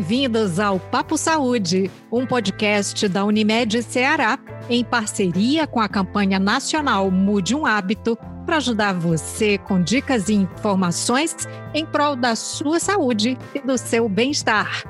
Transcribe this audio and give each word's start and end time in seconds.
Bem-vindos 0.00 0.58
ao 0.58 0.80
Papo 0.80 1.18
Saúde, 1.18 1.90
um 2.10 2.26
podcast 2.26 3.06
da 3.06 3.22
Unimed 3.22 3.82
Ceará, 3.82 4.38
em 4.66 4.82
parceria 4.82 5.66
com 5.66 5.78
a 5.78 5.90
campanha 5.90 6.38
nacional 6.38 7.10
Mude 7.10 7.54
um 7.54 7.66
Hábito, 7.66 8.16
para 8.46 8.56
ajudar 8.56 8.94
você 8.94 9.58
com 9.58 9.82
dicas 9.82 10.30
e 10.30 10.32
informações 10.32 11.36
em 11.74 11.84
prol 11.84 12.16
da 12.16 12.34
sua 12.34 12.80
saúde 12.80 13.36
e 13.54 13.60
do 13.60 13.76
seu 13.76 14.08
bem-estar. 14.08 14.84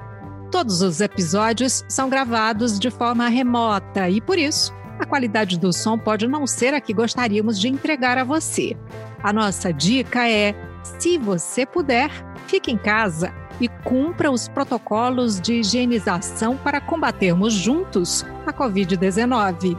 Todos 0.49 0.81
os 0.81 1.01
episódios 1.01 1.85
são 1.89 2.09
gravados 2.09 2.79
de 2.79 2.89
forma 2.89 3.27
remota 3.27 4.09
e, 4.09 4.21
por 4.21 4.39
isso, 4.39 4.73
a 5.01 5.05
qualidade 5.05 5.59
do 5.59 5.73
som 5.73 5.99
pode 5.99 6.29
não 6.29 6.47
ser 6.47 6.73
a 6.73 6.81
que 6.81 6.95
gostaríamos 6.95 7.59
de 7.59 7.67
entregar 7.67 8.17
a 8.17 8.23
você. 8.23 8.77
A 9.25 9.33
nossa 9.33 9.73
dica 9.73 10.29
é: 10.29 10.55
se 11.01 11.19
você 11.19 11.67
puder, 11.67 12.13
fique 12.47 12.71
em 12.71 12.79
casa 12.79 13.35
e 13.61 13.69
cumpra 13.69 14.31
os 14.31 14.49
protocolos 14.49 15.41
de 15.41 15.61
higienização 15.61 16.57
para 16.57 16.81
combatermos 16.81 17.53
juntos 17.53 18.25
a 18.47 18.53
Covid-19. 18.53 19.77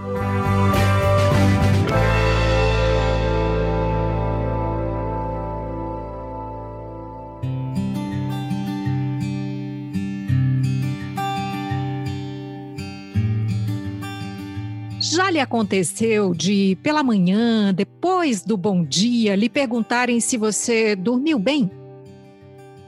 Já 14.99 15.29
lhe 15.29 15.39
aconteceu 15.39 16.33
de, 16.33 16.77
pela 16.81 17.03
manhã, 17.03 17.73
depois 17.73 18.45
do 18.45 18.55
bom 18.55 18.83
dia, 18.83 19.35
lhe 19.35 19.49
perguntarem 19.49 20.21
se 20.21 20.37
você 20.37 20.95
dormiu 20.95 21.37
bem? 21.37 21.80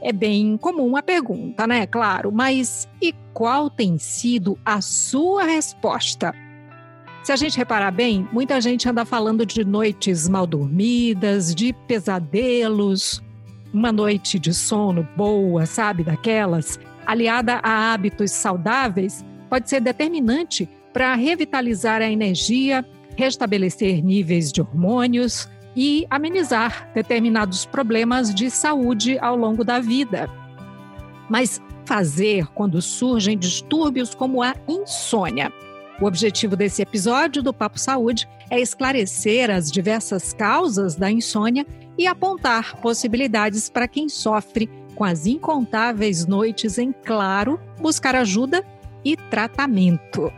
É 0.06 0.12
bem 0.12 0.58
comum 0.58 0.98
a 0.98 1.02
pergunta, 1.02 1.66
né? 1.66 1.88
Claro, 1.88 2.30
mas 2.30 2.90
e 3.02 3.16
qual 3.34 3.70
tem 3.70 3.98
sido 3.98 4.60
a 4.66 4.82
sua 4.82 5.44
resposta? 5.44 6.36
Se 7.24 7.32
a 7.32 7.38
gente 7.38 7.58
reparar 7.58 7.92
bem, 7.92 8.28
muita 8.34 8.60
gente 8.60 8.88
anda 8.90 9.06
falando 9.06 9.46
de 9.46 9.64
noites 9.64 10.28
mal 10.28 10.46
dormidas, 10.46 11.56
de 11.56 11.72
pesadelos, 11.88 13.24
uma 13.74 13.94
noite 13.94 14.38
de 14.38 14.54
sono 14.54 15.08
boa, 15.16 15.66
sabe, 15.66 16.04
daquelas, 16.04 16.78
aliada 17.06 17.62
a 17.64 17.94
hábitos 17.94 18.32
saudáveis, 18.32 19.24
pode 19.50 19.70
ser 19.70 19.80
determinante 19.80 20.68
para 20.92 21.16
revitalizar 21.16 22.02
a 22.02 22.12
energia, 22.12 22.86
restabelecer 23.16 24.04
níveis 24.04 24.52
de 24.52 24.60
hormônios, 24.60 25.48
e 25.76 26.06
amenizar 26.10 26.90
determinados 26.94 27.66
problemas 27.66 28.34
de 28.34 28.50
saúde 28.50 29.18
ao 29.20 29.36
longo 29.36 29.64
da 29.64 29.80
vida. 29.80 30.30
Mas 31.30 31.62
fazer 31.86 32.48
quando 32.48 32.82
surgem 32.82 33.38
distúrbios 33.38 34.14
como 34.14 34.42
a 34.42 34.56
insônia. 34.68 35.52
O 36.02 36.06
objetivo 36.06 36.56
desse 36.56 36.82
episódio 36.82 37.44
do 37.44 37.54
Papo 37.54 37.80
Saúde 37.80 38.28
é 38.50 38.60
esclarecer 38.60 39.50
as 39.50 39.72
diversas 39.72 40.34
causas 40.34 40.96
da 40.96 41.10
insônia 41.10 41.66
e 41.98 42.08
apontar 42.08 42.78
possibilidades 42.78 43.70
para 43.70 43.88
quem 43.88 44.10
sofre 44.10 44.70
com 44.96 45.04
as 45.04 45.26
incontáveis 45.26 46.26
noites 46.26 46.78
em 46.78 46.92
claro, 46.92 47.60
buscar 47.80 48.16
ajuda 48.16 48.64
e 49.04 49.16
tratamento. 49.16 50.32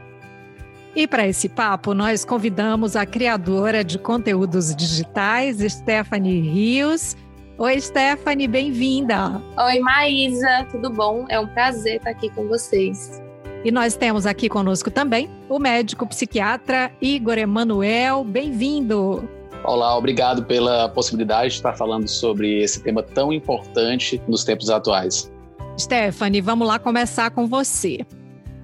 E 0.95 1.05
para 1.05 1.27
esse 1.27 1.49
papo, 1.49 1.93
nós 1.93 2.23
convidamos 2.23 2.95
a 2.95 3.05
criadora 3.05 3.83
de 3.83 3.99
conteúdos 3.99 4.73
digitais, 4.73 5.57
Stephanie 5.59 6.39
Rios. 6.39 7.17
Oi, 7.57 7.81
Stephanie, 7.81 8.47
bem-vinda. 8.47 9.41
Oi, 9.57 9.79
Maísa, 9.79 10.65
tudo 10.71 10.89
bom? 10.89 11.25
É 11.27 11.37
um 11.37 11.47
prazer 11.47 11.97
estar 11.97 12.11
aqui 12.11 12.29
com 12.29 12.47
vocês. 12.47 13.21
E 13.65 13.71
nós 13.71 13.97
temos 13.97 14.25
aqui 14.25 14.47
conosco 14.47 14.89
também 14.89 15.29
o 15.49 15.59
médico 15.59 16.07
psiquiatra 16.07 16.89
Igor 17.01 17.37
Emanuel. 17.37 18.23
Bem-vindo. 18.23 19.27
Olá, 19.65 19.97
obrigado 19.97 20.45
pela 20.45 20.87
possibilidade 20.87 21.49
de 21.49 21.55
estar 21.55 21.73
falando 21.73 22.07
sobre 22.07 22.61
esse 22.61 22.81
tema 22.81 23.03
tão 23.03 23.33
importante 23.33 24.21
nos 24.29 24.45
tempos 24.45 24.69
atuais. 24.69 25.29
Stephanie, 25.77 26.39
vamos 26.39 26.65
lá 26.65 26.79
começar 26.79 27.31
com 27.31 27.47
você. 27.47 27.99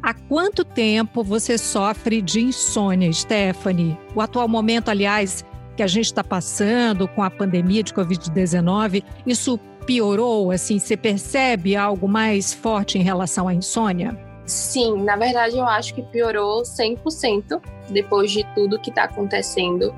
Há 0.03 0.15
quanto 0.15 0.65
tempo 0.65 1.23
você 1.23 1.59
sofre 1.59 2.23
de 2.23 2.41
insônia, 2.41 3.13
Stephanie? 3.13 3.95
O 4.15 4.21
atual 4.21 4.47
momento, 4.47 4.89
aliás, 4.89 5.45
que 5.77 5.83
a 5.83 5.87
gente 5.87 6.05
está 6.05 6.23
passando 6.23 7.07
com 7.07 7.21
a 7.21 7.29
pandemia 7.29 7.83
de 7.83 7.93
Covid-19, 7.93 9.03
isso 9.27 9.59
piorou? 9.85 10.49
Assim, 10.49 10.79
você 10.79 10.97
percebe 10.97 11.75
algo 11.75 12.07
mais 12.07 12.51
forte 12.51 12.97
em 12.97 13.03
relação 13.03 13.47
à 13.47 13.53
insônia? 13.53 14.17
Sim, 14.43 15.03
na 15.03 15.15
verdade 15.15 15.57
eu 15.57 15.65
acho 15.65 15.93
que 15.93 16.01
piorou 16.01 16.63
100% 16.63 17.61
depois 17.89 18.31
de 18.31 18.43
tudo 18.55 18.79
que 18.79 18.89
está 18.89 19.03
acontecendo. 19.03 19.93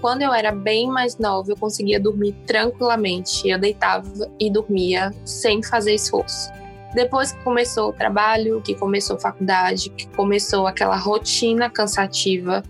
Quando 0.00 0.22
eu 0.22 0.32
era 0.32 0.52
bem 0.52 0.88
mais 0.88 1.18
nova, 1.18 1.50
eu 1.50 1.56
conseguia 1.56 1.98
dormir 1.98 2.32
tranquilamente. 2.46 3.48
Eu 3.48 3.58
deitava 3.58 4.30
e 4.38 4.48
dormia 4.48 5.12
sem 5.24 5.62
fazer 5.64 5.94
esforço. 5.94 6.48
Depois 6.96 7.30
que 7.30 7.44
começou 7.44 7.90
o 7.90 7.92
trabalho, 7.92 8.62
que 8.62 8.74
começou 8.74 9.16
a 9.16 9.20
faculdade, 9.20 9.90
que 9.90 10.08
começou 10.16 10.66
aquela 10.66 10.96
rotina 10.96 11.68
cansativa, 11.68 12.62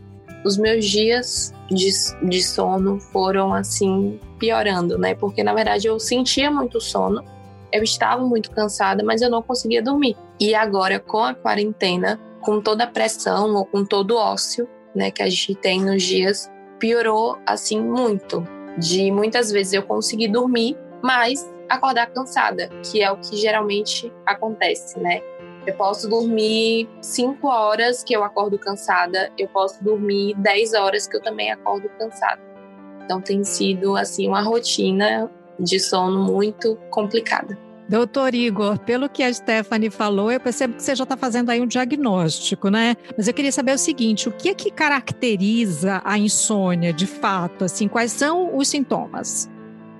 os 0.44 0.58
meus 0.58 0.84
dias 0.84 1.54
de, 1.70 1.88
de 2.28 2.42
sono 2.42 2.98
foram 2.98 3.54
assim 3.54 4.18
piorando, 4.36 4.98
né? 4.98 5.14
Porque 5.14 5.44
na 5.44 5.54
verdade 5.54 5.86
eu 5.86 6.00
sentia 6.00 6.50
muito 6.50 6.80
sono, 6.80 7.22
eu 7.70 7.84
estava 7.84 8.26
muito 8.26 8.50
cansada, 8.50 9.04
mas 9.04 9.22
eu 9.22 9.30
não 9.30 9.40
conseguia 9.42 9.80
dormir. 9.80 10.16
E 10.40 10.56
agora 10.56 10.98
com 10.98 11.22
a 11.22 11.32
quarentena, 11.32 12.18
com 12.40 12.60
toda 12.60 12.82
a 12.82 12.88
pressão 12.88 13.54
ou 13.54 13.64
com 13.64 13.84
todo 13.84 14.16
o 14.16 14.18
ócio, 14.18 14.68
né, 14.92 15.12
que 15.12 15.22
a 15.22 15.28
gente 15.28 15.54
tem 15.54 15.80
nos 15.80 16.02
dias, 16.02 16.50
piorou 16.80 17.38
assim 17.46 17.80
muito. 17.80 18.42
De 18.76 19.12
muitas 19.12 19.52
vezes 19.52 19.72
eu 19.72 19.84
consegui 19.84 20.26
dormir, 20.26 20.76
mas 21.00 21.48
acordar 21.68 22.06
cansada, 22.06 22.68
que 22.90 23.02
é 23.02 23.10
o 23.10 23.16
que 23.16 23.36
geralmente 23.36 24.12
acontece, 24.24 24.98
né? 24.98 25.20
Eu 25.66 25.74
posso 25.74 26.08
dormir 26.08 26.88
5 27.00 27.46
horas 27.48 28.04
que 28.04 28.14
eu 28.14 28.22
acordo 28.22 28.56
cansada, 28.58 29.32
eu 29.36 29.48
posso 29.48 29.82
dormir 29.82 30.34
10 30.36 30.74
horas 30.74 31.08
que 31.08 31.16
eu 31.16 31.22
também 31.22 31.50
acordo 31.50 31.88
cansada. 31.98 32.40
Então 33.04 33.20
tem 33.20 33.42
sido 33.42 33.96
assim 33.96 34.28
uma 34.28 34.42
rotina 34.42 35.30
de 35.58 35.80
sono 35.80 36.22
muito 36.22 36.76
complicada. 36.90 37.58
Doutor 37.88 38.34
Igor, 38.34 38.80
pelo 38.80 39.08
que 39.08 39.22
a 39.22 39.32
Stephanie 39.32 39.90
falou, 39.90 40.30
eu 40.30 40.40
percebo 40.40 40.74
que 40.74 40.82
você 40.82 40.94
já 40.94 41.04
está 41.04 41.16
fazendo 41.16 41.50
aí 41.50 41.60
um 41.60 41.66
diagnóstico, 41.66 42.68
né? 42.68 42.96
Mas 43.16 43.28
eu 43.28 43.34
queria 43.34 43.52
saber 43.52 43.72
o 43.72 43.78
seguinte: 43.78 44.28
o 44.28 44.32
que 44.32 44.48
é 44.48 44.54
que 44.54 44.72
caracteriza 44.72 46.02
a 46.04 46.18
insônia 46.18 46.92
de 46.92 47.06
fato? 47.06 47.64
Assim, 47.64 47.86
quais 47.86 48.10
são 48.10 48.56
os 48.56 48.66
sintomas? 48.66 49.48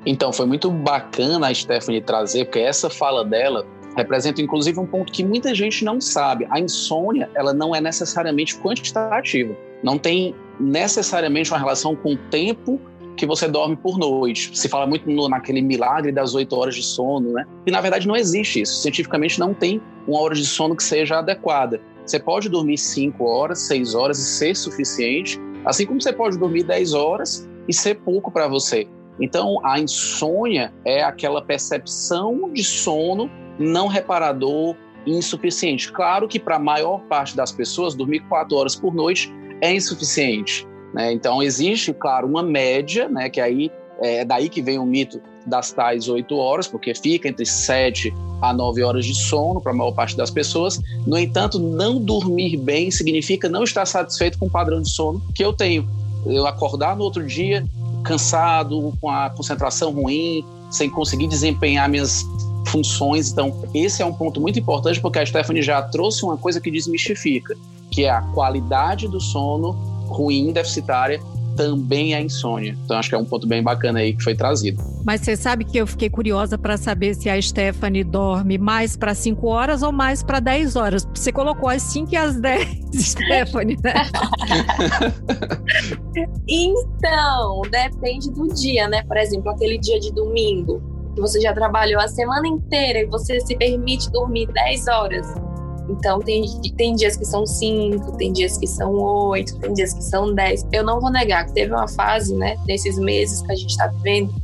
Então, 0.07 0.33
foi 0.33 0.47
muito 0.47 0.71
bacana 0.71 1.49
a 1.49 1.53
Stephanie 1.55 2.01
trazer, 2.01 2.45
porque 2.45 2.61
essa 2.61 2.89
fala 2.89 3.25
dela 3.25 3.67
representa 3.97 4.41
inclusive 4.41 4.79
um 4.79 4.87
ponto 4.87 5.11
que 5.11 5.25
muita 5.25 5.55
gente 5.55 5.85
não 5.85 6.01
sabe. 6.01 6.47
A 6.51 6.61
insônia, 6.61 7.29
ela 7.35 7.53
não 7.53 7.75
é 7.75 7.81
necessariamente 7.81 8.57
quantitativa. 8.59 9.57
Não 9.83 9.99
tem 9.99 10.35
necessariamente 10.61 11.51
uma 11.51 11.59
relação 11.59 11.97
com 11.97 12.13
o 12.13 12.17
tempo 12.17 12.81
que 13.17 13.27
você 13.27 13.49
dorme 13.49 13.75
por 13.77 13.99
noite. 13.99 14.57
Se 14.57 14.69
fala 14.69 14.87
muito 14.87 15.09
no, 15.11 15.29
naquele 15.29 15.63
milagre 15.63 16.13
das 16.13 16.35
oito 16.35 16.55
horas 16.55 16.75
de 16.75 16.83
sono, 16.83 17.33
né? 17.33 17.47
E 17.67 17.71
na 17.71 17.81
verdade 17.81 18.07
não 18.07 18.15
existe 18.15 18.61
isso. 18.61 18.83
Cientificamente 18.83 19.41
não 19.41 19.55
tem 19.55 19.81
uma 20.07 20.21
hora 20.21 20.35
de 20.35 20.45
sono 20.45 20.77
que 20.77 20.85
seja 20.85 21.19
adequada. 21.19 21.81
Você 22.05 22.21
pode 22.21 22.49
dormir 22.49 22.79
cinco 22.79 23.25
horas, 23.25 23.61
seis 23.61 23.95
horas 23.95 24.19
e 24.19 24.25
ser 24.25 24.55
suficiente, 24.55 25.41
assim 25.65 25.87
como 25.87 26.01
você 26.01 26.13
pode 26.13 26.39
dormir 26.39 26.63
dez 26.63 26.93
horas 26.93 27.49
e 27.67 27.73
ser 27.73 27.97
pouco 27.97 28.31
para 28.31 28.47
você. 28.47 28.87
Então, 29.21 29.59
a 29.65 29.81
insônia 29.81 30.73
é 30.85 31.03
aquela 31.03 31.43
percepção 31.43 32.51
de 32.53 32.63
sono 32.63 33.31
não 33.59 33.87
reparador 33.87 34.77
insuficiente. 35.07 35.91
Claro 35.91 36.29
que 36.29 36.39
para 36.39 36.57
a 36.57 36.59
maior 36.59 37.01
parte 37.03 37.37
das 37.37 37.53
pessoas, 37.53 37.95
dormir 37.95 38.21
quatro 38.29 38.57
horas 38.57 38.75
por 38.75 38.95
noite 38.95 39.33
é 39.61 39.75
insuficiente. 39.75 40.67
Né? 40.93 41.13
Então, 41.13 41.43
existe, 41.43 41.93
claro, 41.93 42.27
uma 42.27 42.43
média, 42.43 43.09
né, 43.09 43.31
que 43.31 43.41
aí 43.41 43.71
é 44.01 44.25
daí 44.25 44.49
que 44.49 44.61
vem 44.61 44.79
o 44.79 44.85
mito 44.85 45.21
das 45.47 45.73
tais 45.73 46.09
oito 46.09 46.37
horas, 46.37 46.67
porque 46.67 46.95
fica 46.95 47.29
entre 47.29 47.47
sete 47.47 48.13
a 48.43 48.53
nove 48.53 48.83
horas 48.83 49.07
de 49.07 49.15
sono 49.15 49.61
para 49.61 49.73
a 49.73 49.75
maior 49.75 49.93
parte 49.93 50.17
das 50.17 50.31
pessoas. 50.31 50.81
No 51.07 51.17
entanto, 51.17 51.59
não 51.59 51.99
dormir 51.99 52.57
bem 52.59 52.91
significa 52.91 53.49
não 53.49 53.65
estar 53.65 53.87
satisfeito 53.87 54.39
com 54.39 54.47
o 54.47 54.51
padrão 54.51 54.83
de 54.83 54.91
sono 54.91 55.23
que 55.35 55.43
eu 55.43 55.53
tenho. 55.53 55.89
Eu 56.27 56.47
acordar 56.47 56.97
no 56.97 57.05
outro 57.05 57.25
dia 57.25 57.65
cansado, 58.07 58.93
com 59.01 59.11
a 59.11 59.31
concentração 59.31 59.93
ruim, 59.93 60.45
sem 60.71 60.89
conseguir 60.89 61.29
desempenhar 61.29 61.89
minhas 61.89 62.25
funções. 62.67 63.31
Então, 63.31 63.55
esse 63.75 64.03
é 64.03 64.07
um 64.07 64.13
ponto 64.13 64.41
muito 64.41 64.59
importante 64.59 65.01
porque 65.01 65.19
a 65.19 65.27
Stephanie 65.27 65.63
já 65.63 65.83
trouxe 65.83 66.25
uma 66.25 66.37
coisa 66.37 66.61
que 66.61 66.71
desmistifica, 66.71 67.55
que 67.91 68.05
é 68.05 68.11
a 68.11 68.23
qualidade 68.23 69.09
do 69.09 69.21
sono 69.21 69.73
ruim, 70.09 70.53
deficitária, 70.53 71.21
também 71.57 72.15
a 72.15 72.21
insônia. 72.21 72.77
Então 72.85 72.97
acho 72.97 73.09
que 73.09 73.15
é 73.15 73.19
um 73.19 73.25
ponto 73.25 73.47
bem 73.47 73.63
bacana 73.63 74.01
aí 74.01 74.15
que 74.15 74.23
foi 74.23 74.35
trazido. 74.35 74.83
Mas 75.05 75.23
você 75.23 75.37
sabe 75.37 75.65
que 75.65 75.79
eu 75.79 75.87
fiquei 75.87 76.11
curiosa 76.11 76.59
para 76.59 76.77
saber 76.77 77.15
se 77.15 77.29
a 77.29 77.41
Stephanie 77.41 78.05
dorme 78.05 78.59
mais 78.59 78.97
para 78.97 79.15
5 79.15 79.47
horas 79.47 79.83
ou 79.83 79.91
mais 79.91 80.23
para 80.23 80.39
10 80.39 80.77
horas. 80.77 81.09
Você 81.15 81.33
colocou 81.33 81.69
as 81.69 81.83
5 81.83 82.13
e 82.13 82.17
as 82.17 82.37
10, 82.37 82.69
Stephanie, 82.95 83.79
né? 83.83 83.95
então, 86.47 87.63
depende 87.71 88.31
do 88.31 88.49
dia, 88.55 88.89
né? 88.89 89.03
Por 89.05 89.17
exemplo, 89.17 89.51
aquele 89.51 89.79
dia 89.79 89.99
de 89.99 90.13
domingo, 90.13 90.83
que 91.15 91.21
você 91.21 91.41
já 91.41 91.55
trabalhou 91.55 92.01
a 92.01 92.09
semana 92.09 92.47
inteira 92.47 93.01
e 93.01 93.07
você 93.07 93.41
se 93.41 93.57
permite 93.57 94.11
dormir 94.11 94.47
10 94.53 94.89
horas 94.89 95.56
então, 95.89 96.21
tem, 96.21 96.45
tem 96.77 96.95
dias 96.95 97.17
que 97.17 97.25
são 97.25 97.47
cinco, 97.47 98.17
tem 98.17 98.33
dias 98.33 98.59
que 98.59 98.67
são 98.67 98.93
oito, 98.93 99.59
tem 99.59 99.73
dias 99.73 99.93
que 99.93 100.03
são 100.03 100.35
dez. 100.35 100.67
Eu 100.73 100.85
não 100.85 101.01
vou 101.01 101.11
negar 101.11 101.47
que 101.47 101.53
teve 101.53 101.73
uma 101.73 101.89
fase, 101.89 102.35
né, 102.35 102.57
nesses 102.67 102.99
meses 102.99 103.43
que 103.43 103.53
a 103.53 103.55
gente 103.57 103.71
está 103.71 103.87
vivendo, 103.87 104.35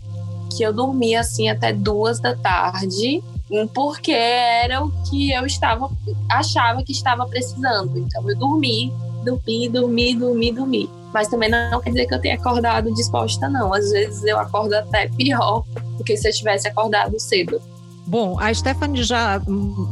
que 0.56 0.62
eu 0.62 0.72
dormia 0.72 1.20
assim 1.20 1.48
até 1.48 1.72
duas 1.72 2.20
da 2.20 2.36
tarde, 2.36 3.22
porque 3.74 4.12
era 4.12 4.82
o 4.82 4.90
que 5.10 5.32
eu 5.32 5.44
estava, 5.44 5.90
achava 6.30 6.82
que 6.82 6.92
estava 6.92 7.26
precisando. 7.26 7.98
Então, 7.98 8.28
eu 8.28 8.38
dormi, 8.38 8.92
dormi, 9.24 9.68
dormi, 9.68 10.14
dormi, 10.14 10.52
dormi. 10.52 10.90
Mas 11.12 11.28
também 11.28 11.50
não 11.50 11.80
quer 11.80 11.90
dizer 11.90 12.06
que 12.06 12.14
eu 12.14 12.20
tenha 12.20 12.36
acordado 12.36 12.92
disposta, 12.94 13.48
não. 13.48 13.74
Às 13.74 13.90
vezes 13.90 14.24
eu 14.24 14.38
acordo 14.38 14.72
até 14.72 15.08
pior 15.08 15.62
do 15.98 16.04
que 16.04 16.16
se 16.16 16.26
eu 16.26 16.32
tivesse 16.32 16.66
acordado 16.68 17.20
cedo. 17.20 17.60
Bom, 18.06 18.38
a 18.38 18.52
Stephanie 18.52 19.02
já 19.02 19.40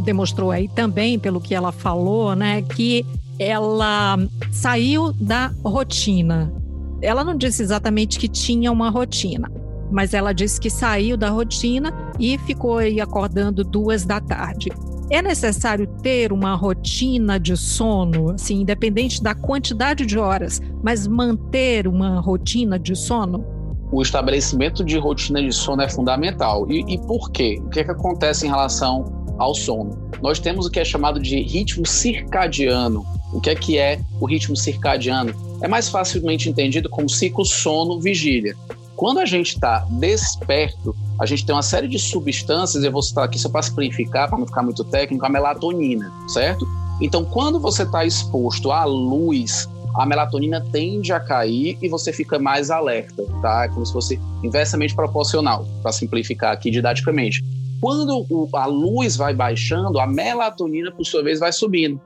demonstrou 0.05 0.51
aí 0.51 0.69
também, 0.69 1.19
pelo 1.19 1.41
que 1.41 1.55
ela 1.55 1.73
falou, 1.73 2.35
né, 2.35 2.62
que 2.62 3.07
ela 3.39 4.19
saiu 4.51 5.12
da 5.12 5.51
rotina. 5.65 6.53
Ela 7.01 7.25
não 7.25 7.37
disse 7.37 7.62
exatamente 7.62 8.19
que 8.19 8.29
tinha 8.29 8.71
uma 8.71 8.91
rotina, 8.91 9.51
mas 9.91 10.12
ela 10.12 10.33
disse 10.33 10.61
que 10.61 10.69
saiu 10.69 11.17
da 11.17 11.31
rotina 11.31 11.93
e 12.19 12.37
ficou 12.39 12.79
aí 12.79 13.01
acordando 13.01 13.65
duas 13.65 14.05
da 14.05 14.21
tarde. 14.21 14.71
É 15.09 15.23
necessário 15.23 15.87
ter 16.03 16.33
uma 16.33 16.55
rotina 16.55 17.41
de 17.41 17.57
sono, 17.57 18.31
assim, 18.31 18.61
independente 18.61 19.23
da 19.23 19.35
quantidade 19.35 20.07
de 20.07 20.19
horas, 20.19 20.61
mas 20.83 21.07
manter 21.07 21.89
uma 21.89 22.21
rotina 22.21 22.79
de 22.79 22.95
sono? 22.95 23.45
O 23.92 24.02
estabelecimento 24.02 24.84
de 24.84 24.98
rotina 24.98 25.42
de 25.42 25.52
sono 25.52 25.82
é 25.82 25.88
fundamental. 25.88 26.70
E, 26.70 26.84
e 26.94 26.98
por 26.98 27.31
quê? 27.31 27.60
O 27.64 27.69
que, 27.70 27.81
é 27.81 27.84
que 27.84 27.90
acontece 27.90 28.46
em 28.46 28.48
relação 28.48 29.26
ao 29.38 29.54
sono? 29.54 30.10
Nós 30.22 30.38
temos 30.38 30.66
o 30.66 30.70
que 30.70 30.78
é 30.78 30.84
chamado 30.84 31.20
de 31.20 31.40
ritmo 31.40 31.87
circadiano. 31.87 33.04
O 33.32 33.40
que 33.40 33.50
é 33.50 33.54
que 33.54 33.78
é 33.78 34.00
o 34.20 34.26
ritmo 34.26 34.56
circadiano? 34.56 35.34
É 35.62 35.69
mais 35.69 35.88
facilmente 35.88 36.48
entendido 36.48 36.88
como 36.88 37.08
ciclo 37.08 37.44
sono-vigília. 37.44 38.56
Quando 38.96 39.19
a 39.19 39.25
gente 39.25 39.54
está 39.54 39.87
desperto, 39.88 40.94
a 41.19 41.25
gente 41.25 41.46
tem 41.46 41.54
uma 41.54 41.62
série 41.62 41.88
de 41.88 41.98
substâncias, 41.98 42.84
eu 42.84 42.92
vou 42.92 43.02
citar 43.02 43.25
aqui 43.25 43.38
só 43.38 43.48
para 43.48 43.62
simplificar, 43.62 44.28
para 44.28 44.38
não 44.38 44.46
ficar 44.46 44.62
muito 44.62 44.84
técnico, 44.84 45.25
a 45.25 45.28
melatonina, 45.28 46.12
certo? 46.28 46.66
Então, 47.00 47.25
quando 47.25 47.58
você 47.58 47.84
está 47.84 48.04
exposto 48.04 48.70
à 48.70 48.84
luz, 48.84 49.66
a 49.94 50.06
melatonina 50.06 50.64
tende 50.72 51.12
a 51.12 51.20
cair 51.20 51.76
e 51.82 51.88
você 51.88 52.12
fica 52.12 52.38
mais 52.38 52.70
alerta, 52.70 53.25
tá? 53.42 53.64
É 53.64 53.69
como 53.69 53.84
se 53.84 53.92
fosse 53.92 54.20
inversamente 54.42 54.94
proporcional, 54.94 55.66
para 55.82 55.92
simplificar 55.92 56.52
aqui 56.52 56.70
didaticamente. 56.70 57.42
Quando 57.81 58.26
a 58.54 58.66
luz 58.66 59.16
vai 59.16 59.34
baixando, 59.34 59.98
a 59.98 60.06
melatonina, 60.06 60.92
por 60.92 61.04
sua 61.04 61.22
vez, 61.22 61.40
vai 61.40 61.52
subindo. 61.52 62.00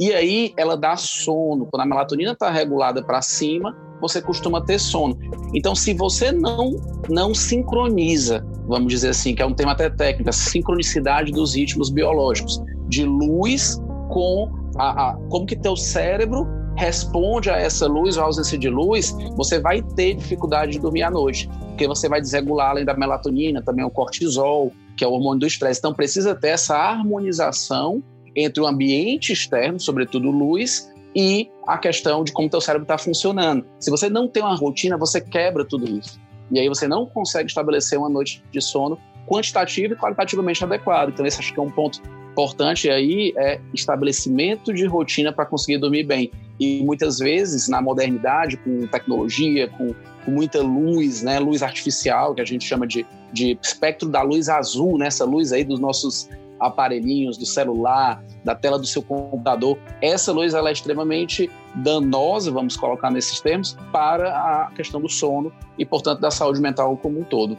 E 0.00 0.12
aí 0.12 0.52
ela 0.56 0.76
dá 0.76 0.96
sono. 0.96 1.66
Quando 1.66 1.82
a 1.82 1.86
melatonina 1.86 2.32
está 2.32 2.50
regulada 2.50 3.02
para 3.02 3.20
cima, 3.20 3.76
você 4.00 4.22
costuma 4.22 4.64
ter 4.64 4.78
sono. 4.78 5.18
Então, 5.52 5.74
se 5.74 5.92
você 5.92 6.32
não 6.32 6.76
não 7.08 7.34
sincroniza, 7.34 8.44
vamos 8.66 8.92
dizer 8.92 9.10
assim, 9.10 9.34
que 9.34 9.42
é 9.42 9.46
um 9.46 9.54
tema 9.54 9.72
até 9.72 9.90
técnico, 9.90 10.30
a 10.30 10.32
sincronicidade 10.32 11.32
dos 11.32 11.54
ritmos 11.54 11.90
biológicos, 11.90 12.62
de 12.88 13.04
luz 13.04 13.80
com 14.10 14.50
a, 14.78 15.10
a 15.10 15.14
como 15.30 15.46
que 15.46 15.56
teu 15.56 15.76
cérebro 15.76 16.46
responde 16.78 17.50
a 17.50 17.56
essa 17.56 17.88
luz 17.88 18.16
ou 18.16 18.22
ausência 18.22 18.56
de 18.56 18.70
luz, 18.70 19.14
você 19.36 19.58
vai 19.58 19.82
ter 19.82 20.14
dificuldade 20.14 20.72
de 20.72 20.78
dormir 20.78 21.02
à 21.02 21.10
noite, 21.10 21.48
porque 21.70 21.88
você 21.88 22.08
vai 22.08 22.20
desregular 22.20 22.70
além 22.70 22.84
da 22.84 22.94
melatonina, 22.94 23.60
também 23.60 23.84
o 23.84 23.90
cortisol, 23.90 24.72
que 24.96 25.04
é 25.04 25.08
o 25.08 25.10
hormônio 25.10 25.40
do 25.40 25.46
estresse. 25.46 25.80
Então 25.80 25.92
precisa 25.92 26.36
ter 26.36 26.48
essa 26.48 26.76
harmonização 26.76 28.00
entre 28.34 28.62
o 28.62 28.66
ambiente 28.66 29.32
externo, 29.32 29.80
sobretudo 29.80 30.30
luz, 30.30 30.88
e 31.16 31.50
a 31.66 31.76
questão 31.78 32.22
de 32.22 32.32
como 32.32 32.46
o 32.46 32.50
teu 32.50 32.60
cérebro 32.60 32.84
está 32.84 32.96
funcionando. 32.96 33.64
Se 33.80 33.90
você 33.90 34.08
não 34.08 34.28
tem 34.28 34.42
uma 34.42 34.54
rotina, 34.54 34.96
você 34.96 35.20
quebra 35.20 35.64
tudo 35.64 35.88
isso. 35.98 36.20
E 36.48 36.60
aí 36.60 36.68
você 36.68 36.86
não 36.86 37.04
consegue 37.04 37.48
estabelecer 37.48 37.98
uma 37.98 38.08
noite 38.08 38.42
de 38.52 38.60
sono 38.60 38.96
quantitativa 39.26 39.94
e 39.94 39.96
qualitativamente 39.96 40.62
adequada. 40.62 41.10
Então 41.10 41.26
esse 41.26 41.40
acho 41.40 41.52
que 41.52 41.58
é 41.58 41.62
um 41.62 41.70
ponto 41.70 42.00
importante 42.38 42.88
aí 42.88 43.32
é 43.36 43.60
estabelecimento 43.74 44.72
de 44.72 44.86
rotina 44.86 45.32
para 45.32 45.44
conseguir 45.44 45.78
dormir 45.78 46.04
bem. 46.04 46.30
E 46.60 46.84
muitas 46.84 47.18
vezes, 47.18 47.68
na 47.68 47.82
modernidade, 47.82 48.56
com 48.58 48.86
tecnologia, 48.86 49.66
com, 49.68 49.92
com, 50.24 50.30
muita 50.30 50.62
luz, 50.62 51.22
né, 51.22 51.40
luz 51.40 51.64
artificial, 51.64 52.36
que 52.36 52.40
a 52.40 52.44
gente 52.44 52.64
chama 52.64 52.86
de, 52.86 53.04
de 53.32 53.58
espectro 53.60 54.08
da 54.08 54.22
luz 54.22 54.48
azul, 54.48 54.96
né, 54.96 55.08
luz 55.22 55.52
aí 55.52 55.64
dos 55.64 55.80
nossos 55.80 56.28
aparelhinhos, 56.60 57.36
do 57.36 57.46
celular, 57.46 58.22
da 58.44 58.54
tela 58.54 58.78
do 58.78 58.86
seu 58.86 59.02
computador, 59.02 59.78
essa 60.00 60.32
luz 60.32 60.54
ela 60.54 60.68
é 60.68 60.72
extremamente 60.72 61.50
danosa, 61.74 62.50
vamos 62.50 62.76
colocar 62.76 63.10
nesses 63.10 63.40
termos, 63.40 63.76
para 63.92 64.28
a 64.28 64.70
questão 64.74 65.00
do 65.00 65.08
sono 65.08 65.52
e, 65.78 65.84
portanto, 65.84 66.20
da 66.20 66.30
saúde 66.30 66.60
mental 66.60 66.96
como 66.96 67.20
um 67.20 67.24
todo. 67.24 67.56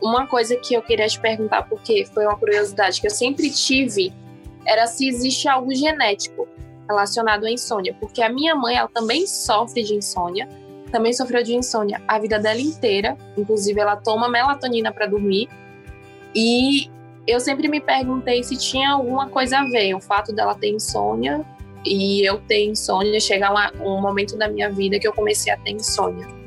Uma 0.00 0.26
coisa 0.26 0.56
que 0.56 0.74
eu 0.74 0.82
queria 0.82 1.08
te 1.08 1.18
perguntar, 1.18 1.62
porque 1.68 2.06
foi 2.06 2.24
uma 2.24 2.36
curiosidade 2.36 3.00
que 3.00 3.06
eu 3.06 3.10
sempre 3.10 3.50
tive, 3.50 4.12
era 4.66 4.86
se 4.86 5.08
existe 5.08 5.48
algo 5.48 5.74
genético 5.74 6.46
relacionado 6.88 7.44
à 7.44 7.50
insônia. 7.50 7.96
Porque 7.98 8.22
a 8.22 8.28
minha 8.28 8.54
mãe, 8.54 8.76
ela 8.76 8.88
também 8.88 9.26
sofre 9.26 9.82
de 9.82 9.94
insônia, 9.94 10.48
também 10.90 11.12
sofreu 11.12 11.42
de 11.42 11.54
insônia 11.54 12.00
a 12.06 12.18
vida 12.18 12.38
dela 12.38 12.60
inteira. 12.60 13.16
Inclusive, 13.36 13.78
ela 13.80 13.96
toma 13.96 14.28
melatonina 14.28 14.92
para 14.92 15.06
dormir. 15.06 15.48
E 16.34 16.90
eu 17.26 17.40
sempre 17.40 17.68
me 17.68 17.80
perguntei 17.80 18.42
se 18.42 18.56
tinha 18.56 18.92
alguma 18.92 19.28
coisa 19.28 19.58
a 19.58 19.64
ver 19.64 19.94
o 19.94 20.00
fato 20.00 20.32
dela 20.32 20.54
ter 20.54 20.70
insônia 20.70 21.44
e 21.84 22.26
eu 22.26 22.38
ter 22.40 22.64
insônia, 22.66 23.20
chegar 23.20 23.52
um 23.80 24.00
momento 24.00 24.36
da 24.36 24.48
minha 24.48 24.70
vida 24.70 24.98
que 24.98 25.06
eu 25.06 25.12
comecei 25.12 25.52
a 25.52 25.56
ter 25.56 25.72
insônia. 25.72 26.37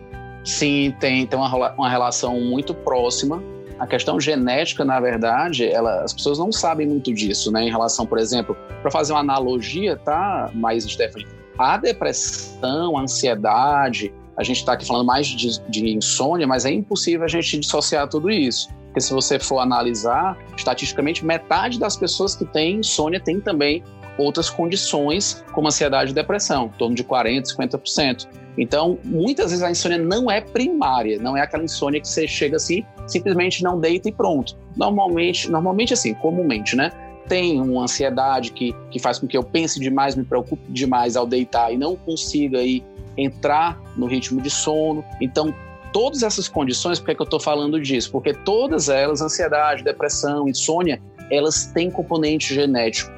Sim, 0.43 0.95
tem, 0.99 1.25
tem 1.27 1.37
uma, 1.37 1.73
uma 1.73 1.89
relação 1.89 2.39
muito 2.39 2.73
próxima. 2.73 3.41
A 3.79 3.87
questão 3.87 4.19
genética, 4.19 4.85
na 4.85 4.99
verdade, 4.99 5.65
ela, 5.65 6.03
as 6.03 6.13
pessoas 6.13 6.37
não 6.37 6.51
sabem 6.51 6.87
muito 6.87 7.13
disso, 7.13 7.51
né? 7.51 7.63
Em 7.63 7.69
relação, 7.69 8.05
por 8.05 8.17
exemplo, 8.19 8.55
para 8.81 8.91
fazer 8.91 9.13
uma 9.13 9.19
analogia, 9.19 9.97
tá, 9.97 10.51
mais 10.53 10.83
Stephanie? 10.83 11.27
A 11.57 11.77
depressão, 11.77 12.97
a 12.97 13.01
ansiedade, 13.01 14.13
a 14.37 14.43
gente 14.43 14.57
está 14.57 14.73
aqui 14.73 14.85
falando 14.85 15.05
mais 15.05 15.27
de, 15.27 15.59
de 15.69 15.89
insônia, 15.89 16.47
mas 16.47 16.65
é 16.65 16.71
impossível 16.71 17.25
a 17.25 17.27
gente 17.27 17.59
dissociar 17.59 18.07
tudo 18.07 18.29
isso. 18.29 18.69
Porque 18.85 19.01
se 19.01 19.13
você 19.13 19.39
for 19.39 19.59
analisar, 19.59 20.37
estatisticamente, 20.55 21.25
metade 21.25 21.79
das 21.79 21.95
pessoas 21.95 22.35
que 22.35 22.45
têm 22.45 22.77
insônia 22.77 23.19
tem 23.19 23.39
também 23.39 23.83
outras 24.17 24.49
condições, 24.49 25.43
como 25.53 25.67
ansiedade 25.67 26.11
e 26.11 26.13
depressão, 26.13 26.65
em 26.65 26.77
torno 26.77 26.95
de 26.95 27.03
40%, 27.03 27.55
50%. 27.57 28.27
Então, 28.57 28.99
muitas 29.03 29.51
vezes 29.51 29.63
a 29.63 29.71
insônia 29.71 29.97
não 29.97 30.29
é 30.29 30.41
primária, 30.41 31.17
não 31.19 31.37
é 31.37 31.41
aquela 31.41 31.63
insônia 31.63 32.01
que 32.01 32.07
você 32.07 32.27
chega 32.27 32.57
assim, 32.57 32.83
simplesmente 33.07 33.63
não 33.63 33.79
deita 33.79 34.09
e 34.09 34.11
pronto. 34.11 34.57
Normalmente, 34.75 35.49
normalmente 35.49 35.93
assim, 35.93 36.13
comumente, 36.13 36.75
né? 36.75 36.91
Tem 37.27 37.61
uma 37.61 37.83
ansiedade 37.83 38.51
que, 38.51 38.75
que 38.89 38.99
faz 38.99 39.19
com 39.19 39.27
que 39.27 39.37
eu 39.37 39.43
pense 39.43 39.79
demais, 39.79 40.15
me 40.15 40.23
preocupe 40.23 40.61
demais 40.69 41.15
ao 41.15 41.25
deitar 41.25 41.73
e 41.73 41.77
não 41.77 41.95
consiga 41.95 42.59
aí 42.59 42.83
entrar 43.17 43.79
no 43.95 44.05
ritmo 44.05 44.41
de 44.41 44.49
sono. 44.49 45.03
Então, 45.21 45.53
todas 45.93 46.23
essas 46.23 46.47
condições, 46.47 46.99
por 46.99 47.05
que, 47.05 47.11
é 47.11 47.15
que 47.15 47.21
eu 47.21 47.25
estou 47.25 47.39
falando 47.39 47.79
disso? 47.79 48.11
Porque 48.11 48.33
todas 48.33 48.89
elas, 48.89 49.21
ansiedade, 49.21 49.83
depressão, 49.83 50.47
insônia, 50.47 51.01
elas 51.29 51.67
têm 51.67 51.89
componente 51.89 52.53
genético. 52.53 53.11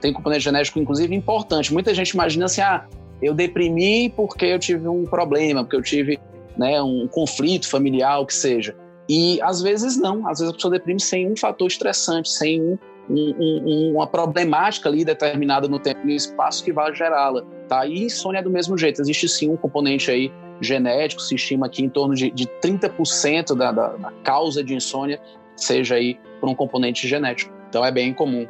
Tem 0.00 0.12
componente 0.12 0.44
genético, 0.44 0.78
inclusive, 0.78 1.14
importante. 1.14 1.72
Muita 1.72 1.92
gente 1.92 2.10
imagina 2.10 2.46
assim, 2.46 2.60
ah, 2.60 2.86
eu 3.20 3.34
deprimi 3.34 4.10
porque 4.10 4.46
eu 4.46 4.58
tive 4.58 4.88
um 4.88 5.04
problema, 5.04 5.62
porque 5.62 5.76
eu 5.76 5.82
tive 5.82 6.18
né, 6.56 6.80
um 6.82 7.06
conflito 7.06 7.68
familiar, 7.68 8.20
o 8.20 8.26
que 8.26 8.34
seja. 8.34 8.74
E 9.08 9.40
às 9.40 9.62
vezes 9.62 9.96
não, 9.96 10.28
às 10.28 10.38
vezes 10.38 10.52
a 10.52 10.54
pessoa 10.54 10.72
deprime 10.72 11.00
sem 11.00 11.30
um 11.30 11.36
fator 11.36 11.66
estressante, 11.66 12.28
sem 12.28 12.60
um, 12.60 12.78
um, 13.08 13.34
um, 13.38 13.92
uma 13.94 14.06
problemática 14.06 14.88
ali 14.88 15.04
determinada 15.04 15.66
no 15.66 15.78
tempo 15.78 16.00
e 16.02 16.06
no 16.06 16.12
espaço 16.12 16.62
que 16.62 16.72
vai 16.72 16.94
gerá-la. 16.94 17.42
Tá? 17.68 17.86
E 17.86 18.04
insônia 18.04 18.40
é 18.40 18.42
do 18.42 18.50
mesmo 18.50 18.76
jeito, 18.76 19.00
existe 19.00 19.28
sim 19.28 19.50
um 19.50 19.56
componente 19.56 20.10
aí 20.10 20.30
genético, 20.60 21.22
se 21.22 21.34
estima 21.34 21.68
que 21.68 21.82
em 21.82 21.88
torno 21.88 22.14
de, 22.14 22.30
de 22.30 22.46
30% 22.62 23.56
da, 23.56 23.72
da, 23.72 23.88
da 23.96 24.12
causa 24.24 24.62
de 24.62 24.74
insônia 24.74 25.20
seja 25.56 25.94
aí 25.94 26.18
por 26.40 26.48
um 26.48 26.54
componente 26.54 27.06
genético. 27.08 27.52
Então 27.68 27.84
é 27.84 27.90
bem 27.90 28.12
comum. 28.12 28.46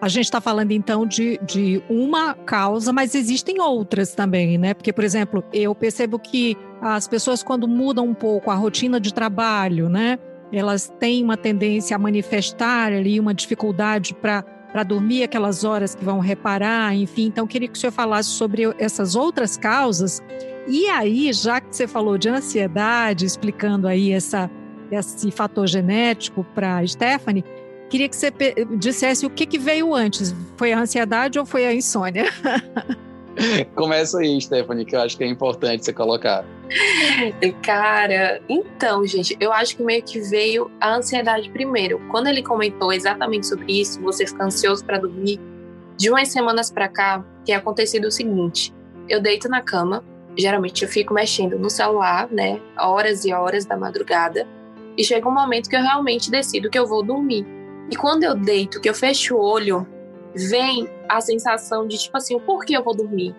A 0.00 0.08
gente 0.08 0.24
está 0.24 0.40
falando 0.40 0.72
então 0.72 1.06
de, 1.06 1.38
de 1.46 1.82
uma 1.88 2.34
causa, 2.34 2.92
mas 2.92 3.14
existem 3.14 3.60
outras 3.60 4.14
também, 4.14 4.58
né? 4.58 4.74
Porque, 4.74 4.92
por 4.92 5.04
exemplo, 5.04 5.42
eu 5.52 5.74
percebo 5.74 6.18
que 6.18 6.56
as 6.82 7.08
pessoas, 7.08 7.42
quando 7.42 7.66
mudam 7.66 8.06
um 8.06 8.14
pouco 8.14 8.50
a 8.50 8.54
rotina 8.54 9.00
de 9.00 9.14
trabalho, 9.14 9.88
né? 9.88 10.18
Elas 10.52 10.92
têm 11.00 11.22
uma 11.24 11.36
tendência 11.36 11.96
a 11.96 11.98
manifestar 11.98 12.92
ali 12.92 13.18
uma 13.18 13.32
dificuldade 13.32 14.14
para 14.14 14.44
para 14.74 14.82
dormir 14.82 15.22
aquelas 15.22 15.62
horas 15.62 15.94
que 15.94 16.04
vão 16.04 16.18
reparar, 16.18 16.96
enfim. 16.96 17.26
Então, 17.26 17.46
queria 17.46 17.68
que 17.68 17.78
o 17.78 17.80
senhor 17.80 17.92
falasse 17.92 18.30
sobre 18.30 18.64
essas 18.76 19.14
outras 19.14 19.56
causas. 19.56 20.20
E 20.66 20.88
aí, 20.88 21.32
já 21.32 21.60
que 21.60 21.76
você 21.76 21.86
falou 21.86 22.18
de 22.18 22.28
ansiedade, 22.28 23.24
explicando 23.24 23.86
aí 23.86 24.10
essa, 24.10 24.50
esse 24.90 25.30
fator 25.30 25.68
genético 25.68 26.42
para 26.56 26.78
a 26.78 26.86
Stephanie, 26.88 27.44
queria 27.94 28.08
que 28.08 28.16
você 28.16 28.32
dissesse 28.76 29.24
o 29.24 29.30
que, 29.30 29.46
que 29.46 29.56
veio 29.56 29.94
antes. 29.94 30.34
Foi 30.56 30.72
a 30.72 30.80
ansiedade 30.80 31.38
ou 31.38 31.46
foi 31.46 31.64
a 31.64 31.72
insônia? 31.72 32.24
Começa 33.76 34.18
aí, 34.18 34.40
Stephanie, 34.40 34.84
que 34.84 34.96
eu 34.96 35.00
acho 35.00 35.16
que 35.16 35.22
é 35.22 35.28
importante 35.28 35.84
você 35.84 35.92
colocar. 35.92 36.44
Cara, 37.62 38.42
então, 38.48 39.06
gente, 39.06 39.36
eu 39.38 39.52
acho 39.52 39.76
que 39.76 39.84
meio 39.84 40.02
que 40.02 40.18
veio 40.18 40.68
a 40.80 40.96
ansiedade 40.96 41.48
primeiro. 41.50 42.00
Quando 42.10 42.26
ele 42.26 42.42
comentou 42.42 42.92
exatamente 42.92 43.46
sobre 43.46 43.80
isso, 43.80 44.00
você 44.00 44.26
fica 44.26 44.42
ansioso 44.42 44.84
para 44.84 44.98
dormir, 44.98 45.38
de 45.96 46.10
umas 46.10 46.26
semanas 46.26 46.72
para 46.72 46.88
cá, 46.88 47.24
tem 47.46 47.54
acontecido 47.54 48.06
o 48.06 48.10
seguinte: 48.10 48.74
eu 49.08 49.20
deito 49.20 49.48
na 49.48 49.60
cama, 49.60 50.02
geralmente 50.36 50.82
eu 50.82 50.88
fico 50.88 51.14
mexendo 51.14 51.56
no 51.60 51.70
celular, 51.70 52.28
né, 52.28 52.60
horas 52.76 53.24
e 53.24 53.32
horas 53.32 53.64
da 53.64 53.76
madrugada, 53.76 54.48
e 54.98 55.04
chega 55.04 55.28
um 55.28 55.32
momento 55.32 55.70
que 55.70 55.76
eu 55.76 55.82
realmente 55.82 56.28
decido 56.28 56.68
que 56.68 56.78
eu 56.78 56.88
vou 56.88 57.00
dormir. 57.00 57.53
E 57.90 57.96
quando 57.96 58.24
eu 58.24 58.34
deito, 58.34 58.80
que 58.80 58.88
eu 58.88 58.94
fecho 58.94 59.36
o 59.36 59.40
olho, 59.40 59.86
vem 60.34 60.88
a 61.08 61.20
sensação 61.20 61.86
de 61.86 61.98
tipo 61.98 62.16
assim, 62.16 62.38
por 62.38 62.64
que 62.64 62.74
eu 62.74 62.82
vou 62.82 62.94
dormir? 62.94 63.34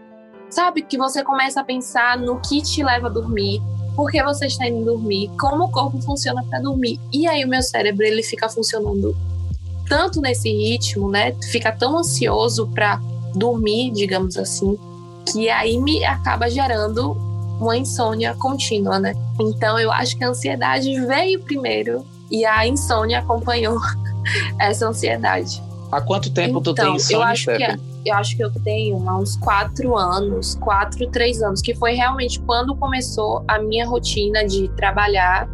Sabe 0.50 0.82
que 0.82 0.98
você 0.98 1.24
começa 1.24 1.62
a 1.62 1.64
pensar 1.64 2.18
no 2.18 2.40
que 2.40 2.62
te 2.62 2.84
leva 2.84 3.08
a 3.08 3.10
dormir, 3.10 3.62
por 3.96 4.12
que 4.12 4.22
você 4.24 4.46
está 4.46 4.68
indo 4.68 4.86
dormir, 4.86 5.30
como 5.40 5.66
o 5.66 5.72
corpo 5.72 6.02
funciona 6.02 6.44
para 6.44 6.60
dormir. 6.60 7.00
E 7.12 7.28
aí 7.28 7.44
o 7.44 7.48
meu 7.48 7.62
cérebro 7.62 8.06
ele 8.06 8.22
fica 8.22 8.48
funcionando 8.48 9.16
tanto 9.88 10.22
nesse 10.22 10.50
ritmo, 10.50 11.10
né? 11.10 11.36
Fica 11.52 11.72
tão 11.72 11.98
ansioso 11.98 12.68
para 12.68 13.00
dormir, 13.34 13.92
digamos 13.92 14.38
assim, 14.38 14.78
que 15.32 15.50
aí 15.50 15.78
me 15.78 16.04
acaba 16.04 16.50
gerando 16.50 17.14
uma 17.60 17.78
insônia 17.78 18.36
contínua, 18.36 19.00
né? 19.00 19.14
Então 19.40 19.80
eu 19.80 19.92
acho 19.92 20.18
que 20.18 20.24
a 20.24 20.30
ansiedade 20.30 21.00
veio 21.06 21.42
primeiro 21.42 22.06
e 22.30 22.46
a 22.46 22.68
insônia 22.68 23.20
acompanhou 23.20 23.78
essa 24.60 24.88
ansiedade. 24.88 25.62
Há 25.92 26.02
quanto 26.02 26.32
tempo 26.32 26.60
então, 26.60 26.62
tu 26.62 26.74
tem 26.74 26.96
insônia, 26.96 27.18
eu 27.18 27.24
acho 27.24 27.46
que 27.46 27.96
eu 28.06 28.14
acho 28.14 28.38
que 28.38 28.44
eu 28.44 28.52
tenho 28.52 29.10
há 29.10 29.18
uns 29.18 29.36
quatro 29.38 29.98
anos, 29.98 30.56
quatro, 30.56 31.10
três 31.10 31.42
anos, 31.42 31.60
que 31.60 31.74
foi 31.74 31.94
realmente 31.94 32.40
quando 32.42 32.76
começou 32.76 33.44
a 33.48 33.58
minha 33.58 33.88
rotina 33.88 34.46
de 34.46 34.68
trabalhar 34.76 35.50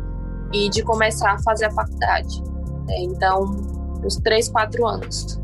e 0.52 0.70
de 0.70 0.84
começar 0.84 1.32
a 1.32 1.40
fazer 1.44 1.66
a 1.66 1.72
faculdade. 1.72 2.44
É, 2.90 3.04
então, 3.04 3.56
uns 4.04 4.18
três, 4.18 4.50
quatro 4.50 4.86
anos. 4.86 5.40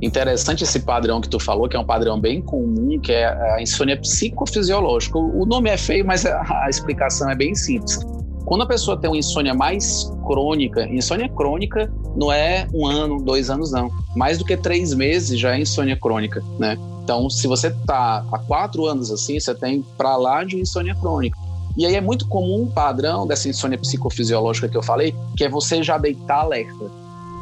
Interessante 0.00 0.64
esse 0.64 0.80
padrão 0.80 1.20
que 1.20 1.28
tu 1.28 1.38
falou, 1.38 1.68
que 1.68 1.76
é 1.76 1.80
um 1.80 1.84
padrão 1.84 2.18
bem 2.18 2.40
comum, 2.40 2.98
que 2.98 3.12
é 3.12 3.26
a 3.26 3.60
insônia 3.60 3.98
psicofisiológica. 3.98 5.18
O 5.18 5.44
nome 5.44 5.68
é 5.68 5.76
feio, 5.76 6.06
mas 6.06 6.24
a 6.24 6.66
explicação 6.70 7.30
é 7.30 7.34
bem 7.34 7.54
simples. 7.54 7.98
Quando 8.46 8.62
a 8.62 8.66
pessoa 8.66 8.96
tem 8.96 9.10
uma 9.10 9.18
insônia 9.18 9.52
mais 9.52 10.08
crônica, 10.24 10.86
insônia 10.88 11.28
crônica 11.28 11.92
não 12.14 12.32
é 12.32 12.68
um 12.72 12.86
ano, 12.86 13.20
dois 13.20 13.50
anos, 13.50 13.72
não. 13.72 13.90
Mais 14.14 14.38
do 14.38 14.44
que 14.44 14.56
três 14.56 14.94
meses 14.94 15.38
já 15.38 15.56
é 15.56 15.60
insônia 15.60 15.96
crônica, 15.96 16.40
né? 16.56 16.78
Então, 17.02 17.28
se 17.28 17.48
você 17.48 17.70
tá 17.70 18.24
há 18.32 18.38
quatro 18.38 18.86
anos 18.86 19.10
assim, 19.10 19.40
você 19.40 19.52
tem 19.52 19.84
para 19.98 20.16
lá 20.16 20.44
de 20.44 20.56
insônia 20.60 20.94
crônica. 20.94 21.36
E 21.76 21.84
aí 21.84 21.96
é 21.96 22.00
muito 22.00 22.28
comum 22.28 22.62
um 22.62 22.66
padrão 22.70 23.26
dessa 23.26 23.48
insônia 23.48 23.76
psicofisiológica 23.78 24.68
que 24.68 24.76
eu 24.76 24.82
falei, 24.82 25.12
que 25.36 25.44
é 25.44 25.48
você 25.48 25.82
já 25.82 25.98
deitar 25.98 26.42
alerta. 26.42 26.90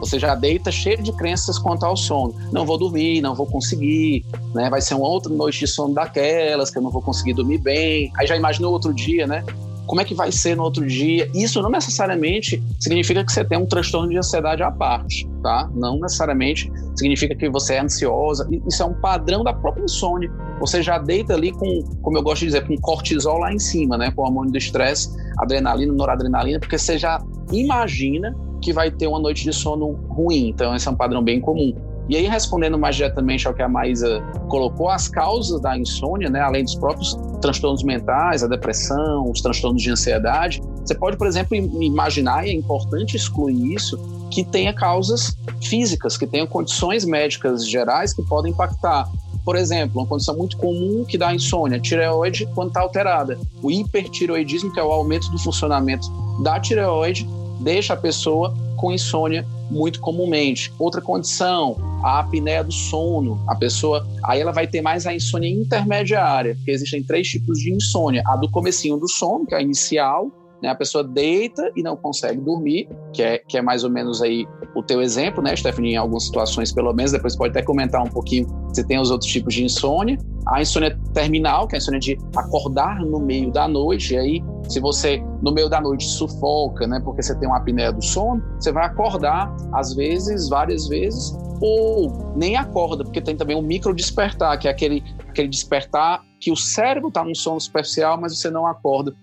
Você 0.01 0.19
já 0.19 0.35
deita 0.35 0.73
cheio 0.73 1.03
de 1.03 1.13
crenças 1.13 1.59
quanto 1.59 1.85
ao 1.85 1.97
sono. 1.97 2.35
Não 2.51 2.65
vou 2.65 2.79
dormir, 2.79 3.21
não 3.21 3.35
vou 3.35 3.47
conseguir, 3.47 4.25
né? 4.55 4.71
Vai 4.71 4.81
ser 4.81 4.95
uma 4.95 5.07
outra 5.07 5.33
noite 5.33 5.61
de 5.61 5.67
sono 5.67 5.95
daquelas 5.95 6.71
que 6.71 6.79
eu 6.79 6.83
não 6.83 6.91
vou 6.91 7.03
conseguir 7.03 7.35
dormir 7.35 7.59
bem. 7.59 8.11
Aí 8.17 8.27
já 8.27 8.37
imaginou 8.37 8.73
outro 8.73 8.93
dia, 8.93 9.27
né? 9.27 9.45
Como 9.87 10.01
é 10.01 10.05
que 10.05 10.15
vai 10.15 10.33
ser 10.33 10.57
no 10.57 10.63
outro 10.63 10.87
dia. 10.87 11.29
Isso 11.35 11.61
não 11.61 11.71
necessariamente 11.71 12.63
significa 12.79 13.25
que 13.25 13.33
você 13.33 13.45
tem 13.45 13.59
um 13.59 13.67
transtorno 13.67 14.09
de 14.09 14.19
ansiedade 14.19 14.63
à 14.63 14.71
parte, 14.71 15.29
tá? 15.43 15.71
Não 15.75 15.99
necessariamente 16.01 16.71
significa 16.97 17.35
que 17.35 17.49
você 17.49 17.75
é 17.75 17.81
ansiosa. 17.81 18.49
Isso 18.67 18.83
é 18.83 18.87
um 18.87 18.95
padrão 18.95 19.45
da 19.45 19.53
própria 19.53 19.85
insônia. 19.85 20.31
Você 20.61 20.83
já 20.83 20.99
deita 20.99 21.35
ali 21.35 21.53
com, 21.53 21.83
como 22.03 22.17
eu 22.17 22.23
gosto 22.23 22.41
de 22.41 22.47
dizer, 22.47 22.67
com 22.67 22.77
cortisol 22.79 23.39
lá 23.39 23.53
em 23.53 23.59
cima, 23.59 23.99
né? 23.99 24.11
Com 24.11 24.23
hormônio 24.23 24.53
do 24.53 24.59
estresse, 24.59 25.11
adrenalina, 25.39 25.93
noradrenalina, 25.93 26.59
porque 26.59 26.79
você 26.79 26.99
já 26.99 27.23
imagina 27.53 28.35
que 28.63 28.73
vai 28.73 28.91
ter 28.91 29.07
uma 29.07 29.19
noite 29.19 29.45
de 29.45 29.53
sono 29.53 29.93
ruim. 30.09 30.49
Então, 30.49 30.75
esse 30.75 30.89
é 30.89 30.91
um 30.91 30.97
padrão 30.97 31.23
bem 31.23 31.41
comum. 31.41 31.75
E 32.09 32.17
aí, 32.17 32.27
respondendo 32.27 32.79
mais 32.79 32.97
diretamente 32.97 33.49
ao 33.49 33.55
que 33.55 33.63
a 33.63 33.69
Maísa 33.69 34.23
colocou, 34.49 34.91
as 34.91 35.09
causas 35.09 35.61
da 35.61 35.77
insônia, 35.77 36.29
né, 36.29 36.41
além 36.41 36.63
dos 36.63 36.75
próprios 36.75 37.17
transtornos 37.41 37.83
mentais, 37.83 38.43
a 38.43 38.47
depressão, 38.47 39.31
os 39.31 39.41
transtornos 39.41 39.83
de 39.83 39.91
ansiedade, 39.91 40.61
você 40.85 40.95
pode, 40.95 41.17
por 41.17 41.27
exemplo, 41.27 41.57
imaginar, 41.57 42.47
e 42.47 42.51
é 42.51 42.53
importante 42.53 43.17
excluir 43.17 43.75
isso, 43.75 43.99
que 44.31 44.45
tenha 44.45 44.75
causas 44.75 45.37
físicas, 45.63 46.17
que 46.17 46.27
tenha 46.27 46.47
condições 46.47 47.05
médicas 47.05 47.67
gerais 47.67 48.13
que 48.13 48.23
podem 48.23 48.53
impactar. 48.53 49.09
Por 49.45 49.57
exemplo, 49.57 50.01
uma 50.01 50.07
condição 50.07 50.37
muito 50.37 50.57
comum 50.57 51.05
que 51.07 51.17
dá 51.17 51.35
insônia, 51.35 51.79
tireoide 51.79 52.47
quando 52.55 52.69
está 52.69 52.81
alterada. 52.81 53.39
O 53.63 53.71
hipertireoidismo, 53.71 54.73
que 54.73 54.81
é 54.81 54.83
o 54.83 54.91
aumento 54.91 55.31
do 55.31 55.39
funcionamento 55.39 56.07
da 56.43 56.59
tireoide, 56.59 57.29
deixa 57.61 57.95
a 57.95 57.97
pessoa 57.97 58.55
com 58.85 58.93
insônia 58.93 59.47
muito 59.71 59.99
comumente. 59.99 60.71
Outra 60.79 61.01
condição, 61.01 61.75
a 62.05 62.21
apneia 62.21 62.63
do 62.63 62.71
sono. 62.71 63.43
A 63.49 63.55
pessoa, 63.55 64.07
aí 64.23 64.43
ela 64.43 64.53
vai 64.53 64.67
ter 64.67 64.83
mais 64.83 65.07
a 65.07 65.15
insônia 65.15 65.49
intermediária, 65.49 66.55
porque 66.55 66.71
existem 66.71 67.03
três 67.03 67.27
tipos 67.27 67.59
de 67.61 67.73
insônia. 67.73 68.23
A 68.27 68.37
do 68.37 68.51
comecinho 68.51 68.99
do 68.99 69.09
sono, 69.09 69.47
que 69.47 69.55
é 69.55 69.59
a 69.59 69.63
inicial, 69.63 70.31
né? 70.63 70.69
A 70.69 70.75
pessoa 70.75 71.03
deita 71.03 71.73
e 71.75 71.83
não 71.83 71.97
consegue 71.97 72.43
dormir, 72.43 72.87
que 73.15 73.23
é, 73.23 73.39
que 73.39 73.57
é 73.57 73.63
mais 73.63 73.85
ou 73.85 73.91
menos 73.91 74.21
aí 74.21 74.47
o 74.75 74.83
teu 74.83 75.01
exemplo, 75.01 75.43
né, 75.43 75.57
Stephanie, 75.57 75.93
em 75.93 75.97
algumas 75.97 76.25
situações 76.25 76.71
pelo 76.71 76.93
menos, 76.93 77.13
depois 77.13 77.35
pode 77.35 77.53
até 77.53 77.63
comentar 77.63 78.03
um 78.03 78.11
pouquinho 78.11 78.47
se 78.75 78.87
tem 78.87 79.01
os 79.01 79.11
outros 79.11 79.31
tipos 79.31 79.55
de 79.55 79.65
insônia. 79.65 80.19
A 80.47 80.61
insônia 80.61 80.99
terminal, 81.13 81.67
que 81.67 81.75
é 81.75 81.79
a 81.79 81.81
insônia 81.81 82.01
de 82.01 82.19
acordar 82.37 83.01
no 83.01 83.19
meio 83.19 83.51
da 83.51 83.67
noite, 83.67 84.15
e 84.15 84.19
aí 84.19 84.45
se 84.69 84.81
você 84.81 85.23
no 85.43 85.53
meio 85.53 85.69
da 85.69 85.81
noite 85.81 86.05
sufoca, 86.05 86.87
né, 86.87 87.01
porque 87.05 87.23
você 87.23 87.39
tem 87.39 87.49
uma 87.49 87.59
apneia 87.59 87.93
do 87.93 88.03
sono, 88.03 88.43
você 88.59 88.73
vai 88.73 88.87
acordar 88.87 89.55
às 89.73 89.95
vezes, 89.95 90.49
várias 90.49 90.89
vezes, 90.89 91.37
ou 91.61 92.35
nem 92.37 92.57
acorda, 92.57 93.05
porque 93.05 93.21
tem 93.21 93.37
também 93.37 93.57
um 93.57 93.63
micro 93.63 93.95
despertar, 93.95 94.59
que 94.59 94.69
é 94.69 94.71
aquele, 94.71 95.03
aquele 95.29 95.49
despertar 95.49 96.23
que 96.41 96.51
o 96.51 96.57
cérebro 96.57 97.09
está 97.09 97.25
num 97.25 97.35
sono 97.35 97.61
superficial, 97.61 98.21
mas 98.21 98.37
você 98.37 98.51
não 98.51 98.67
acorda 98.67 99.15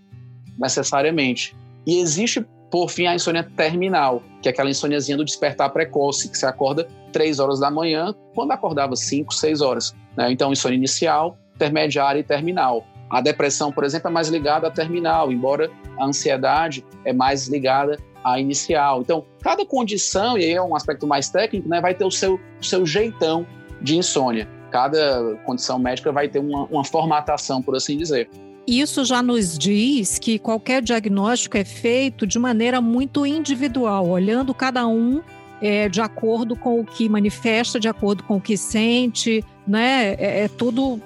necessariamente. 0.58 1.56
E 1.86 2.00
existe, 2.00 2.46
por 2.72 2.90
fim, 2.90 3.08
a 3.08 3.16
insônia 3.16 3.44
terminal, 3.44 4.22
que 4.42 4.50
é 4.50 4.52
aquela 4.52 4.70
insôniazinha 4.70 5.18
do 5.18 5.26
despertar 5.26 5.70
precoce, 5.72 6.30
que 6.30 6.38
você 6.38 6.46
acorda 6.46 6.88
três 7.12 7.40
horas 7.40 7.60
da 7.60 7.70
manhã, 7.70 8.14
quando 8.34 8.52
acordava 8.52 8.96
cinco, 8.96 9.34
seis 9.34 9.62
horas. 9.62 9.94
Né? 10.18 10.32
Então, 10.32 10.52
insônia 10.52 10.78
inicial, 10.78 11.38
intermediária 11.56 12.20
e 12.20 12.24
terminal. 12.24 12.86
A 13.10 13.20
depressão, 13.20 13.72
por 13.72 13.84
exemplo, 13.84 14.10
é 14.10 14.12
mais 14.12 14.30
ligada 14.30 14.68
à 14.68 14.72
terminal, 14.72 15.32
embora 15.32 15.70
a 16.00 16.06
ansiedade 16.06 16.86
é 17.04 17.12
mais 17.12 17.48
ligada 17.48 17.98
à 18.24 18.40
inicial. 18.40 19.02
Então, 19.02 19.26
cada 19.42 19.66
condição, 19.66 20.38
e 20.38 20.46
aí 20.46 20.54
é 20.54 20.62
um 20.62 20.76
aspecto 20.76 21.06
mais 21.06 21.30
técnico, 21.30 21.68
né, 21.68 21.82
vai 21.82 21.94
ter 21.94 22.06
o 22.06 22.12
seu, 22.12 22.40
o 22.60 22.66
seu 22.66 22.86
jeitão 22.86 23.46
de 23.82 23.98
insônia. 23.98 24.48
Cada 24.72 25.36
condição 25.44 25.78
médica 25.78 26.12
vai 26.12 26.30
ter 26.30 26.40
uma, 26.40 26.66
uma 26.66 26.86
formatação, 26.86 27.62
por 27.62 27.76
assim 27.76 27.98
dizer. 27.98 28.30
Isso 28.66 29.04
já 29.04 29.22
nos 29.22 29.58
diz 29.58 30.18
que 30.18 30.40
qualquer 30.40 30.82
diagnóstico 30.82 31.58
é 31.58 31.66
feito 31.66 32.26
de 32.26 32.40
maneira 32.40 32.80
muito 32.80 33.26
individual, 33.26 34.08
olhando 34.08 34.54
cada 34.54 34.88
um 34.88 35.22
é, 35.62 35.90
de 35.90 36.00
acordo 36.00 36.56
com 36.56 36.80
o 36.80 36.86
que 36.86 37.10
manifesta, 37.10 37.80
de 37.80 37.88
acordo 37.88 38.24
com 38.24 38.38
o 38.38 38.42
que 38.42 38.56
sente, 38.56 39.44
né? 39.72 40.14
É, 40.14 40.44
é 40.44 40.48
tudo. 40.48 41.02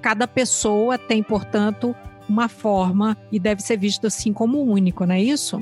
Cada 0.00 0.28
pessoa 0.28 0.96
tem, 0.96 1.22
portanto, 1.22 1.94
uma 2.28 2.48
forma 2.48 3.16
e 3.30 3.38
deve 3.38 3.62
ser 3.62 3.76
visto 3.76 4.06
assim 4.06 4.32
como 4.32 4.62
único, 4.62 5.04
não 5.04 5.14
é 5.14 5.20
isso? 5.20 5.60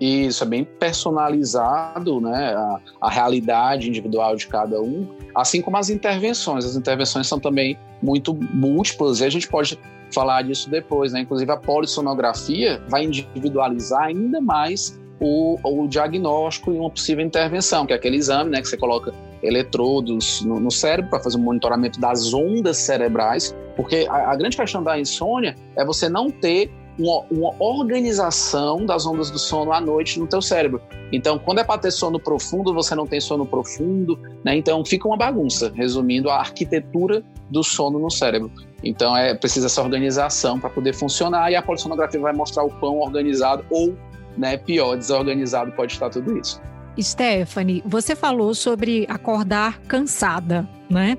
Isso 0.00 0.42
é 0.42 0.46
bem 0.46 0.64
personalizado, 0.64 2.20
né? 2.20 2.54
A, 2.54 2.80
a, 3.02 3.10
realidade 3.10 3.88
individual 3.88 4.34
de 4.34 4.48
cada 4.48 4.80
um, 4.80 5.08
assim 5.34 5.62
como 5.62 5.76
as 5.76 5.88
intervenções. 5.88 6.64
As 6.64 6.74
intervenções 6.74 7.28
são 7.28 7.38
também 7.38 7.78
muito 8.02 8.34
múltiplas 8.34 9.20
e 9.20 9.24
a 9.24 9.30
gente 9.30 9.48
pode 9.48 9.78
falar 10.12 10.42
disso 10.42 10.68
depois, 10.68 11.12
né? 11.12 11.20
Inclusive 11.20 11.50
a 11.50 11.56
polissonografia 11.56 12.82
vai 12.88 13.04
individualizar 13.04 14.02
ainda 14.02 14.40
mais 14.40 14.98
o, 15.20 15.58
o 15.62 15.86
diagnóstico 15.86 16.72
e 16.72 16.78
uma 16.78 16.90
possível 16.90 17.24
intervenção, 17.24 17.86
que 17.86 17.92
é 17.92 17.96
aquele 17.96 18.16
exame 18.16 18.50
né, 18.50 18.60
que 18.60 18.68
você 18.68 18.76
coloca 18.76 19.14
eletrodos 19.44 20.42
no, 20.42 20.58
no 20.58 20.70
cérebro 20.70 21.10
para 21.10 21.20
fazer 21.20 21.36
o 21.36 21.40
um 21.40 21.44
monitoramento 21.44 22.00
das 22.00 22.32
ondas 22.32 22.78
cerebrais, 22.78 23.54
porque 23.76 24.06
a, 24.08 24.32
a, 24.32 24.36
grande 24.36 24.56
questão 24.56 24.82
da 24.82 24.98
insônia 24.98 25.54
é 25.76 25.84
você 25.84 26.08
não 26.08 26.30
ter 26.30 26.70
uma, 26.98 27.24
uma, 27.30 27.54
organização 27.58 28.86
das 28.86 29.06
ondas 29.06 29.30
do 29.30 29.38
sono 29.38 29.72
à 29.72 29.80
noite 29.80 30.18
no 30.18 30.26
teu 30.26 30.40
cérebro. 30.40 30.80
Então, 31.12 31.38
quando 31.38 31.58
é 31.58 31.64
para 31.64 31.78
ter 31.78 31.90
sono 31.90 32.18
profundo, 32.18 32.72
você 32.72 32.94
não 32.94 33.06
tem 33.06 33.20
sono 33.20 33.44
profundo, 33.44 34.18
né? 34.44 34.56
Então 34.56 34.84
fica 34.84 35.06
uma 35.06 35.16
bagunça, 35.16 35.72
resumindo 35.74 36.30
a 36.30 36.38
arquitetura 36.38 37.22
do 37.50 37.62
sono 37.62 37.98
no 37.98 38.10
cérebro. 38.10 38.50
Então 38.82 39.16
é 39.16 39.34
precisa 39.34 39.66
essa 39.66 39.82
organização 39.82 40.58
para 40.58 40.70
poder 40.70 40.92
funcionar 40.92 41.50
e 41.50 41.56
a 41.56 41.62
polissonografia 41.62 42.20
vai 42.20 42.32
mostrar 42.32 42.64
o 42.64 42.70
quão 42.70 42.98
organizado 42.98 43.64
ou, 43.70 43.94
né, 44.36 44.56
pior, 44.56 44.96
desorganizado 44.96 45.72
pode 45.72 45.92
estar 45.92 46.10
tudo 46.10 46.38
isso. 46.38 46.60
Stephanie, 47.02 47.82
você 47.86 48.14
falou 48.14 48.54
sobre 48.54 49.06
acordar 49.08 49.80
cansada, 49.82 50.68
né? 50.88 51.16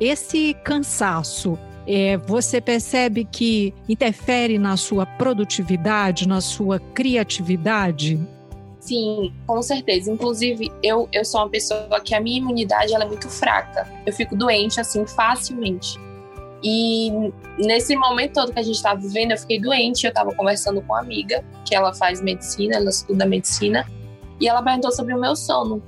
Esse 0.00 0.54
cansaço, 0.64 1.58
é, 1.86 2.16
você 2.16 2.60
percebe 2.60 3.24
que 3.24 3.72
interfere 3.88 4.58
na 4.58 4.76
sua 4.76 5.06
produtividade, 5.06 6.26
na 6.26 6.40
sua 6.40 6.78
criatividade? 6.78 8.20
Sim, 8.80 9.32
com 9.46 9.62
certeza. 9.62 10.12
Inclusive, 10.12 10.70
eu, 10.82 11.08
eu 11.10 11.24
sou 11.24 11.40
uma 11.40 11.48
pessoa 11.48 12.00
que 12.04 12.14
a 12.14 12.20
minha 12.20 12.38
imunidade 12.38 12.92
ela 12.92 13.04
é 13.04 13.08
muito 13.08 13.30
fraca. 13.30 13.88
Eu 14.04 14.12
fico 14.12 14.36
doente, 14.36 14.78
assim, 14.78 15.06
facilmente. 15.06 15.98
E 16.62 17.10
nesse 17.58 17.96
momento 17.96 18.34
todo 18.34 18.52
que 18.52 18.58
a 18.58 18.62
gente 18.62 18.76
estava 18.76 19.00
vivendo, 19.00 19.32
eu 19.32 19.38
fiquei 19.38 19.58
doente. 19.58 20.04
Eu 20.04 20.10
estava 20.10 20.34
conversando 20.34 20.82
com 20.82 20.92
uma 20.92 21.00
amiga, 21.00 21.42
que 21.64 21.74
ela 21.74 21.94
faz 21.94 22.20
medicina, 22.20 22.76
ela 22.76 22.90
estuda 22.90 23.24
medicina. 23.24 23.86
E 24.40 24.48
ela 24.48 24.62
perguntou 24.62 24.92
sobre 24.92 25.14
o 25.14 25.20
meu 25.20 25.36
sono. 25.36 25.82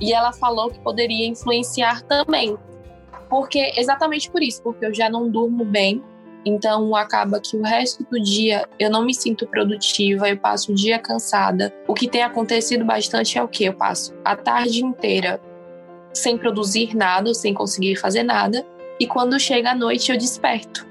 E 0.00 0.12
ela 0.12 0.32
falou 0.32 0.70
que 0.70 0.78
poderia 0.80 1.26
influenciar 1.26 2.02
também. 2.02 2.56
Porque 3.28 3.72
exatamente 3.76 4.30
por 4.30 4.42
isso, 4.42 4.62
porque 4.62 4.86
eu 4.86 4.94
já 4.94 5.08
não 5.08 5.28
durmo 5.28 5.64
bem. 5.64 6.02
Então 6.44 6.94
acaba 6.94 7.40
que 7.40 7.56
o 7.56 7.62
resto 7.62 8.04
do 8.04 8.22
dia 8.22 8.68
eu 8.78 8.88
não 8.88 9.04
me 9.04 9.12
sinto 9.12 9.46
produtiva, 9.48 10.28
eu 10.28 10.38
passo 10.38 10.70
o 10.70 10.74
dia 10.74 10.98
cansada. 10.98 11.74
O 11.88 11.94
que 11.94 12.08
tem 12.08 12.22
acontecido 12.22 12.84
bastante 12.84 13.36
é 13.36 13.42
o 13.42 13.48
que 13.48 13.64
eu 13.64 13.74
passo 13.74 14.14
a 14.24 14.36
tarde 14.36 14.84
inteira 14.84 15.40
sem 16.14 16.38
produzir 16.38 16.96
nada, 16.96 17.34
sem 17.34 17.52
conseguir 17.52 17.96
fazer 17.96 18.22
nada, 18.22 18.66
e 18.98 19.06
quando 19.06 19.38
chega 19.38 19.72
a 19.72 19.74
noite 19.74 20.10
eu 20.10 20.16
desperto. 20.16 20.85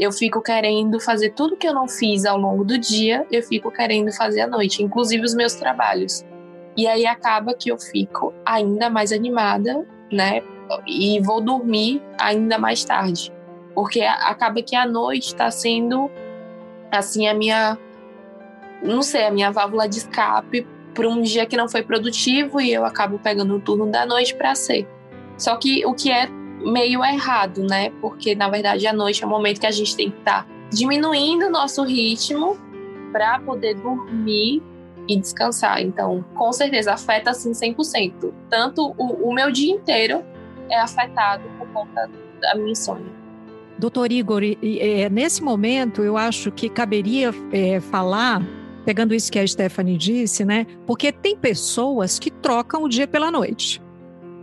Eu 0.00 0.10
fico 0.10 0.40
querendo 0.40 0.98
fazer 0.98 1.34
tudo 1.34 1.58
que 1.58 1.68
eu 1.68 1.74
não 1.74 1.86
fiz 1.86 2.24
ao 2.24 2.38
longo 2.38 2.64
do 2.64 2.78
dia, 2.78 3.26
eu 3.30 3.42
fico 3.42 3.70
querendo 3.70 4.10
fazer 4.10 4.40
à 4.40 4.46
noite, 4.46 4.82
inclusive 4.82 5.22
os 5.22 5.34
meus 5.34 5.54
trabalhos. 5.54 6.24
E 6.74 6.86
aí 6.86 7.04
acaba 7.04 7.52
que 7.52 7.70
eu 7.70 7.78
fico 7.78 8.32
ainda 8.46 8.88
mais 8.88 9.12
animada, 9.12 9.86
né? 10.10 10.42
E 10.86 11.20
vou 11.20 11.42
dormir 11.42 12.02
ainda 12.18 12.56
mais 12.58 12.82
tarde. 12.82 13.30
Porque 13.74 14.00
acaba 14.00 14.62
que 14.62 14.74
a 14.74 14.86
noite 14.86 15.26
está 15.26 15.50
sendo, 15.50 16.10
assim, 16.90 17.28
a 17.28 17.34
minha. 17.34 17.76
Não 18.82 19.02
sei, 19.02 19.26
a 19.26 19.30
minha 19.30 19.50
válvula 19.50 19.86
de 19.86 19.98
escape 19.98 20.66
para 20.94 21.06
um 21.06 21.20
dia 21.20 21.44
que 21.44 21.58
não 21.58 21.68
foi 21.68 21.82
produtivo 21.82 22.58
e 22.58 22.72
eu 22.72 22.86
acabo 22.86 23.18
pegando 23.18 23.54
o 23.54 23.60
turno 23.60 23.86
da 23.86 24.06
noite 24.06 24.34
para 24.34 24.54
ser. 24.54 24.88
Só 25.36 25.56
que 25.56 25.84
o 25.84 25.92
que 25.92 26.10
é 26.10 26.28
meio 26.60 27.04
errado, 27.04 27.62
né? 27.62 27.90
Porque 28.00 28.34
na 28.34 28.48
verdade 28.48 28.86
a 28.86 28.92
noite 28.92 29.22
é 29.22 29.26
o 29.26 29.30
momento 29.30 29.60
que 29.60 29.66
a 29.66 29.70
gente 29.70 29.96
tem 29.96 30.10
que 30.10 30.18
estar 30.18 30.44
tá 30.44 30.48
diminuindo 30.70 31.46
o 31.46 31.50
nosso 31.50 31.82
ritmo 31.82 32.58
para 33.12 33.40
poder 33.40 33.74
dormir 33.74 34.62
e 35.08 35.16
descansar. 35.18 35.82
Então, 35.82 36.24
com 36.34 36.52
certeza 36.52 36.92
afeta 36.92 37.30
assim 37.30 37.50
100%. 37.52 38.32
Tanto 38.48 38.94
o, 38.96 39.28
o 39.28 39.34
meu 39.34 39.50
dia 39.50 39.72
inteiro 39.72 40.22
é 40.68 40.80
afetado 40.80 41.42
por 41.58 41.66
conta 41.68 42.08
da 42.40 42.54
minha 42.54 42.72
insônia. 42.72 43.20
Doutor 43.78 44.12
Igor, 44.12 44.42
é, 44.42 45.08
nesse 45.08 45.42
momento 45.42 46.02
eu 46.02 46.16
acho 46.16 46.52
que 46.52 46.68
caberia 46.68 47.30
é, 47.50 47.80
falar, 47.80 48.42
pegando 48.84 49.14
isso 49.14 49.32
que 49.32 49.38
a 49.38 49.46
Stephanie 49.46 49.96
disse, 49.96 50.44
né? 50.44 50.66
Porque 50.86 51.10
tem 51.10 51.34
pessoas 51.34 52.18
que 52.18 52.30
trocam 52.30 52.84
o 52.84 52.88
dia 52.88 53.08
pela 53.08 53.30
noite. 53.30 53.82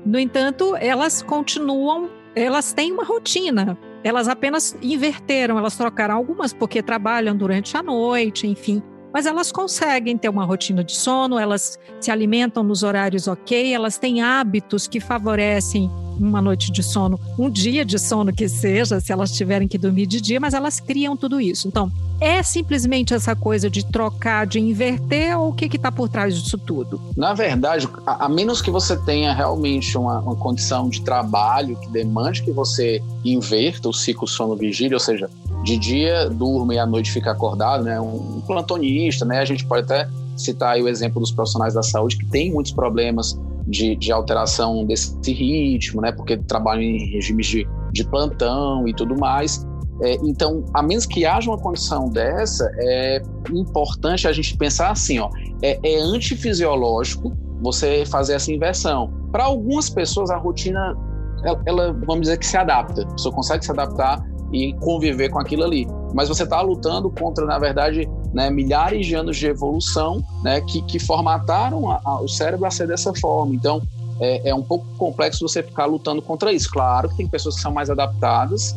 No 0.08 0.18
entanto, 0.18 0.74
elas 0.78 1.22
continuam, 1.22 2.10
elas 2.34 2.72
têm 2.72 2.94
uma 2.94 3.04
rotina. 3.04 3.78
Elas 4.02 4.30
apenas 4.30 4.74
inverteram, 4.82 5.58
elas 5.58 5.76
trocaram 5.76 6.16
algumas 6.16 6.54
porque 6.54 6.82
trabalham 6.82 7.36
durante 7.36 7.76
a 7.76 7.84
noite, 7.84 8.48
enfim. 8.48 8.82
Mas 9.12 9.26
elas 9.26 9.52
conseguem 9.52 10.18
ter 10.18 10.30
uma 10.30 10.46
rotina 10.46 10.82
de 10.82 10.96
sono, 10.96 11.38
elas 11.38 11.78
se 12.00 12.10
alimentam 12.10 12.64
nos 12.64 12.84
horários 12.84 13.28
ok, 13.28 13.74
elas 13.74 13.98
têm 13.98 14.22
hábitos 14.22 14.88
que 14.88 15.02
favorecem 15.02 15.92
uma 16.20 16.42
noite 16.42 16.72
de 16.72 16.84
sono, 16.84 17.20
um 17.38 17.50
dia 17.50 17.86
de 17.86 17.98
sono 18.00 18.34
que 18.34 18.48
seja, 18.48 19.00
se 19.00 19.12
elas 19.12 19.32
tiverem 19.32 19.68
que 19.68 19.78
dormir 19.78 20.06
de 20.06 20.20
dia, 20.20 20.40
mas 20.40 20.54
elas 20.54 20.80
criam 20.80 21.16
tudo 21.16 21.40
isso. 21.40 21.68
Então, 21.68 21.92
é 22.20 22.42
simplesmente 22.42 23.14
essa 23.14 23.36
coisa 23.36 23.70
de 23.70 23.86
trocar, 23.86 24.48
de 24.48 24.60
inverter, 24.60 25.38
ou 25.38 25.50
o 25.50 25.54
que 25.54 25.66
está 25.66 25.92
por 25.92 26.10
trás 26.10 26.36
disso 26.36 26.58
tudo? 26.58 27.00
Na 27.16 27.34
verdade, 27.34 27.88
a, 28.06 28.26
a 28.26 28.30
menos 28.30 28.62
que 28.62 28.72
você 28.72 28.98
tenha 28.98 29.34
realmente 29.34 29.98
uma, 29.98 30.20
uma, 30.20 30.36
condição 30.36 30.90
de 30.90 31.02
trabalho 31.02 31.76
que 31.78 31.90
demande 31.90 32.42
que 32.42 32.52
você 32.52 33.04
inverta 33.24 33.88
o 33.90 33.94
ciclo 33.94 34.28
sono-vigília, 34.28 34.96
ou 34.96 35.00
seja, 35.00 35.30
de 35.64 35.78
dia 35.78 36.30
durma 36.30 36.74
e 36.74 36.80
à 36.80 36.86
noite 36.86 37.12
fica 37.12 37.32
acordado, 37.32 37.84
né? 37.84 38.00
Um 38.00 38.42
plantonista, 38.46 39.26
né? 39.26 39.40
A 39.40 39.46
gente 39.46 39.66
pode 39.66 39.84
até 39.84 40.10
citar 40.36 40.78
o 40.78 40.88
exemplo 40.88 41.20
dos 41.20 41.32
profissionais 41.32 41.74
da 41.74 41.84
saúde 41.84 42.18
que 42.18 42.26
tem 42.26 42.52
muitos 42.52 42.72
problemas 42.72 43.38
de, 43.68 43.96
de 43.96 44.12
alteração 44.12 44.86
desse 44.86 45.32
ritmo, 45.32 46.02
né? 46.02 46.12
Porque 46.12 46.38
trabalham 46.38 46.84
em 46.84 47.12
regimes 47.12 47.48
de, 47.48 47.68
de 47.92 48.04
plantão 48.06 48.88
e 48.88 48.94
tudo 48.94 49.18
mais. 49.20 49.66
É, 50.02 50.14
então, 50.24 50.64
a 50.74 50.82
menos 50.82 51.06
que 51.06 51.26
haja 51.26 51.50
uma 51.50 51.58
condição 51.58 52.10
dessa, 52.10 52.70
é 52.80 53.22
importante 53.52 54.28
a 54.28 54.32
gente 54.32 54.56
pensar 54.56 54.92
assim, 54.92 55.20
ó, 55.20 55.30
é, 55.62 55.80
é 55.84 56.00
antifisiológico 56.00 57.36
você 57.62 58.06
fazer 58.06 58.34
essa 58.34 58.52
inversão. 58.52 59.12
Para 59.32 59.46
algumas 59.46 59.90
pessoas, 59.90 60.30
a 60.30 60.38
rotina, 60.38 60.96
ela, 61.44 61.62
ela, 61.66 61.94
vamos 62.06 62.22
dizer 62.22 62.38
que 62.38 62.46
se 62.46 62.56
adapta. 62.56 63.02
A 63.02 63.08
pessoa 63.08 63.34
consegue 63.34 63.66
se 63.66 63.72
adaptar 63.72 64.24
e 64.52 64.74
conviver 64.74 65.30
com 65.30 65.40
aquilo 65.40 65.64
ali. 65.64 65.88
Mas 66.14 66.30
você 66.30 66.44
está 66.44 66.62
lutando 66.62 67.10
contra, 67.10 67.46
na 67.46 67.60
verdade, 67.60 68.10
né, 68.34 68.50
milhares 68.50 69.06
de 69.06 69.16
anos 69.16 69.38
de 69.38 69.48
evolução 69.48 70.24
né, 70.44 70.62
que, 70.62 70.82
que 70.84 71.00
formataram 71.00 71.92
a, 71.92 72.00
a, 72.04 72.22
o 72.22 72.28
cérebro 72.28 72.66
a 72.66 72.72
ser 72.72 72.88
dessa 72.88 73.14
forma. 73.14 73.54
Então, 73.54 73.82
é, 74.20 74.50
é, 74.50 74.56
um 74.56 74.64
pouco 74.64 74.86
complexo 74.98 75.48
você 75.48 75.62
ficar 75.62 75.86
lutando 75.86 76.22
contra 76.22 76.52
isso. 76.52 76.70
Claro 76.72 77.10
que 77.10 77.18
tem 77.18 77.28
pessoas 77.28 77.56
que 77.56 77.62
são 77.62 77.72
mais 77.72 77.90
adaptadas 77.90 78.74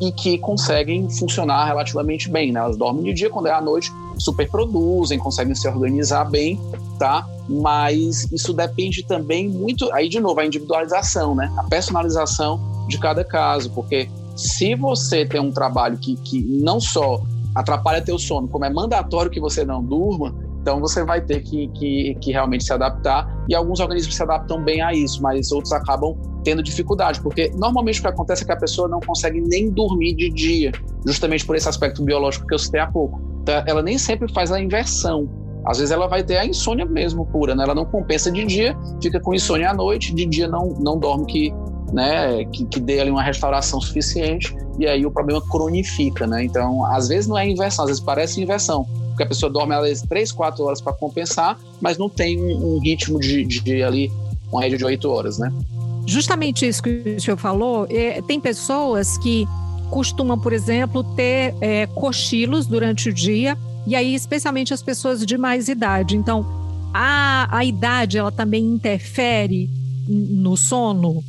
e 0.00 0.12
que 0.12 0.38
conseguem 0.38 1.10
funcionar 1.10 1.66
relativamente 1.66 2.30
bem. 2.30 2.52
Né? 2.52 2.60
Elas 2.60 2.76
dormem 2.76 3.02
de 3.04 3.12
dia, 3.12 3.30
quando 3.30 3.46
é 3.46 3.52
à 3.52 3.60
noite, 3.60 3.92
superproduzem, 4.18 5.18
conseguem 5.18 5.54
se 5.54 5.66
organizar 5.68 6.24
bem, 6.24 6.60
tá? 6.98 7.26
Mas 7.48 8.30
isso 8.30 8.52
depende 8.52 9.02
também 9.04 9.48
muito, 9.48 9.92
aí 9.92 10.08
de 10.08 10.20
novo, 10.20 10.40
a 10.40 10.46
individualização, 10.46 11.34
né? 11.34 11.52
A 11.56 11.64
personalização 11.64 12.60
de 12.88 12.98
cada 12.98 13.24
caso, 13.24 13.70
porque 13.70 14.08
se 14.38 14.76
você 14.76 15.26
tem 15.26 15.40
um 15.40 15.50
trabalho 15.50 15.98
que, 15.98 16.14
que 16.16 16.40
não 16.40 16.78
só 16.80 17.20
atrapalha 17.56 18.00
teu 18.00 18.16
sono, 18.18 18.46
como 18.46 18.64
é 18.64 18.70
mandatório 18.70 19.28
que 19.28 19.40
você 19.40 19.64
não 19.64 19.82
durma, 19.82 20.32
então 20.60 20.78
você 20.78 21.04
vai 21.04 21.20
ter 21.20 21.40
que, 21.40 21.66
que, 21.68 22.14
que, 22.20 22.30
realmente 22.30 22.62
se 22.62 22.72
adaptar. 22.72 23.26
E 23.48 23.54
alguns 23.54 23.80
organismos 23.80 24.14
se 24.14 24.22
adaptam 24.22 24.62
bem 24.62 24.80
a 24.80 24.92
isso, 24.92 25.20
mas 25.20 25.50
outros 25.50 25.72
acabam 25.72 26.16
tendo 26.44 26.62
dificuldade, 26.62 27.20
porque 27.20 27.50
normalmente 27.56 27.98
o 27.98 28.02
que 28.02 28.08
acontece 28.08 28.44
é 28.44 28.46
que 28.46 28.52
a 28.52 28.56
pessoa 28.56 28.86
não 28.86 29.00
consegue 29.00 29.40
nem 29.40 29.70
dormir 29.70 30.14
de 30.14 30.30
dia, 30.30 30.72
justamente 31.04 31.44
por 31.44 31.56
esse 31.56 31.68
aspecto 31.68 32.02
biológico 32.04 32.46
que 32.46 32.54
eu 32.54 32.58
citei 32.58 32.80
há 32.80 32.86
pouco. 32.86 33.20
Então, 33.42 33.64
ela 33.66 33.82
nem 33.82 33.98
sempre 33.98 34.32
faz 34.32 34.52
a 34.52 34.60
inversão. 34.60 35.28
Às 35.66 35.78
vezes 35.78 35.90
ela 35.90 36.06
vai 36.06 36.22
ter 36.22 36.36
a 36.36 36.46
insônia 36.46 36.86
mesmo 36.86 37.26
pura, 37.26 37.54
né? 37.54 37.64
Ela 37.64 37.74
não 37.74 37.84
compensa 37.84 38.30
de 38.30 38.44
dia, 38.44 38.76
fica 39.02 39.18
com 39.18 39.34
insônia 39.34 39.70
à 39.70 39.74
noite, 39.74 40.14
de 40.14 40.24
dia 40.26 40.46
não, 40.46 40.68
não 40.80 40.98
dorme 40.98 41.26
que 41.26 41.52
né, 41.92 42.44
que, 42.46 42.64
que 42.66 42.80
dê 42.80 43.00
ali 43.00 43.10
uma 43.10 43.22
restauração 43.22 43.80
suficiente 43.80 44.54
e 44.78 44.86
aí 44.86 45.04
o 45.04 45.10
problema 45.10 45.40
cronifica, 45.40 46.26
né? 46.26 46.44
Então, 46.44 46.84
às 46.86 47.08
vezes 47.08 47.26
não 47.26 47.36
é 47.36 47.48
inversão, 47.48 47.84
às 47.84 47.90
vezes 47.90 48.02
parece 48.02 48.40
inversão, 48.40 48.84
porque 49.08 49.22
a 49.22 49.26
pessoa 49.26 49.50
dorme 49.50 49.74
às 49.74 49.82
vezes 49.82 50.02
3, 50.08 50.30
4 50.32 50.64
horas 50.64 50.80
para 50.80 50.92
compensar, 50.92 51.58
mas 51.80 51.98
não 51.98 52.08
tem 52.08 52.40
um, 52.40 52.76
um 52.76 52.78
ritmo 52.78 53.18
de, 53.18 53.44
de, 53.44 53.60
de, 53.60 53.82
ali, 53.82 54.12
uma 54.52 54.62
rede 54.62 54.76
de 54.76 54.84
8 54.84 55.10
horas, 55.10 55.38
né? 55.38 55.52
Justamente 56.06 56.66
isso 56.66 56.82
que 56.82 57.16
o 57.16 57.20
senhor 57.20 57.36
falou, 57.36 57.86
é, 57.90 58.22
tem 58.22 58.40
pessoas 58.40 59.18
que 59.18 59.46
costumam, 59.90 60.38
por 60.38 60.52
exemplo, 60.52 61.02
ter 61.14 61.54
é, 61.60 61.86
cochilos 61.86 62.66
durante 62.66 63.08
o 63.08 63.12
dia, 63.12 63.58
e 63.86 63.96
aí 63.96 64.14
especialmente 64.14 64.72
as 64.72 64.82
pessoas 64.82 65.24
de 65.24 65.36
mais 65.36 65.68
idade. 65.68 66.16
Então, 66.16 66.46
a, 66.94 67.48
a 67.50 67.64
idade, 67.64 68.18
ela 68.18 68.30
também 68.30 68.64
interfere 68.64 69.68
no 70.08 70.56
sono? 70.56 71.22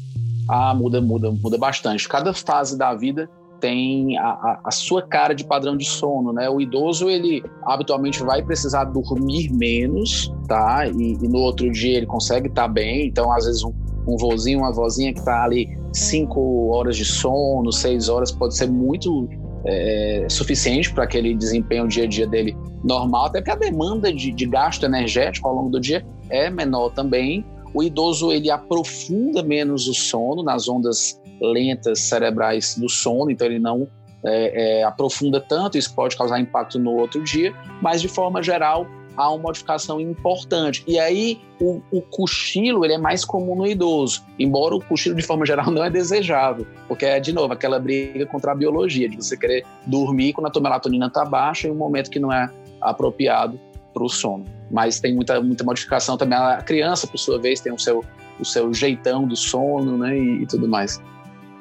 Ah, 0.50 0.74
muda, 0.74 1.00
muda, 1.00 1.32
muda 1.32 1.58
bastante. 1.60 2.10
Cada 2.10 2.34
fase 2.34 2.76
da 2.76 2.96
vida 2.96 3.30
tem 3.60 4.18
a, 4.18 4.30
a, 4.30 4.60
a, 4.66 4.72
sua 4.72 5.02
cara 5.02 5.36
de 5.36 5.44
padrão 5.44 5.78
de 5.78 5.86
sono, 5.86 6.34
né? 6.34 6.50
O 6.50 6.60
idoso, 6.60 7.08
ele 7.08 7.44
habitualmente 7.64 8.24
vai 8.24 8.42
precisar 8.42 8.86
dormir 8.86 9.52
menos, 9.52 10.34
tá? 10.48 10.88
E, 10.88 11.14
e 11.22 11.28
no 11.28 11.38
outro 11.40 11.72
dia 11.72 11.98
ele 11.98 12.08
consegue 12.08 12.48
estar 12.48 12.64
tá 12.64 12.68
bem. 12.68 13.06
Então, 13.06 13.32
às 13.32 13.46
vezes, 13.46 13.64
um, 13.64 13.72
um 14.08 14.18
vozinho, 14.18 14.60
uma 14.60 14.74
vozinha 14.74 15.14
que 15.14 15.20
está 15.20 15.44
ali 15.44 15.78
cinco 15.94 16.70
horas 16.70 16.98
de 16.98 17.06
sono, 17.06 17.72
seis 17.72 18.10
horas, 18.10 18.32
pode 18.32 18.56
ser 18.56 18.68
muito 18.68 19.30
é, 19.66 20.26
suficiente 20.30 20.92
para 20.92 21.04
aquele 21.04 21.36
desempenho 21.36 21.88
dia 21.88 22.06
a 22.06 22.08
dia 22.08 22.26
dele 22.26 22.58
normal, 22.84 23.26
até 23.26 23.40
porque 23.40 23.52
a 23.52 23.70
demanda 23.70 24.12
de, 24.12 24.32
de 24.32 24.46
gasto 24.46 24.84
energético 24.84 25.48
ao 25.48 25.54
longo 25.54 25.70
do 25.70 25.80
dia 25.80 26.04
é 26.30 26.50
menor 26.50 26.90
também. 26.92 27.46
O 27.74 27.84
idoso 27.84 28.32
ele 28.32 28.50
aprofunda 28.50 29.44
menos 29.44 29.88
o 29.88 29.94
sono 29.94 30.44
nas 30.44 30.68
ondas 30.68 31.20
lentas 31.42 32.02
cerebrais 32.02 32.76
do 32.76 32.90
sono, 32.90 33.32
então 33.32 33.48
ele 33.48 33.60
não 33.60 33.88
é, 34.24 34.80
é, 34.80 34.84
aprofunda 34.84 35.40
tanto, 35.40 35.78
isso 35.78 35.94
pode 35.94 36.18
causar 36.18 36.40
impacto 36.40 36.78
no 36.78 36.92
outro 36.92 37.24
dia, 37.24 37.54
mas 37.82 38.02
de 38.02 38.08
forma 38.08 38.44
geral 38.44 38.86
há 39.16 39.30
uma 39.32 39.44
modificação 39.44 40.00
importante. 40.00 40.84
E 40.88 40.98
aí 40.98 41.42
o, 41.60 41.82
o, 41.92 42.02
cochilo 42.02 42.86
ele 42.86 42.94
é 42.94 42.98
mais 42.98 43.26
comum 43.26 43.56
no 43.56 43.68
idoso, 43.68 44.24
embora 44.38 44.76
o 44.76 44.84
cochilo 44.84 45.16
de 45.16 45.24
forma 45.24 45.46
geral 45.46 45.70
não 45.72 45.84
é 45.84 45.90
desejável, 45.90 46.66
porque 46.88 47.06
é 47.06 47.20
de 47.20 47.34
novo 47.34 47.54
aquela 47.54 47.80
briga 47.80 48.26
contra 48.26 48.52
a 48.52 48.56
biologia, 48.56 49.10
de 49.10 49.18
você 49.18 49.38
querer 49.38 49.66
dormir 49.86 50.34
quando 50.34 50.48
a 50.48 50.50
tua 50.50 50.62
melatonina 50.62 51.08
está 51.08 51.26
baixa 51.26 51.68
em 51.68 51.72
um 51.72 51.76
momento 51.76 52.10
que 52.10 52.20
não 52.20 52.32
é 52.32 52.50
apropriado 52.82 53.60
para 53.94 54.04
o 54.04 54.10
sono. 54.10 54.46
Mas 54.70 55.00
tem 55.00 55.14
muita, 55.14 55.42
muita 55.42 55.64
modificação 55.64 56.18
também. 56.18 56.38
A 56.38 56.62
criança, 56.62 57.08
por 57.08 57.18
sua 57.18 57.40
vez, 57.40 57.60
tem 57.60 57.74
o 57.74 57.80
seu, 57.80 58.04
o 58.40 58.46
seu 58.46 58.74
jeitão 58.74 59.28
do 59.28 59.36
sono 59.36 59.98
né, 59.98 60.18
e, 60.18 60.44
e 60.44 60.46
tudo 60.46 60.68
mais. 60.68 61.02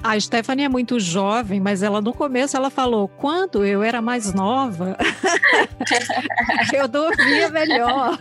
A 0.02 0.18
Stephanie 0.18 0.64
é 0.64 0.68
muito 0.68 1.00
jovem, 1.00 1.60
mas 1.60 1.82
ela 1.82 2.00
no 2.00 2.14
começo 2.14 2.56
ela 2.56 2.70
falou: 2.70 3.08
quando 3.08 3.64
eu 3.64 3.82
era 3.82 4.00
mais 4.00 4.32
nova, 4.32 4.96
eu 6.72 6.86
dormia 6.86 7.48
melhor. 7.48 8.16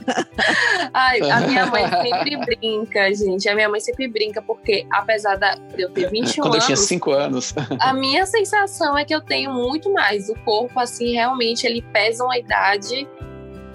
Ai, 0.92 1.22
a 1.30 1.42
minha 1.42 1.68
mãe 1.68 1.84
sempre 2.02 2.38
brinca, 2.38 3.14
gente. 3.14 3.48
A 3.48 3.54
minha 3.54 3.70
mãe 3.70 3.80
sempre 3.80 4.08
brinca, 4.08 4.42
porque 4.42 4.88
apesar 4.92 5.36
de 5.36 5.60
eu 5.78 5.90
ter 5.92 6.10
21 6.10 6.42
Quando 6.42 6.54
anos. 6.54 6.64
eu 6.64 6.66
tinha 6.66 6.78
5 6.78 7.12
anos. 7.12 7.54
a 7.80 7.94
minha 7.94 8.26
sensação 8.26 8.98
é 8.98 9.06
que 9.06 9.14
eu 9.14 9.22
tenho 9.22 9.54
muito 9.54 9.94
mais. 9.94 10.30
O 10.30 10.36
corpo, 10.44 10.80
assim, 10.80 11.14
realmente 11.14 11.68
ele 11.68 11.84
pesa 11.94 12.24
uma 12.24 12.38
idade 12.40 13.08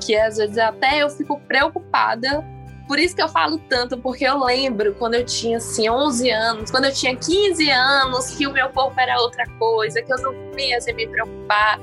que 0.04 0.16
às 0.16 0.36
vezes 0.36 0.58
até 0.58 1.02
eu 1.02 1.10
fico 1.10 1.40
preocupada 1.40 2.44
por 2.86 2.98
isso 2.98 3.14
que 3.14 3.22
eu 3.22 3.28
falo 3.28 3.58
tanto, 3.70 3.96
porque 3.96 4.22
eu 4.22 4.44
lembro 4.44 4.94
quando 4.98 5.14
eu 5.14 5.24
tinha 5.24 5.56
assim 5.56 5.88
11 5.88 6.30
anos, 6.30 6.70
quando 6.70 6.84
eu 6.84 6.92
tinha 6.92 7.16
15 7.16 7.70
anos, 7.70 8.34
que 8.34 8.46
o 8.46 8.52
meu 8.52 8.68
corpo 8.70 8.98
era 9.00 9.18
outra 9.20 9.46
coisa, 9.58 10.02
que 10.02 10.12
eu 10.12 10.18
não 10.18 10.34
via 10.54 10.80
sem 10.80 10.94
me 10.94 11.06
preocupar, 11.06 11.78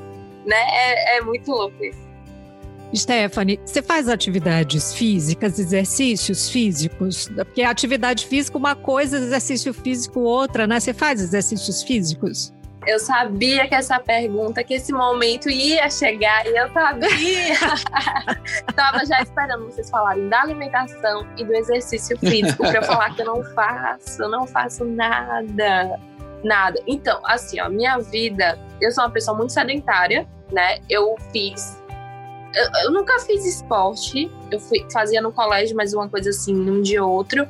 né? 0.45 0.55
É, 0.55 1.17
é 1.17 1.21
muito 1.21 1.49
louco 1.49 1.83
isso. 1.83 2.09
Stephanie, 2.95 3.59
você 3.65 3.81
faz 3.81 4.09
atividades 4.09 4.93
físicas, 4.93 5.57
exercícios 5.57 6.49
físicos? 6.49 7.27
Porque 7.35 7.61
atividade 7.61 8.25
física 8.25 8.57
uma 8.57 8.75
coisa, 8.75 9.17
exercício 9.17 9.73
físico 9.73 10.19
outra, 10.21 10.67
né? 10.67 10.79
Você 10.79 10.93
faz 10.93 11.21
exercícios 11.21 11.81
físicos? 11.83 12.51
Eu 12.87 12.97
sabia 12.99 13.67
que 13.67 13.75
essa 13.75 13.99
pergunta, 13.99 14.63
que 14.63 14.73
esse 14.73 14.93
momento 14.93 15.49
ia 15.49 15.89
chegar 15.89 16.45
e 16.45 16.55
eu 16.55 16.71
sabia. 16.71 17.55
Tava 18.75 19.05
já 19.05 19.21
esperando 19.21 19.65
vocês 19.65 19.89
falarem 19.89 20.29
da 20.29 20.41
alimentação 20.41 21.27
e 21.37 21.43
do 21.43 21.53
exercício 21.53 22.17
físico 22.17 22.63
para 22.63 22.77
eu 22.77 22.83
falar 22.83 23.13
que 23.13 23.21
eu 23.21 23.25
não 23.25 23.43
faço, 23.53 24.23
eu 24.23 24.29
não 24.29 24.47
faço 24.47 24.85
nada. 24.85 25.99
Nada. 26.43 26.81
Então, 26.87 27.19
assim, 27.25 27.59
ó, 27.59 27.69
minha 27.69 27.97
vida, 27.99 28.57
eu 28.79 28.91
sou 28.91 29.03
uma 29.03 29.11
pessoa 29.11 29.35
muito 29.35 29.51
sedentária, 29.51 30.25
né? 30.51 30.79
Eu 30.89 31.15
fiz 31.33 31.79
eu, 32.53 32.67
eu, 32.85 32.91
nunca 32.91 33.19
fiz 33.19 33.45
esporte. 33.45 34.31
Eu 34.51 34.59
fui, 34.59 34.85
fazia 34.91 35.21
no 35.21 35.31
colégio, 35.31 35.75
mas 35.75 35.93
uma 35.93 36.09
coisa 36.09 36.29
assim, 36.29 36.53
num 36.53 36.81
dia 36.81 37.03
ou 37.03 37.11
outro. 37.11 37.47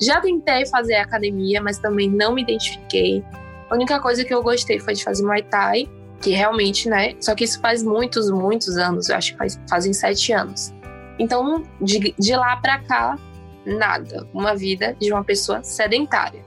Já 0.00 0.20
tentei 0.20 0.66
fazer 0.66 0.96
academia, 0.96 1.60
mas 1.60 1.78
também 1.78 2.08
não 2.08 2.34
me 2.34 2.42
identifiquei. 2.42 3.24
A 3.70 3.74
única 3.74 4.00
coisa 4.00 4.24
que 4.24 4.32
eu 4.32 4.42
gostei 4.42 4.78
foi 4.78 4.94
de 4.94 5.04
fazer 5.04 5.24
Muay 5.24 5.42
Thai, 5.42 5.88
que 6.20 6.30
realmente, 6.30 6.88
né? 6.88 7.14
Só 7.20 7.34
que 7.34 7.44
isso 7.44 7.60
faz 7.60 7.82
muitos, 7.82 8.30
muitos 8.30 8.76
anos, 8.76 9.08
eu 9.08 9.16
acho 9.16 9.32
que 9.32 9.38
faz, 9.38 9.60
fazem 9.68 9.92
sete 9.92 10.32
anos. 10.32 10.74
Então, 11.18 11.62
de, 11.80 12.14
de 12.18 12.36
lá 12.36 12.56
para 12.56 12.78
cá, 12.80 13.18
nada. 13.66 14.26
Uma 14.32 14.54
vida 14.54 14.96
de 15.00 15.12
uma 15.12 15.22
pessoa 15.22 15.62
sedentária. 15.62 16.42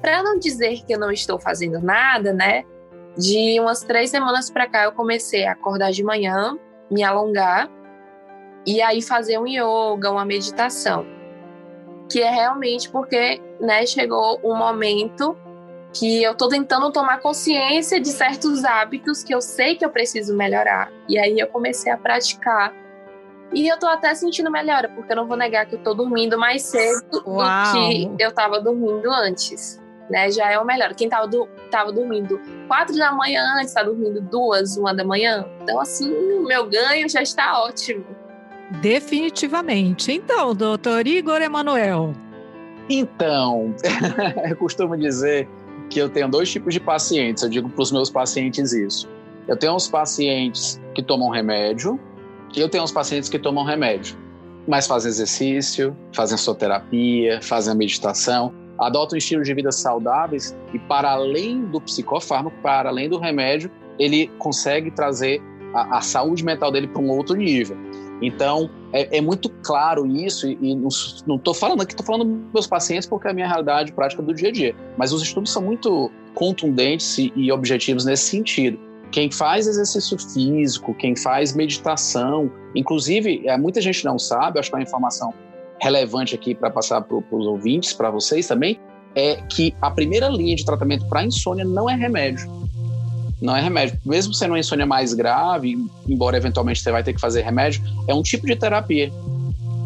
Para 0.00 0.22
não 0.22 0.38
dizer 0.38 0.84
que 0.84 0.94
eu 0.94 0.98
não 0.98 1.10
estou 1.10 1.38
fazendo 1.38 1.80
nada, 1.80 2.32
né? 2.32 2.64
De 3.16 3.58
umas 3.58 3.82
três 3.82 4.10
semanas 4.10 4.50
para 4.50 4.68
cá, 4.68 4.84
eu 4.84 4.92
comecei 4.92 5.46
a 5.46 5.52
acordar 5.52 5.90
de 5.90 6.04
manhã, 6.04 6.58
me 6.90 7.02
alongar 7.02 7.70
e 8.66 8.82
aí 8.82 9.00
fazer 9.00 9.38
um 9.38 9.46
yoga, 9.46 10.10
uma 10.10 10.24
meditação. 10.24 11.06
Que 12.10 12.20
é 12.20 12.30
realmente 12.30 12.90
porque, 12.90 13.40
né, 13.60 13.86
chegou 13.86 14.40
um 14.44 14.54
momento 14.54 15.36
que 15.92 16.22
eu 16.22 16.34
tô 16.34 16.48
tentando 16.48 16.90
tomar 16.92 17.20
consciência 17.20 18.00
de 18.00 18.08
certos 18.08 18.64
hábitos 18.64 19.22
que 19.22 19.34
eu 19.34 19.40
sei 19.40 19.76
que 19.76 19.84
eu 19.84 19.90
preciso 19.90 20.36
melhorar. 20.36 20.90
E 21.08 21.18
aí 21.18 21.38
eu 21.38 21.46
comecei 21.46 21.90
a 21.90 21.96
praticar. 21.96 22.74
E 23.52 23.66
eu 23.68 23.78
tô 23.78 23.86
até 23.86 24.14
sentindo 24.14 24.50
melhora, 24.50 24.88
porque 24.88 25.12
eu 25.12 25.16
não 25.16 25.26
vou 25.26 25.36
negar 25.36 25.66
que 25.66 25.76
eu 25.76 25.78
tô 25.78 25.94
dormindo 25.94 26.38
mais 26.38 26.62
cedo 26.62 27.22
Uau. 27.26 27.72
do 27.72 28.16
que 28.16 28.22
eu 28.22 28.32
tava 28.32 28.60
dormindo 28.60 29.10
antes. 29.10 29.80
Né? 30.10 30.30
Já 30.30 30.50
é 30.50 30.58
o 30.58 30.64
melhor. 30.64 30.94
Quem 30.94 31.08
tava, 31.08 31.26
do, 31.26 31.48
tava 31.70 31.92
dormindo 31.92 32.40
quatro 32.68 32.96
da 32.96 33.12
manhã 33.12 33.42
antes, 33.58 33.72
tá 33.72 33.82
dormindo 33.82 34.20
duas, 34.20 34.76
uma 34.76 34.94
da 34.94 35.04
manhã. 35.04 35.46
Então, 35.62 35.80
assim, 35.80 36.12
o 36.12 36.44
meu 36.44 36.66
ganho 36.66 37.08
já 37.08 37.22
está 37.22 37.62
ótimo. 37.62 38.04
Definitivamente. 38.82 40.12
Então, 40.12 40.54
doutor 40.54 41.06
Igor 41.06 41.40
Emanuel. 41.40 42.12
Então, 42.88 43.74
eu 44.48 44.56
costumo 44.56 44.96
dizer 44.96 45.48
que 45.90 45.98
eu 45.98 46.08
tenho 46.08 46.28
dois 46.28 46.50
tipos 46.50 46.74
de 46.74 46.80
pacientes, 46.80 47.42
eu 47.42 47.48
digo 47.48 47.68
para 47.68 47.82
os 47.82 47.92
meus 47.92 48.10
pacientes 48.10 48.72
isso. 48.72 49.08
Eu 49.46 49.56
tenho 49.56 49.74
uns 49.74 49.88
pacientes 49.88 50.80
que 50.94 51.02
tomam 51.02 51.30
remédio 51.30 52.00
e 52.54 52.60
eu 52.60 52.68
tenho 52.68 52.84
uns 52.84 52.92
pacientes 52.92 53.28
que 53.28 53.38
tomam 53.38 53.64
remédio, 53.64 54.16
mas 54.66 54.86
fazem 54.86 55.10
exercício, 55.10 55.96
fazem 56.12 56.36
sua 56.36 56.54
terapia, 56.54 57.40
fazem 57.42 57.74
meditação, 57.76 58.52
adotam 58.78 59.16
estilos 59.16 59.46
de 59.46 59.54
vida 59.54 59.70
saudáveis 59.70 60.56
e 60.72 60.78
para 60.78 61.10
além 61.10 61.64
do 61.66 61.80
psicofármaco, 61.80 62.56
para 62.62 62.88
além 62.88 63.08
do 63.08 63.18
remédio, 63.18 63.70
ele 63.98 64.28
consegue 64.38 64.90
trazer 64.90 65.40
a, 65.72 65.98
a 65.98 66.00
saúde 66.00 66.44
mental 66.44 66.72
dele 66.72 66.86
para 66.86 67.00
um 67.00 67.10
outro 67.10 67.36
nível. 67.36 67.76
Então, 68.22 68.70
é, 68.92 69.18
é, 69.18 69.20
muito 69.20 69.48
claro 69.62 70.06
isso, 70.06 70.48
e, 70.48 70.58
e 70.60 70.74
não 70.74 71.36
estou 71.36 71.52
falando 71.52 71.82
aqui, 71.82 71.92
estou 71.92 72.06
falando 72.06 72.24
dos 72.24 72.52
meus 72.52 72.66
pacientes 72.66 73.06
porque 73.06 73.28
é 73.28 73.30
a 73.30 73.34
minha 73.34 73.46
realidade 73.46 73.92
prática 73.92 74.22
do 74.22 74.32
dia 74.32 74.48
a 74.48 74.52
dia. 74.52 74.74
Mas 74.96 75.12
os 75.12 75.22
estudos 75.22 75.52
são 75.52 75.62
muito 75.62 76.10
contundentes 76.34 77.18
e, 77.18 77.32
e 77.36 77.52
objetivos 77.52 78.04
nesse 78.04 78.24
sentido. 78.24 78.78
Quem 79.12 79.30
faz 79.30 79.66
exercício 79.66 80.18
físico, 80.18 80.94
quem 80.94 81.14
faz 81.14 81.54
meditação, 81.54 82.50
inclusive, 82.74 83.42
é, 83.46 83.56
muita 83.56 83.80
gente 83.80 84.04
não 84.04 84.18
sabe, 84.18 84.58
acho 84.58 84.70
que 84.70 84.76
é 84.76 84.78
uma 84.78 84.82
informação 84.82 85.32
relevante 85.80 86.34
aqui 86.34 86.54
para 86.54 86.70
passar 86.70 87.02
para 87.02 87.16
os 87.16 87.46
ouvintes, 87.46 87.92
para 87.92 88.10
vocês 88.10 88.46
também, 88.46 88.80
é 89.14 89.36
que 89.48 89.74
a 89.80 89.90
primeira 89.90 90.28
linha 90.28 90.56
de 90.56 90.64
tratamento 90.64 91.06
para 91.08 91.24
insônia 91.24 91.64
não 91.64 91.88
é 91.88 91.94
remédio 91.94 92.65
não 93.40 93.56
é 93.56 93.60
remédio. 93.60 93.98
Mesmo 94.04 94.32
sendo 94.34 94.52
uma 94.52 94.58
insônia 94.58 94.86
mais 94.86 95.12
grave, 95.14 95.76
embora 96.08 96.36
eventualmente 96.36 96.80
você 96.80 96.90
vai 96.90 97.02
ter 97.02 97.12
que 97.12 97.20
fazer 97.20 97.42
remédio, 97.42 97.82
é 98.06 98.14
um 98.14 98.22
tipo 98.22 98.46
de 98.46 98.56
terapia 98.56 99.12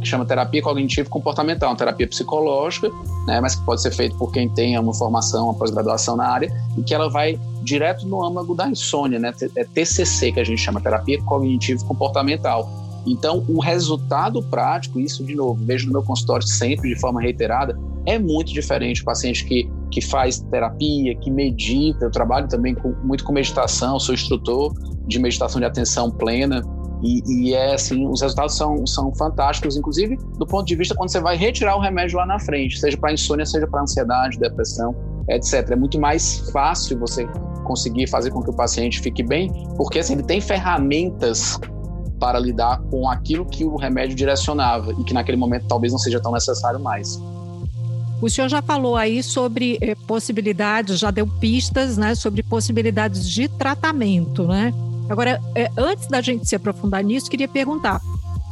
que 0.00 0.08
chama 0.08 0.24
terapia 0.24 0.62
cognitivo 0.62 1.10
comportamental, 1.10 1.70
uma 1.70 1.76
terapia 1.76 2.08
psicológica, 2.08 2.90
né, 3.26 3.40
mas 3.40 3.54
que 3.54 3.64
pode 3.64 3.82
ser 3.82 3.90
feito 3.90 4.16
por 4.16 4.32
quem 4.32 4.48
tem 4.48 4.78
uma 4.78 4.94
formação, 4.94 5.44
uma 5.44 5.54
pós-graduação 5.54 6.16
na 6.16 6.26
área, 6.26 6.50
e 6.76 6.82
que 6.82 6.94
ela 6.94 7.10
vai 7.10 7.38
direto 7.62 8.06
no 8.06 8.24
âmago 8.24 8.54
da 8.54 8.68
insônia, 8.68 9.18
né, 9.18 9.32
é 9.56 9.64
TCC 9.64 10.32
que 10.32 10.40
a 10.40 10.44
gente 10.44 10.60
chama, 10.60 10.80
terapia 10.80 11.22
cognitivo 11.22 11.84
comportamental. 11.84 12.68
Então, 13.06 13.44
o 13.48 13.60
resultado 13.60 14.42
prático, 14.42 15.00
isso 15.00 15.24
de 15.24 15.34
novo, 15.34 15.62
vejo 15.64 15.86
no 15.86 15.92
meu 15.92 16.02
consultório 16.02 16.46
sempre 16.46 16.88
de 16.88 17.00
forma 17.00 17.20
reiterada, 17.20 17.78
é 18.06 18.18
muito 18.18 18.52
diferente. 18.52 19.02
O 19.02 19.04
paciente 19.04 19.44
que, 19.44 19.70
que 19.90 20.00
faz 20.00 20.40
terapia, 20.50 21.14
que 21.16 21.30
medita, 21.30 22.04
eu 22.04 22.10
trabalho 22.10 22.48
também 22.48 22.74
com, 22.74 22.94
muito 23.02 23.24
com 23.24 23.32
meditação, 23.32 23.98
sou 23.98 24.14
instrutor 24.14 24.74
de 25.06 25.18
meditação 25.18 25.60
de 25.60 25.66
atenção 25.66 26.10
plena. 26.10 26.62
E, 27.02 27.22
e, 27.26 27.54
é 27.54 27.74
assim, 27.74 28.06
os 28.06 28.20
resultados 28.20 28.54
são, 28.54 28.86
são 28.86 29.14
fantásticos, 29.14 29.74
inclusive 29.74 30.18
do 30.38 30.46
ponto 30.46 30.66
de 30.66 30.76
vista 30.76 30.94
quando 30.94 31.10
você 31.10 31.18
vai 31.18 31.34
retirar 31.34 31.74
o 31.76 31.80
remédio 31.80 32.18
lá 32.18 32.26
na 32.26 32.38
frente, 32.38 32.78
seja 32.78 32.94
para 32.96 33.10
insônia, 33.10 33.46
seja 33.46 33.66
para 33.66 33.80
ansiedade, 33.80 34.38
depressão, 34.38 34.94
etc. 35.30 35.70
É 35.70 35.76
muito 35.76 35.98
mais 35.98 36.50
fácil 36.50 36.98
você 36.98 37.26
conseguir 37.64 38.06
fazer 38.06 38.30
com 38.30 38.42
que 38.42 38.50
o 38.50 38.52
paciente 38.52 39.00
fique 39.00 39.22
bem, 39.22 39.50
porque 39.78 40.00
assim, 40.00 40.12
ele 40.12 40.24
tem 40.24 40.42
ferramentas 40.42 41.58
para 42.20 42.38
lidar 42.38 42.80
com 42.90 43.08
aquilo 43.08 43.46
que 43.46 43.64
o 43.64 43.76
remédio 43.76 44.14
direcionava 44.14 44.92
e 44.92 45.02
que 45.02 45.14
naquele 45.14 45.38
momento 45.38 45.64
talvez 45.66 45.92
não 45.92 45.98
seja 45.98 46.20
tão 46.20 46.30
necessário 46.30 46.78
mais. 46.78 47.18
O 48.20 48.28
senhor 48.28 48.48
já 48.48 48.60
falou 48.60 48.96
aí 48.96 49.22
sobre 49.22 49.78
eh, 49.80 49.94
possibilidades, 50.06 50.98
já 50.98 51.10
deu 51.10 51.26
pistas, 51.26 51.96
né, 51.96 52.14
sobre 52.14 52.42
possibilidades 52.42 53.28
de 53.28 53.48
tratamento, 53.48 54.46
né? 54.46 54.74
Agora, 55.08 55.40
eh, 55.54 55.70
antes 55.76 56.06
da 56.06 56.20
gente 56.20 56.46
se 56.46 56.54
aprofundar 56.54 57.02
nisso, 57.02 57.30
queria 57.30 57.48
perguntar: 57.48 57.98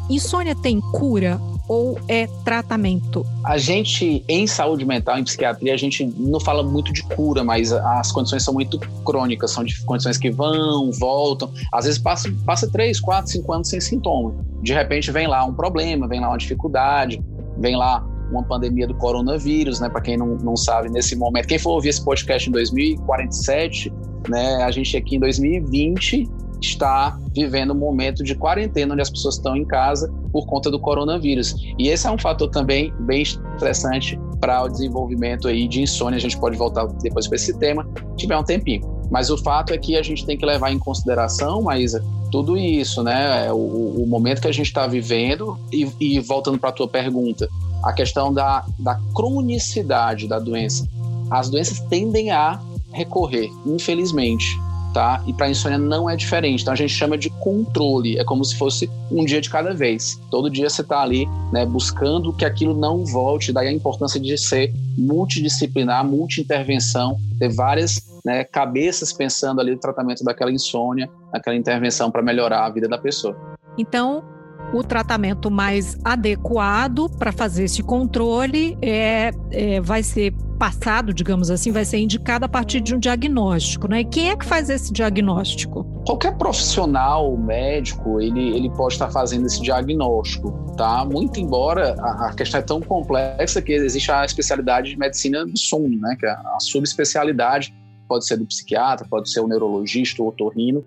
insônia 0.09 0.55
tem 0.55 0.81
cura 0.81 1.39
ou 1.69 1.99
é 2.09 2.27
tratamento? 2.45 3.25
A 3.45 3.59
gente, 3.59 4.25
em 4.27 4.47
saúde 4.47 4.85
mental, 4.85 5.19
em 5.19 5.25
psiquiatria, 5.25 5.75
a 5.75 5.77
gente 5.77 6.05
não 6.17 6.41
fala 6.41 6.63
muito 6.63 6.93
de 6.93 7.03
cura, 7.03 7.45
mas 7.45 7.73
as 7.73 8.11
condições 8.11 8.43
são 8.43 8.55
muito 8.55 8.79
crônicas, 9.05 9.51
são 9.51 9.63
de 9.63 9.79
condições 9.85 10.17
que 10.17 10.31
vão, 10.31 10.91
voltam. 10.93 11.53
Às 11.73 11.85
vezes 11.85 11.99
passa, 11.99 12.33
passa 12.45 12.71
3, 12.71 12.99
4, 12.99 13.31
5 13.31 13.53
anos 13.53 13.69
sem 13.69 13.81
sintoma. 13.81 14.35
De 14.63 14.73
repente 14.73 15.13
vem 15.13 15.27
lá 15.27 15.45
um 15.45 15.53
problema, 15.53 16.09
vem 16.09 16.21
lá 16.21 16.29
uma 16.29 16.39
dificuldade, 16.39 17.23
vem 17.59 17.77
lá 17.77 18.05
uma 18.31 18.43
pandemia 18.43 18.87
do 18.87 18.95
coronavírus, 18.95 19.81
né? 19.81 19.89
Para 19.89 20.01
quem 20.01 20.17
não, 20.17 20.37
não 20.37 20.57
sabe, 20.57 20.91
nesse 20.91 21.17
momento, 21.17 21.47
quem 21.47 21.59
for 21.59 21.73
ouvir 21.73 21.91
esse 21.91 22.05
podcast 22.05 22.49
em 22.49 22.53
2047, 22.53 23.93
né? 24.29 24.63
A 24.63 24.71
gente 24.71 24.97
aqui 24.97 25.17
em 25.17 25.21
2020 25.21 26.29
está 26.61 27.19
vivendo 27.33 27.73
um 27.73 27.77
momento 27.77 28.23
de 28.23 28.35
quarentena 28.35 28.93
onde 28.93 29.03
as 29.03 29.11
pessoas 29.11 29.37
estão 29.37 29.57
em 29.57 29.65
casa 29.65 30.13
por 30.33 30.47
conta 30.47 30.71
do 30.71 30.79
coronavírus. 30.79 31.55
E 31.79 31.89
esse 31.89 32.07
é 32.07 32.11
um 32.11 32.19
fator 32.19 32.49
também 32.51 32.93
bem 33.01 33.23
estressante 33.23 34.19
para 34.41 34.65
o 34.65 34.69
desenvolvimento 34.69 35.49
aí 35.49 35.69
de 35.69 35.83
insônia. 35.83 36.17
A 36.17 36.21
gente 36.21 36.39
pode 36.39 36.57
voltar 36.57 36.87
depois 37.03 37.27
para 37.27 37.37
esse 37.37 37.57
tema, 37.59 37.89
se 38.11 38.17
tiver 38.17 38.37
um 38.37 38.45
tempinho. 38.45 38.99
Mas 39.11 39.31
o 39.31 39.39
fato 39.39 39.73
é 39.73 39.79
que 39.79 39.97
a 39.97 40.03
gente 40.03 40.27
tem 40.27 40.37
que 40.37 40.45
levar 40.45 40.71
em 40.71 40.79
consideração, 40.79 41.63
Maísa, 41.63 42.05
tudo 42.31 42.59
isso, 42.59 43.03
né? 43.03 43.51
O, 43.51 44.03
o 44.03 44.07
momento 44.07 44.43
que 44.43 44.49
a 44.49 44.53
gente 44.53 44.67
está 44.67 44.87
vivendo 44.87 45.59
e, 45.73 45.89
e 45.99 46.21
voltando 46.21 46.59
para 46.59 46.69
a 46.69 46.73
tua 46.73 46.87
pergunta, 46.87 47.49
a 47.83 47.93
questão 47.93 48.33
da, 48.33 48.67
da 48.79 49.01
cronicidade 49.15 50.29
da 50.29 50.39
doença. 50.39 50.87
As 51.31 51.49
doenças 51.49 51.81
tendem 51.81 52.31
a 52.31 52.61
recorrer, 52.93 53.51
infelizmente 53.65 54.59
tá? 54.99 55.23
E 55.29 55.33
para 55.33 55.49
insônia 55.49 55.79
não 55.79 56.11
é 56.11 56.17
diferente. 56.17 56.63
Então 56.63 56.75
a 56.75 56.77
gente 56.77 56.93
chama 56.93 57.17
de 57.17 57.31
controle, 57.31 58.19
é 58.19 58.25
como 58.25 58.45
se 58.45 58.59
fosse 58.59 58.91
um 59.13 59.25
dia 59.25 59.41
de 59.41 59.49
cada 59.49 59.73
vez. 59.73 60.21
Todo 60.29 60.51
dia 60.51 60.69
você 60.69 60.83
está 60.83 61.01
ali, 61.03 61.25
né, 61.53 61.65
buscando 61.65 62.33
que 62.33 62.45
aquilo 62.45 62.77
não 62.77 63.05
volte. 63.05 63.53
Daí 63.53 63.69
a 63.69 63.73
importância 63.73 64.19
de 64.19 64.37
ser 64.37 64.75
multidisciplinar, 64.97 66.05
multi-intervenção, 66.05 67.17
ter 67.39 67.49
várias 67.49 68.03
né, 68.25 68.43
cabeças 68.43 69.13
pensando 69.13 69.61
ali 69.61 69.71
no 69.71 69.79
tratamento 69.79 70.25
daquela 70.25 70.51
insônia, 70.51 71.09
naquela 71.33 71.55
intervenção 71.55 72.11
para 72.11 72.21
melhorar 72.21 72.67
a 72.67 72.69
vida 72.69 72.89
da 72.89 72.99
pessoa. 72.99 73.37
Então, 73.79 74.25
o 74.73 74.83
tratamento 74.83 75.51
mais 75.51 75.97
adequado 76.05 77.09
para 77.19 77.33
fazer 77.33 77.65
esse 77.65 77.83
controle 77.83 78.77
é, 78.83 79.31
é, 79.51 79.81
vai 79.81 80.03
ser 80.03 80.33
passado, 80.59 81.15
digamos 81.15 81.51
assim, 81.51 81.71
vai 81.71 81.85
ser 81.85 81.99
indicado 81.99 82.45
a 82.45 82.49
partir 82.49 82.81
de 82.81 82.95
um 82.95 82.99
diagnóstico, 82.99 83.89
né? 83.89 84.01
E 84.01 84.05
quem 84.05 84.31
é 84.31 84.37
que 84.37 84.45
faz 84.45 84.69
esse 84.69 84.93
diagnóstico? 84.93 85.85
Qualquer 86.05 86.37
profissional 86.37 87.37
médico, 87.37 88.21
ele, 88.21 88.57
ele 88.57 88.69
pode 88.71 88.95
estar 88.95 89.09
fazendo 89.11 89.47
esse 89.47 89.63
diagnóstico, 89.63 90.53
tá? 90.77 91.05
Muito 91.05 91.39
embora 91.39 91.95
a, 92.01 92.29
a 92.29 92.35
questão 92.35 92.59
é 92.59 92.63
tão 92.63 92.81
complexa 92.81 93.63
que 93.63 93.73
existe 93.73 94.11
a 94.11 94.25
especialidade 94.25 94.91
de 94.91 94.99
medicina 94.99 95.47
do 95.47 95.57
sono, 95.57 95.97
né? 96.01 96.17
Que 96.19 96.27
é 96.27 96.31
a 96.31 96.57
subespecialidade 96.61 97.73
pode 98.09 98.27
ser 98.27 98.39
do 98.39 98.47
psiquiatra, 98.47 99.07
pode 99.09 99.31
ser 99.31 99.41
o 99.41 99.47
neurologista, 99.47 100.23
o 100.23 100.29
otorrino, 100.29 100.85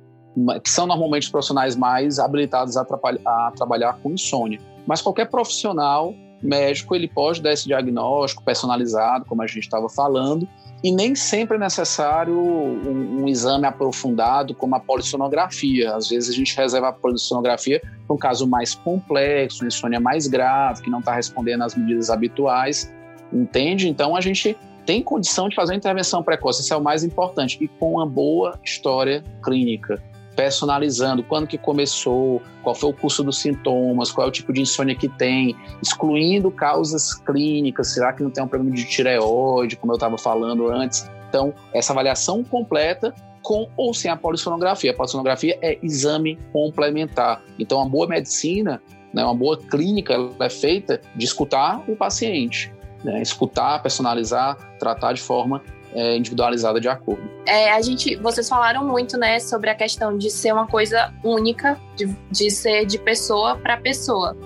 que 0.63 0.69
são 0.69 0.87
normalmente 0.87 1.23
os 1.23 1.29
profissionais 1.29 1.75
mais 1.75 2.19
habilitados 2.19 2.77
a, 2.77 2.81
a 2.81 3.51
trabalhar 3.55 3.97
com 4.01 4.11
insônia. 4.11 4.59
Mas 4.87 5.01
qualquer 5.01 5.29
profissional 5.29 6.13
médico 6.41 6.95
ele 6.95 7.07
pode 7.07 7.41
dar 7.41 7.53
esse 7.53 7.67
diagnóstico 7.67 8.43
personalizado, 8.43 9.25
como 9.25 9.41
a 9.41 9.47
gente 9.47 9.59
estava 9.59 9.87
falando, 9.87 10.47
e 10.83 10.91
nem 10.91 11.13
sempre 11.13 11.57
é 11.57 11.59
necessário 11.59 12.35
um, 12.35 13.21
um, 13.21 13.27
exame 13.27 13.67
aprofundado 13.67 14.55
como 14.55 14.75
a 14.75 14.79
polissonografia. 14.79 15.95
Às 15.95 16.09
vezes 16.09 16.31
a 16.31 16.33
gente 16.33 16.57
reserva 16.57 16.89
a 16.89 16.93
polissonografia 16.93 17.79
para 18.07 18.15
um 18.15 18.17
caso 18.17 18.47
mais 18.47 18.73
complexo, 18.73 19.65
insônia 19.65 19.99
mais 19.99 20.25
grave, 20.25 20.81
que 20.81 20.89
não 20.89 20.99
está 20.99 21.13
respondendo 21.13 21.61
às 21.61 21.75
medidas 21.75 22.09
habituais, 22.09 22.91
entende? 23.31 23.87
Então 23.87 24.15
a 24.15 24.21
gente 24.21 24.57
tem 24.83 25.03
condição 25.03 25.47
de 25.47 25.55
fazer 25.55 25.73
uma 25.73 25.77
intervenção 25.77 26.23
precoce, 26.23 26.63
isso 26.63 26.73
é 26.73 26.77
o 26.77 26.81
mais 26.81 27.03
importante, 27.03 27.59
e 27.61 27.67
com 27.67 27.93
uma 27.93 28.05
boa 28.07 28.59
história 28.63 29.23
clínica 29.43 30.01
personalizando 30.35 31.23
quando 31.23 31.47
que 31.47 31.57
começou, 31.57 32.41
qual 32.63 32.75
foi 32.75 32.89
o 32.89 32.93
curso 32.93 33.23
dos 33.23 33.39
sintomas, 33.39 34.11
qual 34.11 34.27
é 34.27 34.29
o 34.29 34.31
tipo 34.31 34.53
de 34.53 34.61
insônia 34.61 34.95
que 34.95 35.09
tem, 35.09 35.55
excluindo 35.81 36.49
causas 36.51 37.13
clínicas, 37.13 37.93
será 37.93 38.13
que 38.13 38.23
não 38.23 38.29
tem 38.29 38.43
um 38.43 38.47
problema 38.47 38.75
de 38.75 38.85
tireoide, 38.85 39.75
como 39.75 39.91
eu 39.91 39.95
estava 39.95 40.17
falando 40.17 40.69
antes. 40.69 41.09
Então, 41.29 41.53
essa 41.73 41.93
avaliação 41.93 42.43
completa 42.43 43.13
com 43.41 43.69
ou 43.75 43.93
sem 43.93 44.11
a 44.11 44.15
polissonografia. 44.15 44.91
A 44.91 44.93
polissonografia 44.93 45.57
é 45.61 45.77
exame 45.81 46.37
complementar. 46.53 47.41
Então, 47.57 47.79
uma 47.79 47.89
boa 47.89 48.07
medicina, 48.07 48.81
né, 49.13 49.23
uma 49.23 49.35
boa 49.35 49.57
clínica, 49.57 50.15
é 50.39 50.49
feita 50.49 51.01
de 51.15 51.25
escutar 51.25 51.83
o 51.87 51.95
paciente, 51.95 52.73
né, 53.03 53.21
escutar, 53.21 53.81
personalizar, 53.81 54.57
tratar 54.77 55.13
de 55.13 55.21
forma 55.21 55.61
é, 55.93 56.15
individualizada 56.15 56.79
de 56.79 56.87
acordo. 56.87 57.21
É, 57.45 57.71
a 57.71 57.81
gente, 57.81 58.15
vocês 58.17 58.47
falaram 58.47 58.87
muito, 58.87 59.17
né, 59.17 59.39
sobre 59.39 59.69
a 59.69 59.75
questão 59.75 60.17
de 60.17 60.29
ser 60.29 60.53
uma 60.53 60.67
coisa 60.67 61.13
única, 61.23 61.79
de, 61.95 62.07
de 62.29 62.49
ser 62.49 62.85
de 62.85 62.97
pessoa 62.97 63.57
para 63.57 63.77
pessoa. 63.77 64.37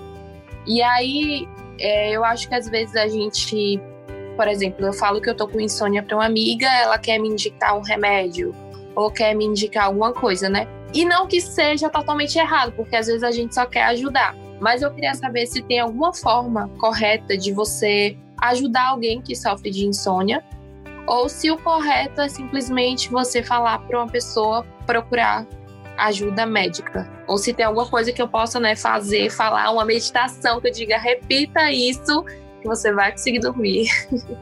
E 0.66 0.82
aí, 0.82 1.48
é, 1.78 2.10
eu 2.10 2.24
acho 2.24 2.48
que 2.48 2.54
às 2.54 2.68
vezes 2.68 2.96
a 2.96 3.06
gente, 3.06 3.80
por 4.36 4.48
exemplo, 4.48 4.84
eu 4.84 4.92
falo 4.92 5.20
que 5.20 5.30
eu 5.30 5.34
tô 5.34 5.46
com 5.46 5.60
insônia 5.60 6.02
para 6.02 6.16
uma 6.16 6.26
amiga, 6.26 6.66
ela 6.66 6.98
quer 6.98 7.18
me 7.18 7.28
indicar 7.28 7.76
um 7.76 7.82
remédio 7.82 8.54
ou 8.94 9.10
quer 9.10 9.34
me 9.34 9.44
indicar 9.44 9.84
alguma 9.84 10.12
coisa, 10.12 10.48
né? 10.48 10.66
E 10.94 11.04
não 11.04 11.26
que 11.26 11.40
seja 11.40 11.90
totalmente 11.90 12.38
errado, 12.38 12.72
porque 12.72 12.96
às 12.96 13.06
vezes 13.06 13.22
a 13.22 13.30
gente 13.30 13.54
só 13.54 13.66
quer 13.66 13.84
ajudar. 13.84 14.34
Mas 14.58 14.80
eu 14.80 14.90
queria 14.90 15.14
saber 15.14 15.46
se 15.46 15.62
tem 15.62 15.80
alguma 15.80 16.14
forma 16.14 16.68
correta 16.78 17.36
de 17.36 17.52
você 17.52 18.16
ajudar 18.40 18.88
alguém 18.88 19.20
que 19.20 19.36
sofre 19.36 19.70
de 19.70 19.84
insônia 19.84 20.42
ou 21.06 21.28
se 21.28 21.50
o 21.50 21.56
correto 21.56 22.20
é 22.20 22.28
simplesmente 22.28 23.10
você 23.10 23.42
falar 23.42 23.78
para 23.80 23.98
uma 23.98 24.08
pessoa 24.08 24.66
procurar 24.84 25.46
ajuda 25.96 26.44
médica. 26.44 27.08
Ou 27.26 27.38
se 27.38 27.52
tem 27.52 27.64
alguma 27.64 27.86
coisa 27.86 28.12
que 28.12 28.20
eu 28.20 28.28
possa 28.28 28.60
né, 28.60 28.76
fazer, 28.76 29.30
falar 29.30 29.70
uma 29.70 29.84
meditação 29.84 30.60
que 30.60 30.68
eu 30.68 30.72
diga, 30.72 30.98
repita 30.98 31.70
isso, 31.70 32.24
que 32.60 32.68
você 32.68 32.92
vai 32.92 33.12
conseguir 33.12 33.40
dormir. 33.40 33.88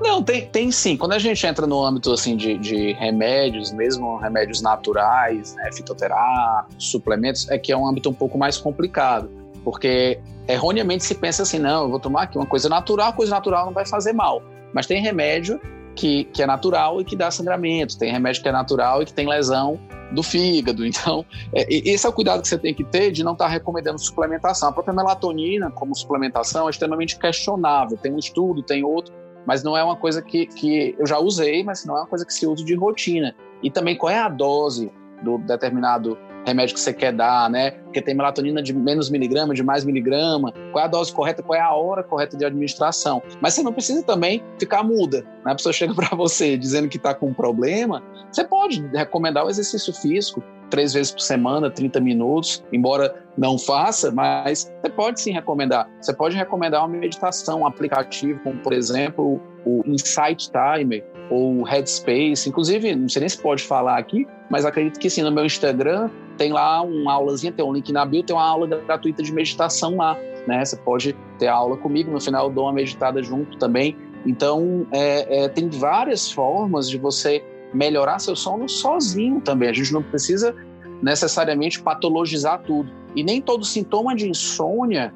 Não, 0.00 0.22
tem, 0.22 0.46
tem 0.46 0.70
sim. 0.70 0.96
Quando 0.96 1.12
a 1.12 1.18
gente 1.18 1.44
entra 1.44 1.66
no 1.66 1.84
âmbito 1.84 2.12
assim, 2.12 2.36
de, 2.36 2.56
de 2.56 2.92
remédios, 2.92 3.72
mesmo 3.72 4.16
remédios 4.16 4.62
naturais, 4.62 5.56
né, 5.56 5.72
fitoterápicos, 5.72 6.88
suplementos, 6.90 7.50
é 7.50 7.58
que 7.58 7.72
é 7.72 7.76
um 7.76 7.84
âmbito 7.84 8.08
um 8.08 8.14
pouco 8.14 8.38
mais 8.38 8.56
complicado. 8.56 9.28
Porque 9.64 10.20
erroneamente 10.46 11.04
se 11.04 11.16
pensa 11.16 11.42
assim, 11.42 11.58
não, 11.58 11.82
eu 11.84 11.90
vou 11.90 11.98
tomar 11.98 12.22
aqui 12.22 12.38
uma 12.38 12.46
coisa 12.46 12.68
natural, 12.68 13.12
coisa 13.12 13.34
natural 13.34 13.66
não 13.66 13.72
vai 13.72 13.84
fazer 13.84 14.12
mal. 14.12 14.40
Mas 14.72 14.86
tem 14.86 15.02
remédio 15.02 15.60
que, 15.98 16.24
que 16.26 16.40
é 16.40 16.46
natural 16.46 17.00
e 17.00 17.04
que 17.04 17.16
dá 17.16 17.28
sangramento, 17.28 17.98
tem 17.98 18.12
remédio 18.12 18.40
que 18.40 18.48
é 18.48 18.52
natural 18.52 19.02
e 19.02 19.04
que 19.04 19.12
tem 19.12 19.28
lesão 19.28 19.80
do 20.12 20.22
fígado. 20.22 20.86
Então, 20.88 21.26
é, 21.52 21.66
esse 21.68 22.06
é 22.06 22.08
o 22.08 22.12
cuidado 22.12 22.40
que 22.40 22.46
você 22.46 22.56
tem 22.56 22.72
que 22.72 22.84
ter 22.84 23.10
de 23.10 23.24
não 23.24 23.32
estar 23.32 23.46
tá 23.46 23.50
recomendando 23.50 23.98
suplementação. 23.98 24.68
A 24.68 24.72
própria 24.72 24.94
melatonina, 24.94 25.72
como 25.72 25.94
suplementação, 25.96 26.68
é 26.68 26.70
extremamente 26.70 27.18
questionável. 27.18 27.98
Tem 27.98 28.12
um 28.12 28.18
estudo, 28.18 28.62
tem 28.62 28.84
outro, 28.84 29.12
mas 29.44 29.64
não 29.64 29.76
é 29.76 29.82
uma 29.82 29.96
coisa 29.96 30.22
que, 30.22 30.46
que 30.46 30.94
eu 30.96 31.06
já 31.06 31.18
usei, 31.18 31.64
mas 31.64 31.84
não 31.84 31.96
é 31.96 32.00
uma 32.00 32.06
coisa 32.06 32.24
que 32.24 32.32
se 32.32 32.46
usa 32.46 32.64
de 32.64 32.74
rotina. 32.76 33.34
E 33.60 33.70
também 33.70 33.96
qual 33.96 34.10
é 34.10 34.18
a 34.18 34.28
dose 34.28 34.92
do 35.22 35.36
determinado 35.38 36.16
remédio 36.46 36.74
que 36.74 36.80
você 36.80 36.92
quer 36.92 37.12
dar, 37.12 37.50
né? 37.50 37.70
Porque 37.70 38.00
tem 38.00 38.14
melatonina 38.14 38.62
de 38.62 38.72
menos 38.72 39.10
miligrama, 39.10 39.54
de 39.54 39.62
mais 39.62 39.84
miligrama, 39.84 40.52
qual 40.72 40.82
é 40.82 40.86
a 40.86 40.90
dose 40.90 41.12
correta, 41.12 41.42
qual 41.42 41.58
é 41.58 41.62
a 41.62 41.72
hora 41.72 42.02
correta 42.02 42.36
de 42.36 42.44
administração. 42.44 43.22
Mas 43.40 43.54
você 43.54 43.62
não 43.62 43.72
precisa 43.72 44.02
também 44.02 44.42
ficar 44.58 44.82
muda. 44.82 45.22
Né? 45.44 45.52
A 45.52 45.54
pessoa 45.54 45.72
chega 45.72 45.94
para 45.96 46.16
você 46.16 46.56
dizendo 46.56 46.88
que 46.88 46.96
está 46.96 47.14
com 47.14 47.28
um 47.28 47.34
problema, 47.34 48.02
você 48.30 48.44
pode 48.44 48.86
recomendar 48.88 49.44
o 49.44 49.50
exercício 49.50 49.92
físico 49.92 50.42
três 50.70 50.92
vezes 50.92 51.12
por 51.12 51.20
semana, 51.20 51.70
30 51.70 52.00
minutos, 52.00 52.62
embora 52.72 53.14
não 53.36 53.58
faça, 53.58 54.10
mas 54.10 54.70
você 54.82 54.90
pode 54.90 55.20
sim 55.20 55.32
recomendar. 55.32 55.88
Você 56.00 56.12
pode 56.12 56.36
recomendar 56.36 56.80
uma 56.86 56.88
meditação, 56.88 57.60
um 57.60 57.66
aplicativo, 57.66 58.38
como 58.40 58.58
por 58.60 58.72
exemplo 58.72 59.40
o 59.64 59.82
Insight 59.86 60.50
Timer, 60.50 61.04
ou 61.30 61.62
Headspace. 61.62 62.48
Inclusive, 62.48 62.94
não 62.94 63.08
sei 63.08 63.20
nem 63.20 63.28
se 63.28 63.38
pode 63.38 63.62
falar 63.62 63.98
aqui, 63.98 64.26
mas 64.50 64.64
acredito 64.64 64.98
que 64.98 65.10
sim, 65.10 65.22
no 65.22 65.30
meu 65.30 65.44
Instagram 65.44 66.10
tem 66.36 66.52
lá 66.52 66.82
uma 66.82 67.12
aulazinha, 67.12 67.52
tem 67.52 67.64
um 67.64 67.72
link 67.72 67.92
na 67.92 68.04
bio, 68.04 68.22
tem 68.22 68.34
uma 68.34 68.46
aula 68.46 68.66
gratuita 68.66 69.22
de 69.22 69.32
meditação 69.32 69.96
lá. 69.96 70.16
Né? 70.46 70.64
Você 70.64 70.76
pode 70.76 71.14
ter 71.38 71.48
aula 71.48 71.76
comigo, 71.76 72.10
no 72.10 72.20
final 72.20 72.46
eu 72.46 72.52
dou 72.52 72.64
uma 72.64 72.72
meditada 72.72 73.22
junto 73.22 73.58
também. 73.58 73.96
Então, 74.24 74.86
é, 74.92 75.44
é, 75.44 75.48
tem 75.48 75.68
várias 75.68 76.30
formas 76.30 76.88
de 76.88 76.98
você 76.98 77.42
melhorar 77.72 78.18
seu 78.18 78.34
sono 78.34 78.68
sozinho 78.68 79.40
também. 79.40 79.68
A 79.68 79.72
gente 79.72 79.92
não 79.92 80.02
precisa 80.02 80.54
necessariamente 81.02 81.80
patologizar 81.80 82.62
tudo. 82.62 82.90
E 83.14 83.22
nem 83.22 83.40
todo 83.40 83.64
sintoma 83.64 84.14
de 84.14 84.28
insônia 84.28 85.12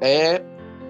é 0.00 0.42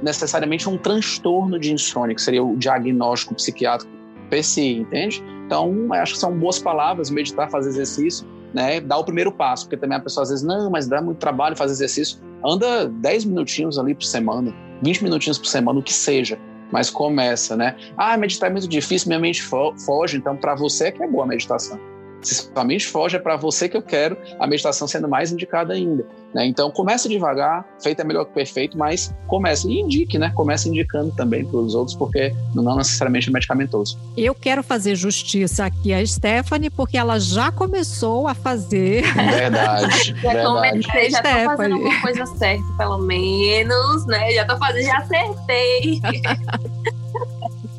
necessariamente 0.03 0.69
um 0.69 0.77
transtorno 0.77 1.59
de 1.59 1.73
insônia, 1.73 2.15
que 2.15 2.23
seria 2.23 2.43
o 2.43 2.57
diagnóstico 2.57 3.35
psiquiátrico 3.35 3.93
PCI, 4.25 4.79
entende? 4.79 5.23
Então, 5.47 5.93
acho 5.93 6.15
que 6.15 6.19
são 6.19 6.37
boas 6.37 6.59
palavras, 6.59 7.11
meditar, 7.11 7.51
fazer 7.51 7.71
exercício, 7.71 8.27
né? 8.53 8.81
Dar 8.81 8.99
o 8.99 9.05
primeiro 9.05 9.31
passo, 9.33 9.67
porque 9.67 9.77
também 9.77 9.99
a 9.99 10.01
pessoa 10.01 10.23
às 10.23 10.31
vezes, 10.31 10.45
não, 10.45 10.71
mas 10.71 10.87
dá 10.87 11.03
muito 11.03 11.19
trabalho 11.19 11.57
fazer 11.57 11.73
exercício. 11.73 12.19
Anda 12.45 12.89
10 12.89 13.27
minutinhos 13.27 13.79
ali 13.79 13.95
por 13.95 14.05
semana, 14.05 14.55
20 14.83 15.05
minutinhos 15.05 15.39
por 15.39 15.47
semana, 15.47 15.79
o 15.79 15.83
que 15.83 15.93
seja, 15.93 16.39
mas 16.71 16.91
começa, 16.91 17.57
né? 17.57 17.77
Ah, 17.97 18.17
meditar 18.17 18.49
é 18.49 18.53
muito 18.53 18.69
difícil, 18.69 19.09
minha 19.09 19.21
mente 19.21 19.43
foge, 19.43 20.17
então 20.17 20.37
para 20.37 20.55
você 20.55 20.87
é 20.87 20.93
que 20.93 21.03
é 21.03 21.09
boa 21.09 21.25
a 21.25 21.27
meditação. 21.27 21.79
Se 22.25 22.35
sua 22.35 22.65
mente 22.65 22.87
foge, 22.87 23.17
é 23.17 23.19
para 23.19 23.37
você 23.37 23.69
que 23.69 23.77
eu 23.77 23.83
quero 23.83 24.17
a 24.39 24.47
meditação 24.47 24.89
sendo 24.89 25.09
mais 25.09 25.31
indicada 25.31 25.75
ainda. 25.75 26.05
Né? 26.35 26.47
Então, 26.47 26.71
comece 26.71 27.09
devagar, 27.09 27.65
feito 27.81 28.01
é 28.01 28.05
melhor 28.05 28.25
que 28.25 28.33
perfeito, 28.33 28.77
mas 28.77 29.15
comece 29.29 29.69
e 29.69 29.81
indique, 29.81 30.19
né? 30.19 30.33
Comece 30.35 30.69
indicando 30.69 31.13
também 31.13 31.45
para 31.45 31.59
os 31.59 31.75
outros, 31.75 31.97
porque 31.97 32.35
não 32.55 32.77
necessariamente 32.77 33.29
é 33.29 33.33
medicamentoso. 33.33 33.99
Eu 34.17 34.35
quero 34.35 34.63
fazer 34.63 34.97
justiça 34.97 35.67
aqui 35.67 35.93
a 35.93 36.05
Stephanie, 36.05 36.71
porque 36.71 36.97
ela 36.97 37.21
já 37.21 37.53
começou 37.53 38.27
a 38.27 38.35
fazer. 38.35 39.03
Verdade. 39.15 40.15
já 40.21 40.33
verdade. 40.33 40.47
comecei, 40.47 41.11
já 41.11 41.23
tô 41.23 41.57
fazendo 41.57 41.77
uma 41.77 42.01
coisa 42.01 42.27
certa, 42.27 42.65
pelo 42.77 42.99
menos, 42.99 44.07
né? 44.07 44.33
Já 44.33 44.45
tô 44.45 44.57
fazendo, 44.57 44.87
já 44.87 44.99
acertei. 44.99 46.01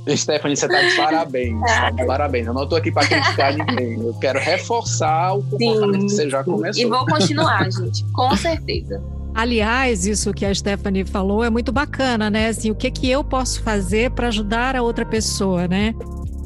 Stephanie, 0.09 0.55
você 0.55 0.65
está 0.65 0.81
de 0.81 0.95
parabéns. 0.95 1.59
Tá 1.61 1.89
de 1.89 2.05
parabéns. 2.05 2.47
Eu 2.47 2.53
não 2.53 2.63
estou 2.63 2.77
aqui 2.77 2.91
para 2.91 3.07
criticar 3.07 3.53
ninguém. 3.55 3.99
Eu 3.99 4.13
quero 4.15 4.39
reforçar 4.39 5.33
o 5.33 5.43
comportamento 5.43 6.01
Sim. 6.01 6.07
que 6.07 6.13
você 6.13 6.29
já 6.29 6.43
começou. 6.43 6.83
E 6.83 6.85
vou 6.85 7.05
continuar, 7.05 7.71
gente, 7.71 8.05
com 8.13 8.35
certeza. 8.35 9.01
Aliás, 9.33 10.05
isso 10.05 10.31
que 10.33 10.45
a 10.45 10.53
Stephanie 10.53 11.03
falou 11.03 11.43
é 11.43 11.49
muito 11.49 11.71
bacana, 11.71 12.29
né? 12.29 12.47
Assim, 12.47 12.71
o 12.71 12.75
que, 12.75 12.89
que 12.89 13.09
eu 13.09 13.23
posso 13.23 13.61
fazer 13.63 14.11
para 14.11 14.27
ajudar 14.27 14.75
a 14.75 14.81
outra 14.81 15.05
pessoa, 15.05 15.67
né? 15.67 15.93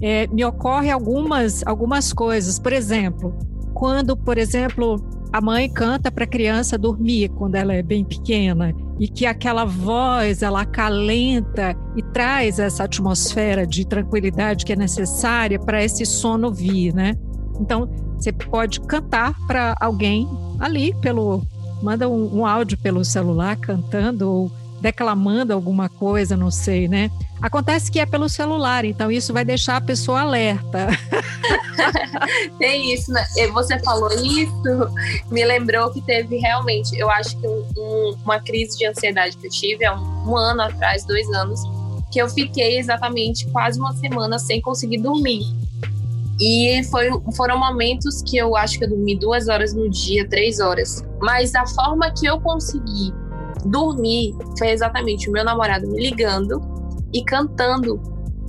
É, 0.02 0.26
me 0.28 0.44
ocorre 0.46 0.90
algumas, 0.90 1.62
algumas 1.68 2.14
coisas. 2.14 2.58
Por 2.58 2.74
exemplo, 2.74 3.38
quando, 3.74 4.16
por 4.18 4.38
exemplo, 4.38 4.96
a 5.32 5.40
mãe 5.40 5.70
canta 5.70 6.10
para 6.10 6.24
a 6.24 6.28
criança 6.28 6.78
dormir 6.78 7.30
quando 7.30 7.56
ela 7.56 7.74
é 7.74 7.84
bem 7.84 8.04
pequena 8.04 8.74
e 9.00 9.08
que 9.08 9.26
aquela 9.26 9.64
voz 9.64 10.44
ela 10.44 10.62
acalenta 10.62 11.76
e 11.96 12.04
traz 12.04 12.60
essa 12.60 12.84
atmosfera 12.84 13.66
de 13.66 13.88
tranquilidade 13.88 14.66
que 14.66 14.74
é 14.74 14.76
necessária 14.76 15.58
para 15.58 15.84
esse 15.84 16.06
sono 16.06 16.52
vir, 16.52 16.94
né? 16.94 17.16
Então 17.60 17.90
você 18.18 18.34
pode 18.34 18.82
cantar 18.82 19.34
para 19.48 19.76
alguém 19.80 20.28
ali 20.60 20.94
pelo 21.02 21.42
manda 21.82 22.10
um, 22.10 22.40
um 22.40 22.46
áudio 22.46 22.78
pelo 22.78 23.06
celular 23.06 23.56
cantando 23.56 24.30
ou 24.30 24.52
declamando 24.82 25.54
alguma 25.54 25.88
coisa, 25.88 26.36
não 26.36 26.52
sei, 26.52 26.88
né? 26.88 27.10
Acontece 27.42 27.90
que 27.90 28.00
é 28.00 28.06
pelo 28.06 28.28
celular, 28.28 28.84
então 28.84 29.10
isso 29.10 29.34
vai 29.34 29.46
deixar 29.46 29.78
a 29.78 29.82
pessoa 29.82 30.22
alerta. 30.22 30.88
Tem 32.60 32.94
isso, 32.94 33.12
né? 33.14 33.26
Você 33.54 33.80
falou 33.80 34.12
isso, 34.12 34.94
me 35.32 35.46
lembrou 35.46 35.90
que 35.92 36.02
teve 36.02 36.38
realmente, 36.38 36.98
eu 36.98 37.10
acho 37.10 37.40
que 37.40 37.48
um, 37.48 37.66
um, 37.78 38.18
uma 38.26 38.40
crise 38.42 38.78
de 38.78 38.86
ansiedade 38.86 39.38
que 39.38 39.48
eu 39.48 39.52
tive 39.52 39.86
há 39.86 39.96
um, 39.96 40.32
um 40.32 40.38
ano 40.38 40.64
atrás, 40.64 41.06
dois 41.06 41.30
anos, 41.30 41.62
que 42.12 42.22
eu 42.22 42.28
fiquei 42.30 42.78
exatamente 42.78 43.48
quase 43.48 43.80
uma 43.80 43.94
semana 43.94 44.38
sem 44.38 44.60
conseguir 44.60 44.98
dormir. 44.98 45.44
E 46.42 46.84
foi, 46.86 47.10
foram 47.36 47.58
momentos 47.58 48.22
que 48.22 48.38
eu 48.38 48.56
acho 48.56 48.78
que 48.78 48.86
eu 48.86 48.90
dormi 48.90 49.18
duas 49.18 49.48
horas 49.48 49.74
no 49.74 49.90
dia, 49.90 50.28
três 50.28 50.60
horas. 50.60 51.04
Mas 51.22 51.54
a 51.54 51.66
forma 51.68 52.12
que 52.12 52.26
eu 52.26 52.40
consegui 52.40 53.14
dormir 53.66 54.34
foi 54.58 54.70
exatamente 54.70 55.30
o 55.30 55.34
meu 55.34 55.44
namorado 55.44 55.88
me 55.88 56.02
ligando 56.02 56.79
e 57.14 57.24
cantando 57.24 58.00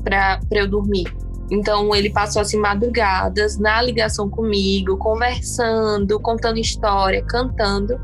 para 0.02 0.40
eu 0.52 0.68
dormir. 0.68 1.04
Então 1.50 1.94
ele 1.94 2.10
passou 2.10 2.40
assim 2.40 2.56
madrugadas 2.56 3.58
na 3.58 3.82
ligação 3.82 4.30
comigo, 4.30 4.96
conversando, 4.96 6.20
contando 6.20 6.58
história, 6.58 7.24
cantando, 7.24 8.00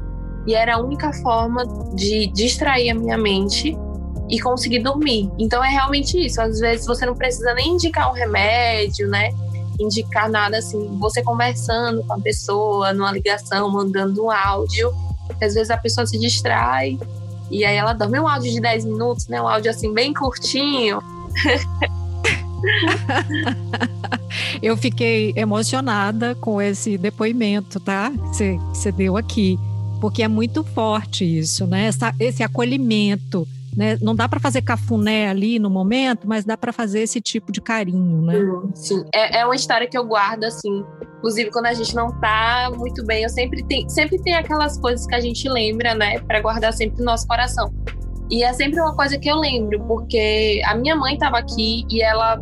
e 0.47 0.55
era 0.55 0.77
a 0.77 0.79
única 0.79 1.13
forma 1.13 1.65
de 1.95 2.27
distrair 2.29 2.91
a 2.91 2.95
minha 2.95 3.17
mente 3.17 3.77
e 4.29 4.41
conseguir 4.41 4.81
dormir. 4.81 5.31
Então 5.39 5.65
é 5.65 5.69
realmente 5.69 6.19
isso. 6.25 6.41
Às 6.41 6.59
vezes 6.59 6.87
você 6.87 7.07
não 7.07 7.15
precisa 7.15 7.55
nem 7.55 7.75
indicar 7.75 8.11
um 8.11 8.15
remédio, 8.15 9.09
né? 9.09 9.31
Indicar 9.79 10.29
nada 10.29 10.59
assim. 10.59 10.99
Você 10.99 11.23
conversando 11.23 12.03
com 12.05 12.15
a 12.15 12.21
pessoa, 12.21 12.93
numa 12.93 13.13
ligação, 13.13 13.71
mandando 13.71 14.25
um 14.25 14.31
áudio, 14.31 14.93
às 15.41 15.55
vezes 15.55 15.71
a 15.71 15.77
pessoa 15.77 16.07
se 16.07 16.19
distrai 16.19 16.99
e 17.51 17.65
aí 17.65 17.77
ela 17.77 17.93
dorme 17.93 18.19
um 18.21 18.29
áudio 18.29 18.53
de 18.53 18.61
10 18.61 18.85
minutos, 18.85 19.29
né? 19.29 19.41
Um 19.41 19.49
áudio 19.49 19.71
assim 19.71 19.93
bem 19.93 20.13
curtinho. 20.13 21.01
Eu 24.63 24.77
fiquei 24.77 25.33
emocionada 25.37 26.35
com 26.35 26.61
esse 26.61 26.99
depoimento, 26.99 27.79
tá? 27.79 28.13
Que 28.37 28.59
você 28.73 28.91
deu 28.91 29.17
aqui, 29.17 29.59
porque 30.01 30.23
é 30.23 30.29
muito 30.29 30.65
forte 30.65 31.25
isso, 31.25 31.67
né? 31.67 31.87
Essa, 31.87 32.15
esse 32.19 32.43
acolhimento, 32.43 33.47
né? 33.77 33.99
Não 34.01 34.15
dá 34.15 34.29
para 34.29 34.41
fazer 34.41 34.63
cafuné 34.63 35.29
ali 35.29 35.59
no 35.59 35.69
momento, 35.69 36.27
mas 36.27 36.45
dá 36.45 36.57
para 36.57 36.73
fazer 36.73 37.01
esse 37.01 37.21
tipo 37.21 37.53
de 37.53 37.61
carinho, 37.61 38.23
né? 38.23 38.35
Sim, 38.75 39.05
é, 39.15 39.41
é 39.41 39.45
uma 39.45 39.55
história 39.55 39.87
que 39.87 39.97
eu 39.97 40.05
guardo 40.05 40.45
assim 40.45 40.85
Inclusive, 41.19 41.51
quando 41.51 41.67
a 41.67 41.75
gente 41.75 41.95
não 41.95 42.09
tá 42.21 42.71
muito 42.77 43.05
bem, 43.05 43.25
eu 43.25 43.29
sempre 43.29 43.61
tem, 43.65 43.89
sempre 43.89 44.17
tem 44.23 44.35
aquelas 44.35 44.79
coisas 44.79 45.07
que 45.07 45.15
a 45.15 45.21
gente 45.21 45.49
lembra, 45.49 45.93
né, 45.93 46.21
para 46.21 46.41
guardar 46.41 46.73
sempre 46.73 46.99
no 46.99 47.05
nosso 47.05 47.27
coração. 47.27 47.73
E 48.31 48.45
é 48.45 48.53
sempre 48.53 48.81
uma 48.81 48.95
coisa 48.95 49.19
que 49.19 49.29
eu 49.29 49.37
lembro, 49.37 49.81
porque 49.87 50.61
a 50.67 50.77
minha 50.77 50.95
mãe 50.95 51.15
estava 51.15 51.39
aqui 51.39 51.85
e 51.91 52.03
ela 52.03 52.41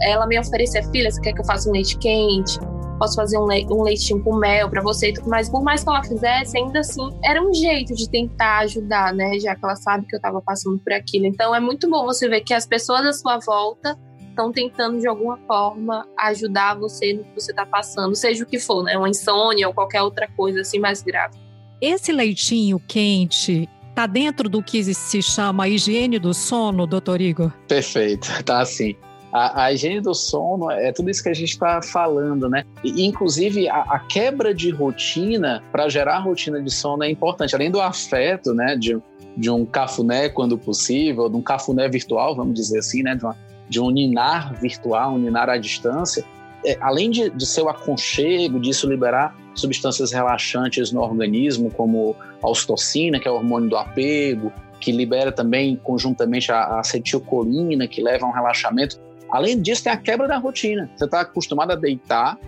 ela 0.00 0.26
me 0.26 0.38
oferecia, 0.38 0.82
filha, 0.90 1.10
você 1.10 1.20
quer 1.20 1.32
que 1.32 1.40
eu 1.40 1.44
faça 1.44 1.68
um 1.68 1.72
leite 1.72 1.98
quente? 1.98 2.58
Posso 2.98 3.14
fazer 3.14 3.38
um, 3.38 3.46
le 3.46 3.66
um 3.66 3.82
leitinho 3.82 4.22
com 4.22 4.36
mel 4.36 4.68
para 4.68 4.82
você 4.82 5.10
e 5.10 5.12
tudo 5.12 5.28
mais. 5.28 5.48
Por 5.48 5.62
mais 5.62 5.84
que 5.84 5.88
ela 5.88 6.02
fizesse, 6.02 6.58
ainda 6.58 6.80
assim, 6.80 7.08
era 7.24 7.42
um 7.42 7.54
jeito 7.54 7.94
de 7.94 8.08
tentar 8.10 8.58
ajudar, 8.58 9.14
né? 9.14 9.38
Já 9.38 9.54
que 9.54 9.64
ela 9.64 9.76
sabe 9.76 10.06
que 10.06 10.14
eu 10.14 10.18
estava 10.18 10.40
passando 10.40 10.78
por 10.78 10.92
aquilo. 10.92 11.26
Então 11.26 11.54
é 11.54 11.60
muito 11.60 11.88
bom 11.88 12.04
você 12.04 12.28
ver 12.28 12.40
que 12.40 12.52
as 12.52 12.66
pessoas 12.66 13.06
à 13.06 13.12
sua 13.12 13.38
volta 13.38 13.96
estão 14.28 14.52
tentando 14.52 15.00
de 15.00 15.08
alguma 15.08 15.36
forma 15.46 16.06
ajudar 16.18 16.78
você 16.78 17.12
no 17.12 17.24
que 17.24 17.34
você 17.34 17.50
está 17.50 17.66
passando, 17.66 18.14
seja 18.14 18.44
o 18.44 18.46
que 18.46 18.58
for, 18.58 18.84
né? 18.84 18.96
Uma 18.96 19.08
insônia 19.08 19.66
ou 19.66 19.74
qualquer 19.74 20.02
outra 20.02 20.28
coisa 20.36 20.60
assim 20.60 20.78
mais 20.78 21.02
grave. 21.02 21.36
Esse 21.80 22.12
leitinho 22.12 22.80
quente 22.86 23.68
está 23.88 24.06
dentro 24.06 24.48
do 24.48 24.62
que 24.62 24.82
se 24.94 25.20
chama 25.20 25.68
higiene 25.68 26.18
do 26.20 26.32
sono, 26.32 26.86
doutor 26.86 27.20
Igor? 27.20 27.52
Perfeito, 27.66 28.28
tá 28.44 28.60
assim. 28.60 28.96
A, 29.32 29.64
a, 29.64 29.72
higiene 29.72 30.00
do 30.00 30.14
sono 30.14 30.70
é 30.70 30.90
tudo 30.92 31.10
isso 31.10 31.22
que 31.22 31.28
a 31.28 31.34
gente 31.34 31.50
está 31.50 31.82
falando, 31.82 32.48
né? 32.48 32.64
E, 32.82 33.04
inclusive, 33.04 33.68
a, 33.68 33.80
a 33.80 33.98
quebra 33.98 34.54
de 34.54 34.70
rotina 34.70 35.62
para 35.70 35.88
gerar 35.88 36.18
rotina 36.20 36.62
de 36.62 36.70
sono 36.70 37.04
é 37.04 37.10
importante. 37.10 37.54
Além 37.54 37.70
do 37.70 37.80
afeto, 37.80 38.54
né? 38.54 38.74
De, 38.76 38.98
de 39.36 39.50
um 39.50 39.66
cafuné, 39.66 40.28
quando 40.28 40.56
possível, 40.56 41.28
de 41.28 41.36
um 41.36 41.42
cafuné 41.42 41.88
virtual, 41.88 42.34
vamos 42.34 42.54
dizer 42.54 42.78
assim, 42.78 43.02
né? 43.02 43.14
De 43.14 43.24
uma 43.24 43.36
de 43.68 43.80
um 43.80 43.90
ninar 43.90 44.54
virtual, 44.54 45.14
um 45.14 45.18
ninar 45.18 45.48
à 45.48 45.58
distância, 45.58 46.24
é, 46.64 46.76
além 46.80 47.10
de, 47.10 47.30
de 47.30 47.46
ser 47.46 47.62
o 47.62 47.68
aconchego, 47.68 48.58
disso 48.58 48.88
liberar 48.88 49.36
substâncias 49.54 50.12
relaxantes 50.12 50.90
no 50.92 51.00
organismo, 51.00 51.70
como 51.70 52.16
a 52.42 52.48
ocitocina, 52.48 53.18
que 53.20 53.28
é 53.28 53.30
o 53.30 53.34
hormônio 53.34 53.68
do 53.68 53.76
apego, 53.76 54.52
que 54.80 54.92
libera 54.92 55.32
também 55.32 55.76
conjuntamente 55.76 56.50
a 56.52 56.78
acetilcolina, 56.78 57.86
que 57.86 58.00
leva 58.00 58.24
a 58.24 58.28
um 58.28 58.32
relaxamento. 58.32 59.00
Além 59.30 59.60
disso, 59.60 59.84
tem 59.84 59.92
a 59.92 59.96
quebra 59.96 60.26
da 60.26 60.38
rotina. 60.38 60.90
Você 60.96 61.04
está 61.04 61.20
acostumado 61.20 61.72
a 61.72 61.76
deitar 61.76 62.38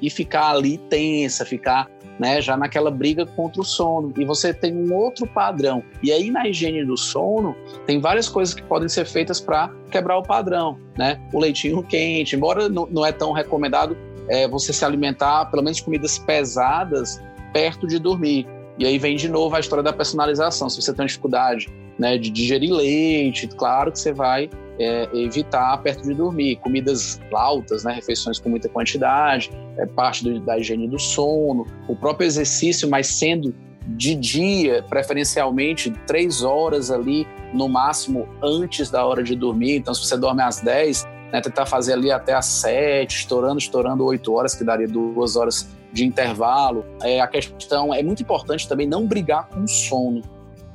e 0.00 0.08
ficar 0.08 0.50
ali 0.50 0.78
tensa, 0.78 1.44
ficar 1.44 1.88
né, 2.18 2.40
já 2.40 2.56
naquela 2.56 2.90
briga 2.90 3.24
contra 3.24 3.60
o 3.60 3.64
sono. 3.64 4.12
E 4.18 4.24
você 4.24 4.52
tem 4.52 4.74
um 4.74 4.94
outro 4.94 5.26
padrão. 5.26 5.82
E 6.02 6.12
aí 6.12 6.30
na 6.30 6.48
higiene 6.48 6.84
do 6.84 6.96
sono, 6.96 7.54
tem 7.86 8.00
várias 8.00 8.28
coisas 8.28 8.54
que 8.54 8.62
podem 8.62 8.88
ser 8.88 9.06
feitas 9.06 9.40
para 9.40 9.70
quebrar 9.90 10.18
o 10.18 10.22
padrão, 10.22 10.78
né? 10.96 11.20
O 11.32 11.38
leitinho 11.38 11.82
quente, 11.82 12.34
embora 12.34 12.68
não, 12.68 13.06
é 13.06 13.12
tão 13.12 13.32
recomendado 13.32 13.96
é, 14.28 14.48
você 14.48 14.72
se 14.72 14.84
alimentar, 14.84 15.46
pelo 15.46 15.62
menos 15.62 15.80
comidas 15.80 16.18
pesadas, 16.18 17.22
perto 17.52 17.86
de 17.86 17.98
dormir. 17.98 18.46
E 18.78 18.86
aí 18.86 18.98
vem 18.98 19.16
de 19.16 19.28
novo 19.28 19.56
a 19.56 19.60
história 19.60 19.82
da 19.82 19.92
personalização. 19.92 20.68
Se 20.68 20.80
você 20.80 20.92
tem 20.92 21.06
dificuldade 21.06 21.68
né, 21.98 22.18
de 22.18 22.30
digerir 22.30 22.72
leite, 22.72 23.48
claro 23.48 23.90
que 23.90 23.98
você 23.98 24.12
vai 24.12 24.50
é, 24.78 25.08
evitar 25.14 25.76
perto 25.78 26.02
de 26.02 26.14
dormir. 26.14 26.56
Comidas 26.56 27.20
altas, 27.32 27.84
né, 27.84 27.92
refeições 27.92 28.38
com 28.38 28.48
muita 28.48 28.68
quantidade, 28.68 29.50
é 29.76 29.86
parte 29.86 30.24
do, 30.24 30.40
da 30.40 30.58
higiene 30.58 30.88
do 30.88 30.98
sono, 30.98 31.66
o 31.88 31.96
próprio 31.96 32.26
exercício, 32.26 32.88
mas 32.88 33.06
sendo 33.06 33.54
de 33.88 34.14
dia, 34.14 34.84
preferencialmente 34.88 35.90
três 36.06 36.42
horas 36.42 36.90
ali, 36.90 37.26
no 37.54 37.68
máximo 37.68 38.28
antes 38.42 38.90
da 38.90 39.04
hora 39.04 39.22
de 39.22 39.34
dormir. 39.34 39.76
Então, 39.76 39.94
se 39.94 40.06
você 40.06 40.16
dorme 40.16 40.42
às 40.42 40.60
10, 40.60 41.06
né, 41.32 41.40
tentar 41.40 41.66
fazer 41.66 41.94
ali 41.94 42.10
até 42.10 42.34
às 42.34 42.46
7, 42.46 43.16
estourando, 43.16 43.58
estourando 43.58 44.04
8 44.04 44.32
horas, 44.32 44.54
que 44.54 44.64
daria 44.64 44.86
duas 44.86 45.36
horas 45.36 45.68
de 45.92 46.04
intervalo. 46.04 46.84
É, 47.02 47.20
a 47.20 47.26
questão 47.26 47.94
é 47.94 48.02
muito 48.02 48.22
importante 48.22 48.68
também 48.68 48.86
não 48.86 49.06
brigar 49.06 49.48
com 49.48 49.62
o 49.62 49.68
sono. 49.68 50.22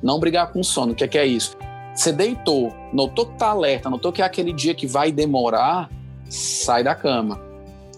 Não 0.01 0.19
brigar 0.19 0.51
com 0.51 0.59
o 0.59 0.63
sono. 0.63 0.93
O 0.93 0.95
que 0.95 1.03
é, 1.03 1.07
que 1.07 1.17
é 1.17 1.25
isso? 1.25 1.55
Você 1.93 2.11
deitou, 2.11 2.73
notou 2.91 3.27
que 3.27 3.37
tá 3.37 3.47
alerta, 3.47 3.89
notou 3.89 4.11
que 4.11 4.21
é 4.21 4.25
aquele 4.25 4.51
dia 4.51 4.73
que 4.73 4.87
vai 4.87 5.11
demorar, 5.11 5.89
sai 6.29 6.83
da 6.83 6.95
cama. 6.95 7.39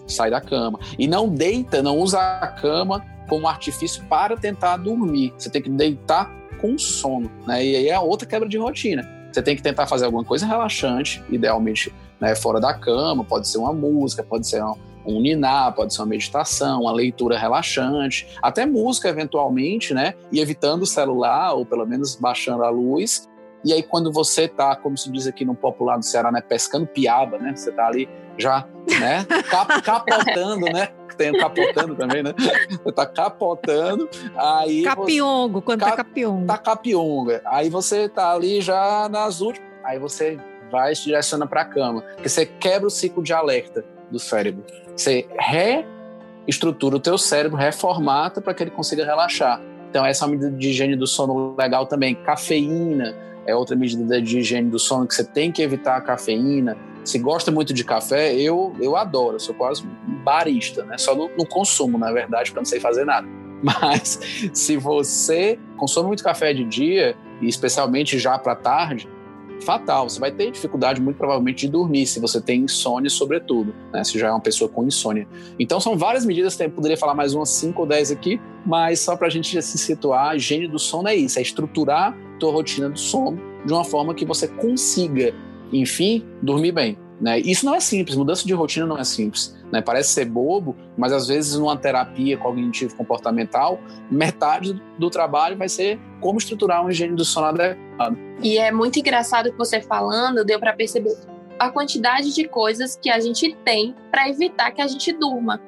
Sai 0.06 0.30
da 0.30 0.40
cama. 0.40 0.78
E 0.98 1.08
não 1.08 1.28
deita, 1.28 1.82
não 1.82 1.98
usa 1.98 2.20
a 2.20 2.46
cama 2.48 3.04
como 3.28 3.48
artifício 3.48 4.04
para 4.04 4.36
tentar 4.36 4.76
dormir. 4.76 5.32
Você 5.36 5.50
tem 5.50 5.62
que 5.62 5.70
deitar 5.70 6.30
com 6.60 6.78
sono, 6.78 7.30
né? 7.46 7.64
E 7.64 7.76
aí 7.76 7.88
é 7.88 7.98
outra 7.98 8.26
quebra 8.26 8.48
de 8.48 8.56
rotina. 8.56 9.08
Você 9.32 9.42
tem 9.42 9.56
que 9.56 9.62
tentar 9.62 9.86
fazer 9.86 10.06
alguma 10.06 10.24
coisa 10.24 10.46
relaxante, 10.46 11.22
idealmente 11.28 11.92
né, 12.20 12.34
fora 12.34 12.60
da 12.60 12.72
cama, 12.72 13.24
pode 13.24 13.48
ser 13.48 13.58
uma 13.58 13.72
música, 13.72 14.22
pode 14.22 14.46
ser 14.48 14.62
um, 15.04 15.20
niná, 15.20 15.70
pode 15.70 15.94
ser 15.94 16.00
uma 16.00 16.06
meditação, 16.06 16.82
uma 16.82 16.92
leitura 16.92 17.38
relaxante, 17.38 18.26
até 18.42 18.64
música 18.64 19.08
eventualmente, 19.08 19.92
né? 19.92 20.14
E 20.32 20.40
evitando 20.40 20.82
o 20.82 20.86
celular, 20.86 21.52
ou 21.52 21.66
pelo 21.66 21.86
menos 21.86 22.16
baixando 22.16 22.64
a 22.64 22.70
luz. 22.70 23.28
E 23.66 23.72
aí, 23.72 23.82
quando 23.82 24.12
você 24.12 24.46
tá, 24.46 24.76
como 24.76 24.96
se 24.96 25.10
diz 25.10 25.26
aqui 25.26 25.44
no 25.44 25.52
popular 25.52 25.98
do 25.98 26.04
Ceará, 26.04 26.30
né, 26.30 26.40
pescando 26.40 26.86
piaba, 26.86 27.36
né? 27.36 27.52
Você 27.56 27.72
tá 27.72 27.88
ali 27.88 28.08
já, 28.38 28.64
né, 29.00 29.26
cap 29.50 29.82
capotando, 29.82 30.66
né? 30.66 30.88
Tem 31.18 31.32
capotando 31.32 31.96
também, 31.96 32.22
né? 32.22 32.32
Você 32.70 32.92
tá 32.92 33.04
capotando, 33.04 34.08
aí... 34.36 34.84
Capiongo, 34.84 35.58
você, 35.58 35.64
quando 35.64 35.80
tá 35.80 35.96
capiongo. 35.96 36.46
Tá 36.46 36.58
capiongo. 36.58 37.30
Aí 37.46 37.68
você 37.68 38.08
tá 38.08 38.32
ali 38.32 38.60
já 38.60 39.08
nas 39.08 39.40
últimas, 39.40 39.68
aí 39.82 39.98
você 39.98 40.38
vai 40.70 40.94
se 40.94 41.02
direciona 41.02 41.44
para 41.44 41.62
a 41.62 41.64
cama, 41.64 42.02
porque 42.02 42.28
você 42.28 42.46
quebra 42.46 42.86
o 42.86 42.90
ciclo 42.90 43.20
de 43.20 43.32
alerta 43.32 43.84
do 44.12 44.20
cérebro. 44.20 44.62
Você 44.94 45.26
reestrutura 46.46 46.94
o 46.94 47.00
teu 47.00 47.18
cérebro, 47.18 47.58
reformata 47.58 48.40
para 48.40 48.54
que 48.54 48.62
ele 48.62 48.70
consiga 48.70 49.04
relaxar. 49.04 49.60
Então 49.90 50.06
essa 50.06 50.24
é 50.24 50.28
uma 50.28 50.36
medida 50.36 50.52
de 50.52 50.68
higiene 50.68 50.94
do 50.94 51.06
sono 51.06 51.56
legal 51.58 51.86
também. 51.86 52.14
Cafeína 52.14 53.26
é 53.46 53.54
outra 53.54 53.76
medida 53.76 54.20
de 54.20 54.38
higiene 54.38 54.70
do 54.70 54.78
sono 54.78 55.06
que 55.06 55.14
você 55.14 55.24
tem 55.24 55.52
que 55.52 55.62
evitar 55.62 55.96
a 55.96 56.00
cafeína. 56.00 56.76
Se 57.04 57.18
gosta 57.18 57.52
muito 57.52 57.72
de 57.72 57.84
café, 57.84 58.34
eu, 58.34 58.74
eu 58.80 58.96
adoro, 58.96 59.36
eu 59.36 59.40
sou 59.40 59.54
quase 59.54 59.84
um 59.84 60.22
barista, 60.24 60.84
né? 60.84 60.98
Só 60.98 61.14
no, 61.14 61.30
no 61.38 61.46
consumo, 61.46 61.96
na 61.96 62.10
verdade, 62.12 62.50
porque 62.50 62.58
eu 62.58 62.62
não 62.62 62.66
sei 62.66 62.80
fazer 62.80 63.04
nada. 63.04 63.26
Mas 63.62 64.20
se 64.52 64.76
você 64.76 65.58
consome 65.76 66.08
muito 66.08 66.22
café 66.22 66.52
de 66.52 66.64
dia, 66.64 67.16
e 67.40 67.48
especialmente 67.48 68.18
já 68.18 68.38
para 68.38 68.56
tarde, 68.56 69.08
fatal. 69.60 70.08
Você 70.08 70.20
vai 70.20 70.30
ter 70.30 70.50
dificuldade, 70.50 71.00
muito 71.00 71.16
provavelmente, 71.16 71.66
de 71.66 71.72
dormir, 71.72 72.06
se 72.06 72.20
você 72.20 72.40
tem 72.40 72.62
insônia, 72.62 73.08
sobretudo, 73.08 73.74
né? 73.92 74.02
Se 74.04 74.18
já 74.18 74.28
é 74.28 74.30
uma 74.30 74.40
pessoa 74.40 74.68
com 74.68 74.84
insônia. 74.84 75.26
Então, 75.58 75.80
são 75.80 75.96
várias 75.96 76.26
medidas, 76.26 76.58
eu 76.58 76.70
poderia 76.70 76.96
falar 76.96 77.14
mais 77.14 77.34
umas 77.34 77.50
5 77.50 77.80
ou 77.80 77.86
10 77.86 78.10
aqui, 78.10 78.40
mas 78.64 79.00
só 79.00 79.16
para 79.16 79.28
a 79.28 79.30
gente 79.30 79.60
se 79.62 79.78
situar, 79.78 80.36
higiene 80.36 80.68
do 80.68 80.78
sono 80.78 81.08
é 81.08 81.14
isso, 81.14 81.38
é 81.38 81.42
estruturar 81.42 82.16
tua 82.36 82.52
rotina 82.52 82.88
do 82.88 82.98
sono 82.98 83.40
de 83.64 83.72
uma 83.72 83.84
forma 83.84 84.14
que 84.14 84.24
você 84.24 84.46
consiga, 84.46 85.34
enfim, 85.72 86.24
dormir 86.42 86.72
bem. 86.72 86.98
Né? 87.20 87.40
Isso 87.40 87.64
não 87.64 87.74
é 87.74 87.80
simples, 87.80 88.16
mudança 88.16 88.46
de 88.46 88.52
rotina 88.52 88.86
não 88.86 88.98
é 88.98 89.04
simples. 89.04 89.56
Né? 89.72 89.80
Parece 89.80 90.10
ser 90.10 90.26
bobo, 90.26 90.76
mas 90.96 91.12
às 91.12 91.26
vezes 91.26 91.56
numa 91.56 91.76
terapia 91.76 92.36
cognitivo-comportamental, 92.36 93.80
metade 94.10 94.80
do 94.98 95.10
trabalho 95.10 95.56
vai 95.56 95.68
ser 95.68 95.98
como 96.20 96.38
estruturar 96.38 96.82
uma 96.82 96.90
higiene 96.90 97.16
do 97.16 97.24
sono 97.24 97.46
adequado. 97.46 98.16
E 98.42 98.58
é 98.58 98.70
muito 98.70 98.98
engraçado 98.98 99.50
que 99.50 99.58
você 99.58 99.80
falando, 99.80 100.44
deu 100.44 100.60
para 100.60 100.74
perceber 100.74 101.16
a 101.58 101.70
quantidade 101.70 102.34
de 102.34 102.46
coisas 102.46 102.96
que 102.96 103.10
a 103.10 103.18
gente 103.18 103.56
tem 103.64 103.94
para 104.10 104.28
evitar 104.28 104.70
que 104.72 104.82
a 104.82 104.86
gente 104.86 105.12
durma. 105.12 105.60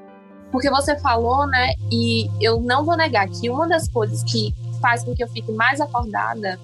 Porque 0.53 0.71
você 0.71 0.99
falou, 0.99 1.47
né? 1.47 1.73
E 1.91 2.29
eu 2.41 2.61
não 2.61 2.85
vou 2.85 2.97
negar 2.97 3.29
que 3.29 3.51
uma 3.51 3.67
das 3.67 3.89
coisas 3.89 4.23
que 4.25 4.55
faz 4.81 5.05
com 5.05 5.15
que 5.15 5.23
eu 5.23 5.29
fique 5.29 5.53
mais 5.53 5.81
acordada 5.81 6.59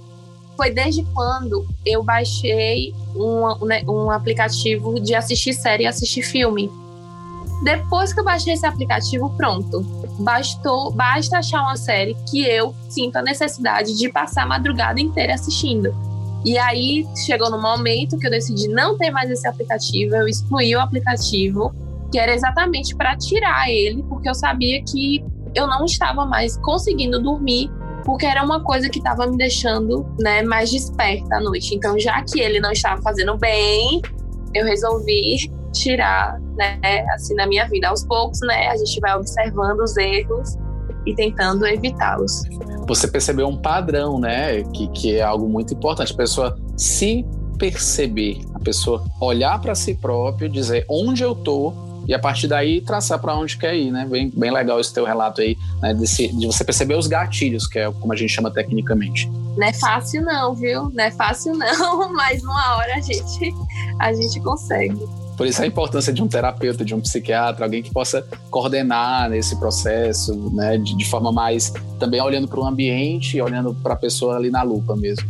foi 0.57 0.71
desde 0.71 1.05
quando 1.15 1.67
eu 1.85 2.03
baixei 2.03 2.95
um, 3.15 3.67
né, 3.67 3.83
um 3.89 4.11
aplicativo 4.11 5.01
de 5.01 5.15
assistir 5.15 5.53
série 5.53 5.85
e 5.85 5.87
assistir 5.87 6.23
filme. 6.23 6.71
Depois 7.63 8.13
que 8.13 8.21
eu 8.21 8.25
baixei 8.25 8.53
esse 8.53 8.67
aplicativo, 8.67 9.31
pronto. 9.37 9.81
Bastou, 10.21 10.93
basta 10.93 11.39
achar 11.39 11.63
uma 11.63 11.77
série 11.77 12.17
que 12.31 12.43
eu 12.43 12.75
sinto 12.89 13.17
a 13.17 13.23
necessidade 13.23 13.97
de 13.97 14.09
passar 14.11 14.43
a 14.43 14.47
madrugada 14.47 15.01
inteira 15.01 15.35
assistindo. 15.35 15.95
E 16.45 16.59
aí 16.59 17.07
chegou 17.25 17.51
no 17.51 17.61
momento 17.61 18.19
que 18.19 18.27
eu 18.27 18.31
decidi 18.31 18.69
não 18.69 18.99
ter 18.99 19.11
mais 19.11 19.31
esse 19.31 19.49
aplicativo, 19.49 20.15
eu 20.15 20.29
excluí 20.29 20.77
o 20.77 20.81
aplicativo, 20.81 21.75
que 22.13 22.19
era 22.19 22.35
exatamente 22.35 22.95
para 22.95 23.17
tirar 23.17 23.71
ele, 23.71 24.03
porque 24.05 24.29
eu 24.29 24.35
sabia 24.35 24.83
que 24.85 25.25
eu 25.55 25.67
não 25.67 25.87
estava 25.87 26.27
mais 26.27 26.59
conseguindo 26.59 27.21
dormir 27.21 27.71
porque 28.05 28.27
era 28.27 28.45
uma 28.45 28.63
coisa 28.63 28.89
que 28.89 28.99
estava 28.99 29.27
me 29.27 29.37
deixando 29.37 30.07
né, 30.21 30.43
mais 30.43 30.71
desperta 30.71 31.37
à 31.37 31.41
noite. 31.41 31.75
Então, 31.75 31.99
já 31.99 32.23
que 32.23 32.41
ele 32.41 32.61
não 32.61 32.71
estava 32.71 33.01
fazendo 33.03 33.37
bem, 33.37 34.01
eu 34.55 34.65
resolvi 34.65 35.51
tirar, 35.73 36.39
né, 36.57 36.79
assim, 37.15 37.35
na 37.35 37.47
minha 37.47 37.67
vida. 37.69 37.89
Aos 37.89 38.05
poucos, 38.05 38.41
né, 38.41 38.69
a 38.69 38.77
gente 38.77 39.01
vai 39.01 39.17
observando 39.17 39.81
os 39.81 39.97
erros 39.97 40.57
e 41.07 41.15
tentando 41.15 41.67
evitá-los. 41.67 42.43
Você 42.87 43.09
percebeu 43.09 43.49
um 43.49 43.57
padrão, 43.57 44.21
né, 44.21 44.63
que, 44.75 44.89
que 44.89 45.17
é 45.17 45.23
algo 45.23 45.49
muito 45.49 45.75
importante. 45.75 46.13
A 46.13 46.17
pessoa 46.17 46.57
se 46.77 47.27
perceber, 47.59 48.41
a 48.55 48.59
pessoa 48.59 49.05
olhar 49.21 49.61
para 49.61 49.75
si 49.75 49.95
próprio, 49.95 50.49
dizer 50.49 50.85
onde 50.89 51.23
eu 51.23 51.35
tô 51.35 51.73
e 52.07 52.15
a 52.15 52.19
partir 52.19 52.47
daí 52.47 52.81
traçar 52.81 53.19
para 53.19 53.37
onde 53.37 53.57
quer 53.57 53.75
ir, 53.75 53.91
né? 53.91 54.07
Bem, 54.09 54.31
bem 54.35 54.51
legal 54.51 54.81
esse 54.81 54.93
teu 54.93 55.05
relato 55.05 55.41
aí, 55.41 55.57
né? 55.81 55.95
Desse, 55.95 56.29
de 56.29 56.47
você 56.47 56.65
perceber 56.65 56.97
os 56.97 57.07
gatilhos, 57.07 57.67
que 57.67 57.79
é 57.79 57.91
como 57.91 58.13
a 58.13 58.17
gente 58.17 58.33
chama 58.33 58.51
tecnicamente. 58.51 59.31
Não 59.57 59.67
é 59.67 59.73
fácil 59.73 60.23
não, 60.23 60.55
viu? 60.55 60.91
Não 60.91 61.05
é 61.05 61.11
fácil 61.11 61.55
não, 61.57 62.13
mas 62.13 62.43
numa 62.43 62.77
hora 62.77 62.97
a 62.97 63.01
gente, 63.01 63.55
a 64.01 64.13
gente 64.13 64.41
consegue. 64.41 65.07
Por 65.37 65.47
isso 65.47 65.61
a 65.63 65.67
importância 65.67 66.13
de 66.13 66.23
um 66.23 66.29
terapeuta, 66.29 66.85
de 66.85 66.95
um 66.95 67.01
psiquiatra, 67.01 67.65
alguém 67.65 67.83
que 67.83 67.91
possa 67.91 68.25
coordenar 68.51 69.29
nesse 69.29 69.59
processo, 69.59 70.51
né, 70.53 70.79
de, 70.79 70.97
de 70.97 71.05
forma 71.05 71.33
mais 71.33 71.73
também 71.99 72.21
olhando 72.21 72.47
para 72.47 72.61
o 72.61 72.65
ambiente 72.65 73.37
e 73.37 73.43
olhando 73.43 73.75
para 73.75 73.95
a 73.95 73.97
pessoa 73.97 74.37
ali 74.37 74.49
na 74.51 74.63
lupa 74.63 74.95
mesmo. 74.95 75.29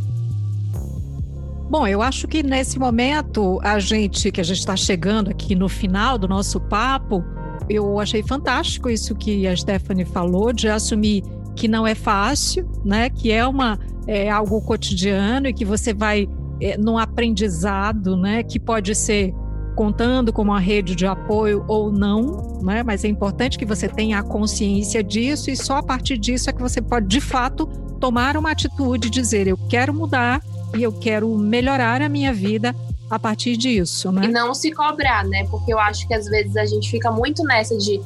Bom, 1.75 1.89
eu 1.89 2.01
acho 2.01 2.29
que 2.29 2.41
nesse 2.41 2.79
momento, 2.79 3.59
a 3.61 3.81
gente, 3.81 4.31
que 4.31 4.41
a 4.41 4.45
gente 4.45 4.61
está 4.61 4.77
chegando 4.77 5.31
aqui 5.31 5.57
no 5.57 5.69
final 5.69 6.17
do 6.17 6.29
nosso 6.29 6.61
papo, 6.61 7.25
eu 7.69 7.99
achei 7.99 8.23
fantástico 8.23 8.89
isso 8.89 9.13
que 9.13 9.45
a 9.45 9.57
Stephanie 9.57 10.05
falou, 10.05 10.53
de 10.53 10.69
assumir 10.69 11.25
que 11.57 11.67
não 11.67 11.85
é 11.85 11.97
fácil, 11.97 12.65
né? 12.85 13.11
Que 13.11 13.33
é 13.33 13.45
uma 13.45 13.77
é 14.07 14.31
algo 14.31 14.63
cotidiano 14.63 15.49
e 15.49 15.53
que 15.53 15.65
você 15.65 15.93
vai 15.93 16.29
é, 16.61 16.79
num 16.79 16.97
aprendizado, 16.97 18.17
né? 18.17 18.45
Que 18.45 18.61
pode 18.61 18.95
ser 18.95 19.35
contando 19.75 20.33
com 20.33 20.43
uma 20.43 20.61
rede 20.61 20.95
de 20.95 21.09
apoio 21.09 21.65
ou 21.67 21.91
não, 21.91 22.61
né? 22.63 22.85
Mas 22.85 23.05
é 23.05 23.09
importante 23.09 23.59
que 23.59 23.67
você 23.67 23.89
tenha 23.89 24.21
a 24.21 24.23
consciência 24.23 25.03
disso 25.03 25.51
e 25.51 25.57
só 25.57 25.79
a 25.79 25.83
partir 25.83 26.19
disso 26.19 26.49
é 26.49 26.53
que 26.53 26.63
você 26.63 26.81
pode, 26.81 27.09
de 27.09 27.21
fato, 27.21 27.67
tomar 27.99 28.37
uma 28.37 28.53
atitude, 28.53 29.11
dizer 29.11 29.49
eu 29.49 29.59
quero 29.69 29.93
mudar 29.93 30.41
e 30.77 30.83
eu 30.83 30.93
quero 30.93 31.29
melhorar 31.37 32.03
a 32.03 32.09
minha 32.09 32.33
vida 32.33 32.75
a 33.11 33.19
partir 33.19 33.57
disso, 33.57 34.11
né? 34.11 34.25
E 34.25 34.29
não 34.29 34.55
se 34.55 34.73
cobrar, 34.73 35.25
né? 35.25 35.47
Porque 35.51 35.73
eu 35.73 35.79
acho 35.79 36.07
que 36.07 36.15
às 36.15 36.27
vezes 36.27 36.57
a 36.57 36.65
gente 36.65 36.91
fica 36.91 37.11
muito 37.11 37.43
nessa 37.45 37.77
de 37.77 38.01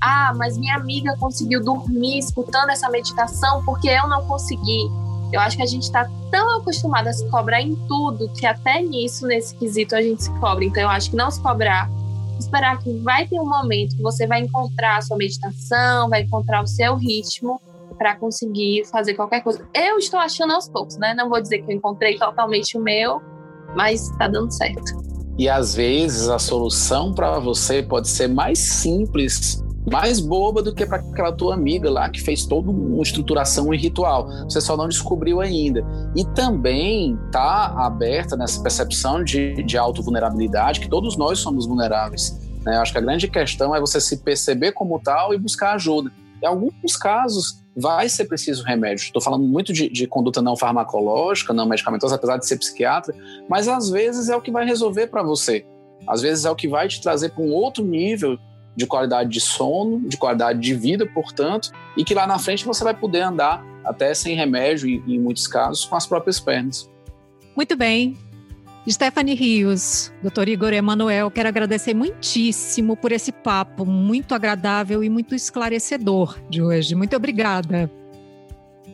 ah, 0.00 0.32
mas 0.36 0.56
minha 0.56 0.76
amiga 0.76 1.14
conseguiu 1.18 1.62
dormir 1.62 2.18
escutando 2.18 2.70
essa 2.70 2.88
meditação 2.88 3.62
porque 3.64 3.88
eu 3.88 4.08
não 4.08 4.26
consegui. 4.26 4.88
Eu 5.32 5.40
acho 5.40 5.56
que 5.56 5.62
a 5.62 5.66
gente 5.66 5.82
está 5.82 6.08
tão 6.30 6.58
acostumado 6.58 7.06
a 7.06 7.12
se 7.12 7.28
cobrar 7.30 7.60
em 7.60 7.74
tudo 7.86 8.28
que 8.32 8.46
até 8.46 8.82
nisso, 8.82 9.26
nesse 9.26 9.54
quesito, 9.56 9.94
a 9.94 10.02
gente 10.02 10.24
se 10.24 10.30
cobra. 10.40 10.64
Então 10.64 10.82
eu 10.82 10.88
acho 10.88 11.10
que 11.10 11.16
não 11.16 11.30
se 11.30 11.40
cobrar, 11.40 11.88
esperar 12.38 12.78
que 12.78 12.92
vai 12.98 13.26
ter 13.28 13.38
um 13.38 13.48
momento 13.48 13.94
que 13.94 14.02
você 14.02 14.26
vai 14.26 14.40
encontrar 14.40 14.96
a 14.96 15.02
sua 15.02 15.16
meditação, 15.16 16.08
vai 16.08 16.22
encontrar 16.22 16.62
o 16.62 16.66
seu 16.66 16.96
ritmo 16.96 17.60
para 18.00 18.16
conseguir 18.16 18.86
fazer 18.86 19.12
qualquer 19.12 19.42
coisa. 19.42 19.68
Eu 19.74 19.98
estou 19.98 20.18
achando 20.18 20.54
aos 20.54 20.66
poucos, 20.66 20.96
né? 20.96 21.12
Não 21.12 21.28
vou 21.28 21.38
dizer 21.38 21.58
que 21.58 21.70
eu 21.70 21.76
encontrei 21.76 22.16
totalmente 22.16 22.78
o 22.78 22.80
meu, 22.80 23.20
mas 23.76 24.08
está 24.08 24.26
dando 24.26 24.50
certo. 24.50 25.04
E 25.38 25.50
às 25.50 25.74
vezes 25.74 26.26
a 26.30 26.38
solução 26.38 27.12
para 27.12 27.38
você 27.38 27.82
pode 27.82 28.08
ser 28.08 28.26
mais 28.26 28.58
simples, 28.58 29.62
mais 29.90 30.18
boba 30.18 30.62
do 30.62 30.74
que 30.74 30.86
para 30.86 30.96
aquela 30.96 31.30
tua 31.30 31.52
amiga 31.52 31.90
lá 31.90 32.08
que 32.08 32.22
fez 32.22 32.46
toda 32.46 32.70
uma 32.70 33.02
estruturação 33.02 33.72
e 33.74 33.76
ritual. 33.76 34.30
Você 34.44 34.62
só 34.62 34.78
não 34.78 34.88
descobriu 34.88 35.38
ainda. 35.42 35.84
E 36.16 36.24
também 36.24 37.18
tá 37.30 37.66
aberta 37.76 38.34
nessa 38.34 38.62
percepção 38.62 39.22
de, 39.22 39.62
de 39.62 39.76
auto-vulnerabilidade, 39.76 40.80
que 40.80 40.88
todos 40.88 41.18
nós 41.18 41.38
somos 41.38 41.66
vulneráveis. 41.66 42.40
Né? 42.64 42.78
Acho 42.78 42.92
que 42.92 42.98
a 42.98 43.02
grande 43.02 43.28
questão 43.28 43.76
é 43.76 43.80
você 43.80 44.00
se 44.00 44.16
perceber 44.22 44.72
como 44.72 44.98
tal 44.98 45.34
e 45.34 45.38
buscar 45.38 45.74
ajuda. 45.74 46.10
Em 46.42 46.46
alguns 46.46 46.96
casos, 46.96 47.60
vai 47.76 48.08
ser 48.08 48.26
preciso 48.26 48.64
remédio. 48.64 49.02
Estou 49.02 49.22
falando 49.22 49.44
muito 49.44 49.72
de, 49.72 49.88
de, 49.88 50.06
conduta 50.06 50.42
não 50.42 50.56
farmacológica, 50.56 51.52
não 51.52 51.66
medicamentosa, 51.66 52.16
apesar 52.16 52.36
de 52.36 52.46
ser 52.46 52.58
psiquiatra, 52.58 53.14
mas 53.48 53.68
às 53.68 53.90
vezes 53.90 54.28
é 54.28 54.36
o 54.36 54.40
que 54.40 54.50
vai 54.50 54.64
resolver 54.64 55.06
para 55.08 55.22
você. 55.22 55.64
Às 56.06 56.22
vezes 56.22 56.44
é 56.44 56.50
o 56.50 56.56
que 56.56 56.68
vai 56.68 56.88
te 56.88 57.00
trazer 57.00 57.30
para 57.30 57.42
um 57.42 57.52
outro 57.52 57.84
nível 57.84 58.38
de 58.74 58.86
qualidade 58.86 59.30
de 59.30 59.40
sono, 59.40 60.00
de 60.08 60.16
qualidade 60.16 60.58
de 60.58 60.74
vida, 60.74 61.06
portanto, 61.06 61.70
e 61.96 62.04
que 62.04 62.14
lá 62.14 62.26
na 62.26 62.38
frente 62.38 62.64
você 62.64 62.82
vai 62.82 62.94
poder 62.94 63.20
andar 63.20 63.64
até 63.84 64.12
sem 64.14 64.34
remédio, 64.34 64.88
e, 64.88 65.02
em 65.06 65.18
muitos 65.18 65.46
casos, 65.46 65.84
com 65.84 65.96
as 65.96 66.06
próprias 66.06 66.38
pernas. 66.38 66.88
Muito 67.56 67.76
bem. 67.76 68.16
Stephanie 68.88 69.34
Rios, 69.34 70.10
doutor 70.22 70.48
Igor 70.48 70.72
Emanuel, 70.72 71.30
quero 71.30 71.48
agradecer 71.48 71.92
muitíssimo 71.92 72.96
por 72.96 73.12
esse 73.12 73.30
papo 73.30 73.84
muito 73.84 74.34
agradável 74.34 75.04
e 75.04 75.10
muito 75.10 75.34
esclarecedor 75.34 76.38
de 76.48 76.62
hoje. 76.62 76.94
Muito 76.94 77.14
obrigada. 77.14 77.90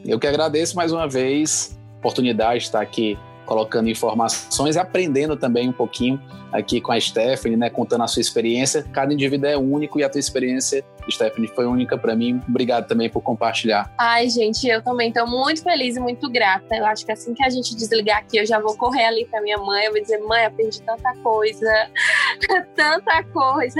Eu 0.05 0.19
que 0.19 0.27
agradeço 0.27 0.75
mais 0.77 0.93
uma 0.93 1.09
vez 1.09 1.79
a 1.95 1.99
oportunidade 1.99 2.61
de 2.61 2.65
estar 2.67 2.81
aqui 2.81 3.17
colocando 3.45 3.89
informações 3.89 4.77
aprendendo 4.77 5.37
também 5.37 5.69
um 5.69 5.73
pouquinho 5.73 6.21
aqui 6.53 6.81
com 6.81 6.91
a 6.91 7.01
Stephanie, 7.01 7.57
né, 7.57 7.71
contando 7.71 8.03
a 8.03 8.09
sua 8.09 8.21
experiência. 8.21 8.85
Cada 8.93 9.15
indivíduo 9.15 9.49
é 9.49 9.57
único 9.57 10.01
e 10.01 10.05
a 10.05 10.09
tua 10.09 10.19
experiência, 10.19 10.85
Stephanie, 11.11 11.49
foi 11.49 11.67
única 11.67 11.97
para 11.97 12.15
mim. 12.15 12.41
Obrigado 12.49 12.87
também 12.87 13.09
por 13.09 13.23
compartilhar. 13.23 13.93
Ai, 13.99 14.29
gente, 14.29 14.67
eu 14.67 14.83
também 14.83 15.09
estou 15.09 15.27
muito 15.27 15.63
feliz 15.63 15.97
e 15.97 16.01
muito 16.01 16.29
grata. 16.31 16.75
Eu 16.75 16.87
acho 16.87 17.05
que 17.05 17.13
assim 17.13 17.35
que 17.35 17.45
a 17.45 17.51
gente 17.51 17.75
desligar 17.75 18.19
aqui, 18.19 18.39
eu 18.39 18.47
já 18.47 18.59
vou 18.59 18.77
correr 18.77 19.05
ali 19.05 19.25
para 19.27 19.41
minha 19.41 19.59
mãe, 19.59 19.85
eu 19.85 19.93
vou 19.93 20.01
dizer: 20.01 20.19
"Mãe, 20.19 20.45
aprendi 20.45 20.81
tanta 20.83 21.15
coisa, 21.23 21.91
tanta 22.75 23.23
coisa". 23.25 23.79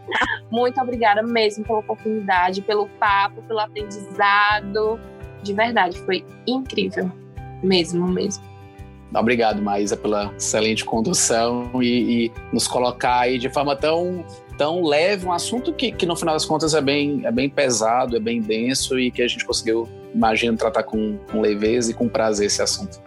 muito 0.50 0.80
obrigada 0.80 1.22
mesmo 1.22 1.64
pela 1.64 1.78
oportunidade, 1.78 2.62
pelo 2.62 2.88
papo, 2.88 3.42
pelo 3.42 3.60
aprendizado. 3.60 4.98
De 5.42 5.52
verdade, 5.52 5.98
foi 6.00 6.24
incrível. 6.46 7.10
Mesmo, 7.62 8.06
mesmo. 8.06 8.52
Obrigado, 9.14 9.60
Maísa, 9.60 9.96
pela 9.96 10.32
excelente 10.36 10.84
condução 10.84 11.70
e, 11.82 12.26
e, 12.26 12.32
nos 12.52 12.66
colocar 12.66 13.20
aí 13.20 13.38
de 13.38 13.50
forma 13.50 13.76
tão, 13.76 14.24
tão 14.56 14.84
leve, 14.84 15.26
um 15.26 15.32
assunto 15.32 15.72
que, 15.72 15.92
que 15.92 16.06
no 16.06 16.16
final 16.16 16.34
das 16.34 16.44
contas 16.44 16.74
é 16.74 16.80
bem, 16.80 17.22
é 17.24 17.32
bem 17.32 17.48
pesado, 17.48 18.16
é 18.16 18.20
bem 18.20 18.40
denso 18.40 18.98
e 18.98 19.10
que 19.10 19.22
a 19.22 19.28
gente 19.28 19.44
conseguiu, 19.44 19.88
imagino, 20.14 20.56
tratar 20.56 20.82
com, 20.82 21.18
com 21.30 21.40
leveza 21.40 21.90
e 21.90 21.94
com 21.94 22.08
prazer 22.08 22.46
esse 22.46 22.62
assunto. 22.62 23.00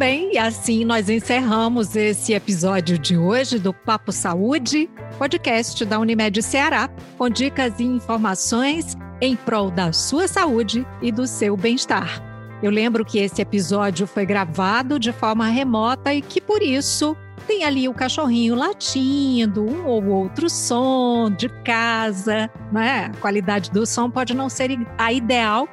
Bem, 0.00 0.32
e 0.32 0.38
assim 0.38 0.82
nós 0.82 1.10
encerramos 1.10 1.94
esse 1.94 2.32
episódio 2.32 2.98
de 2.98 3.18
hoje 3.18 3.58
do 3.58 3.74
Papo 3.74 4.10
Saúde, 4.10 4.88
podcast 5.18 5.84
da 5.84 5.98
Unimed 5.98 6.42
Ceará, 6.42 6.88
com 7.18 7.28
dicas 7.28 7.78
e 7.78 7.84
informações 7.84 8.96
em 9.20 9.36
prol 9.36 9.70
da 9.70 9.92
sua 9.92 10.26
saúde 10.26 10.86
e 11.02 11.12
do 11.12 11.26
seu 11.26 11.54
bem-estar. 11.54 12.18
Eu 12.62 12.70
lembro 12.70 13.04
que 13.04 13.18
esse 13.18 13.42
episódio 13.42 14.06
foi 14.06 14.24
gravado 14.24 14.98
de 14.98 15.12
forma 15.12 15.46
remota 15.48 16.14
e 16.14 16.22
que 16.22 16.40
por 16.40 16.62
isso 16.62 17.14
tem 17.46 17.62
ali 17.62 17.86
o 17.86 17.92
cachorrinho 17.92 18.54
latindo, 18.54 19.62
um 19.62 19.86
ou 19.86 20.02
outro 20.06 20.48
som 20.48 21.30
de 21.30 21.50
casa, 21.62 22.50
né? 22.72 23.12
A 23.12 23.20
qualidade 23.20 23.70
do 23.70 23.84
som 23.84 24.10
pode 24.10 24.32
não 24.32 24.48
ser 24.48 24.70
a 24.96 25.12
ideal 25.12 25.68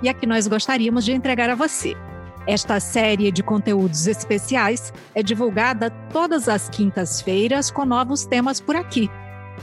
e 0.00 0.08
a 0.08 0.14
que 0.14 0.28
nós 0.28 0.46
gostaríamos 0.46 1.04
de 1.04 1.10
entregar 1.10 1.50
a 1.50 1.56
você. 1.56 1.96
Esta 2.46 2.78
série 2.78 3.32
de 3.32 3.42
conteúdos 3.42 4.06
especiais 4.06 4.92
é 5.14 5.22
divulgada 5.22 5.88
todas 6.12 6.46
as 6.48 6.68
quintas-feiras 6.68 7.70
com 7.70 7.86
novos 7.86 8.26
temas 8.26 8.60
por 8.60 8.76
aqui. 8.76 9.10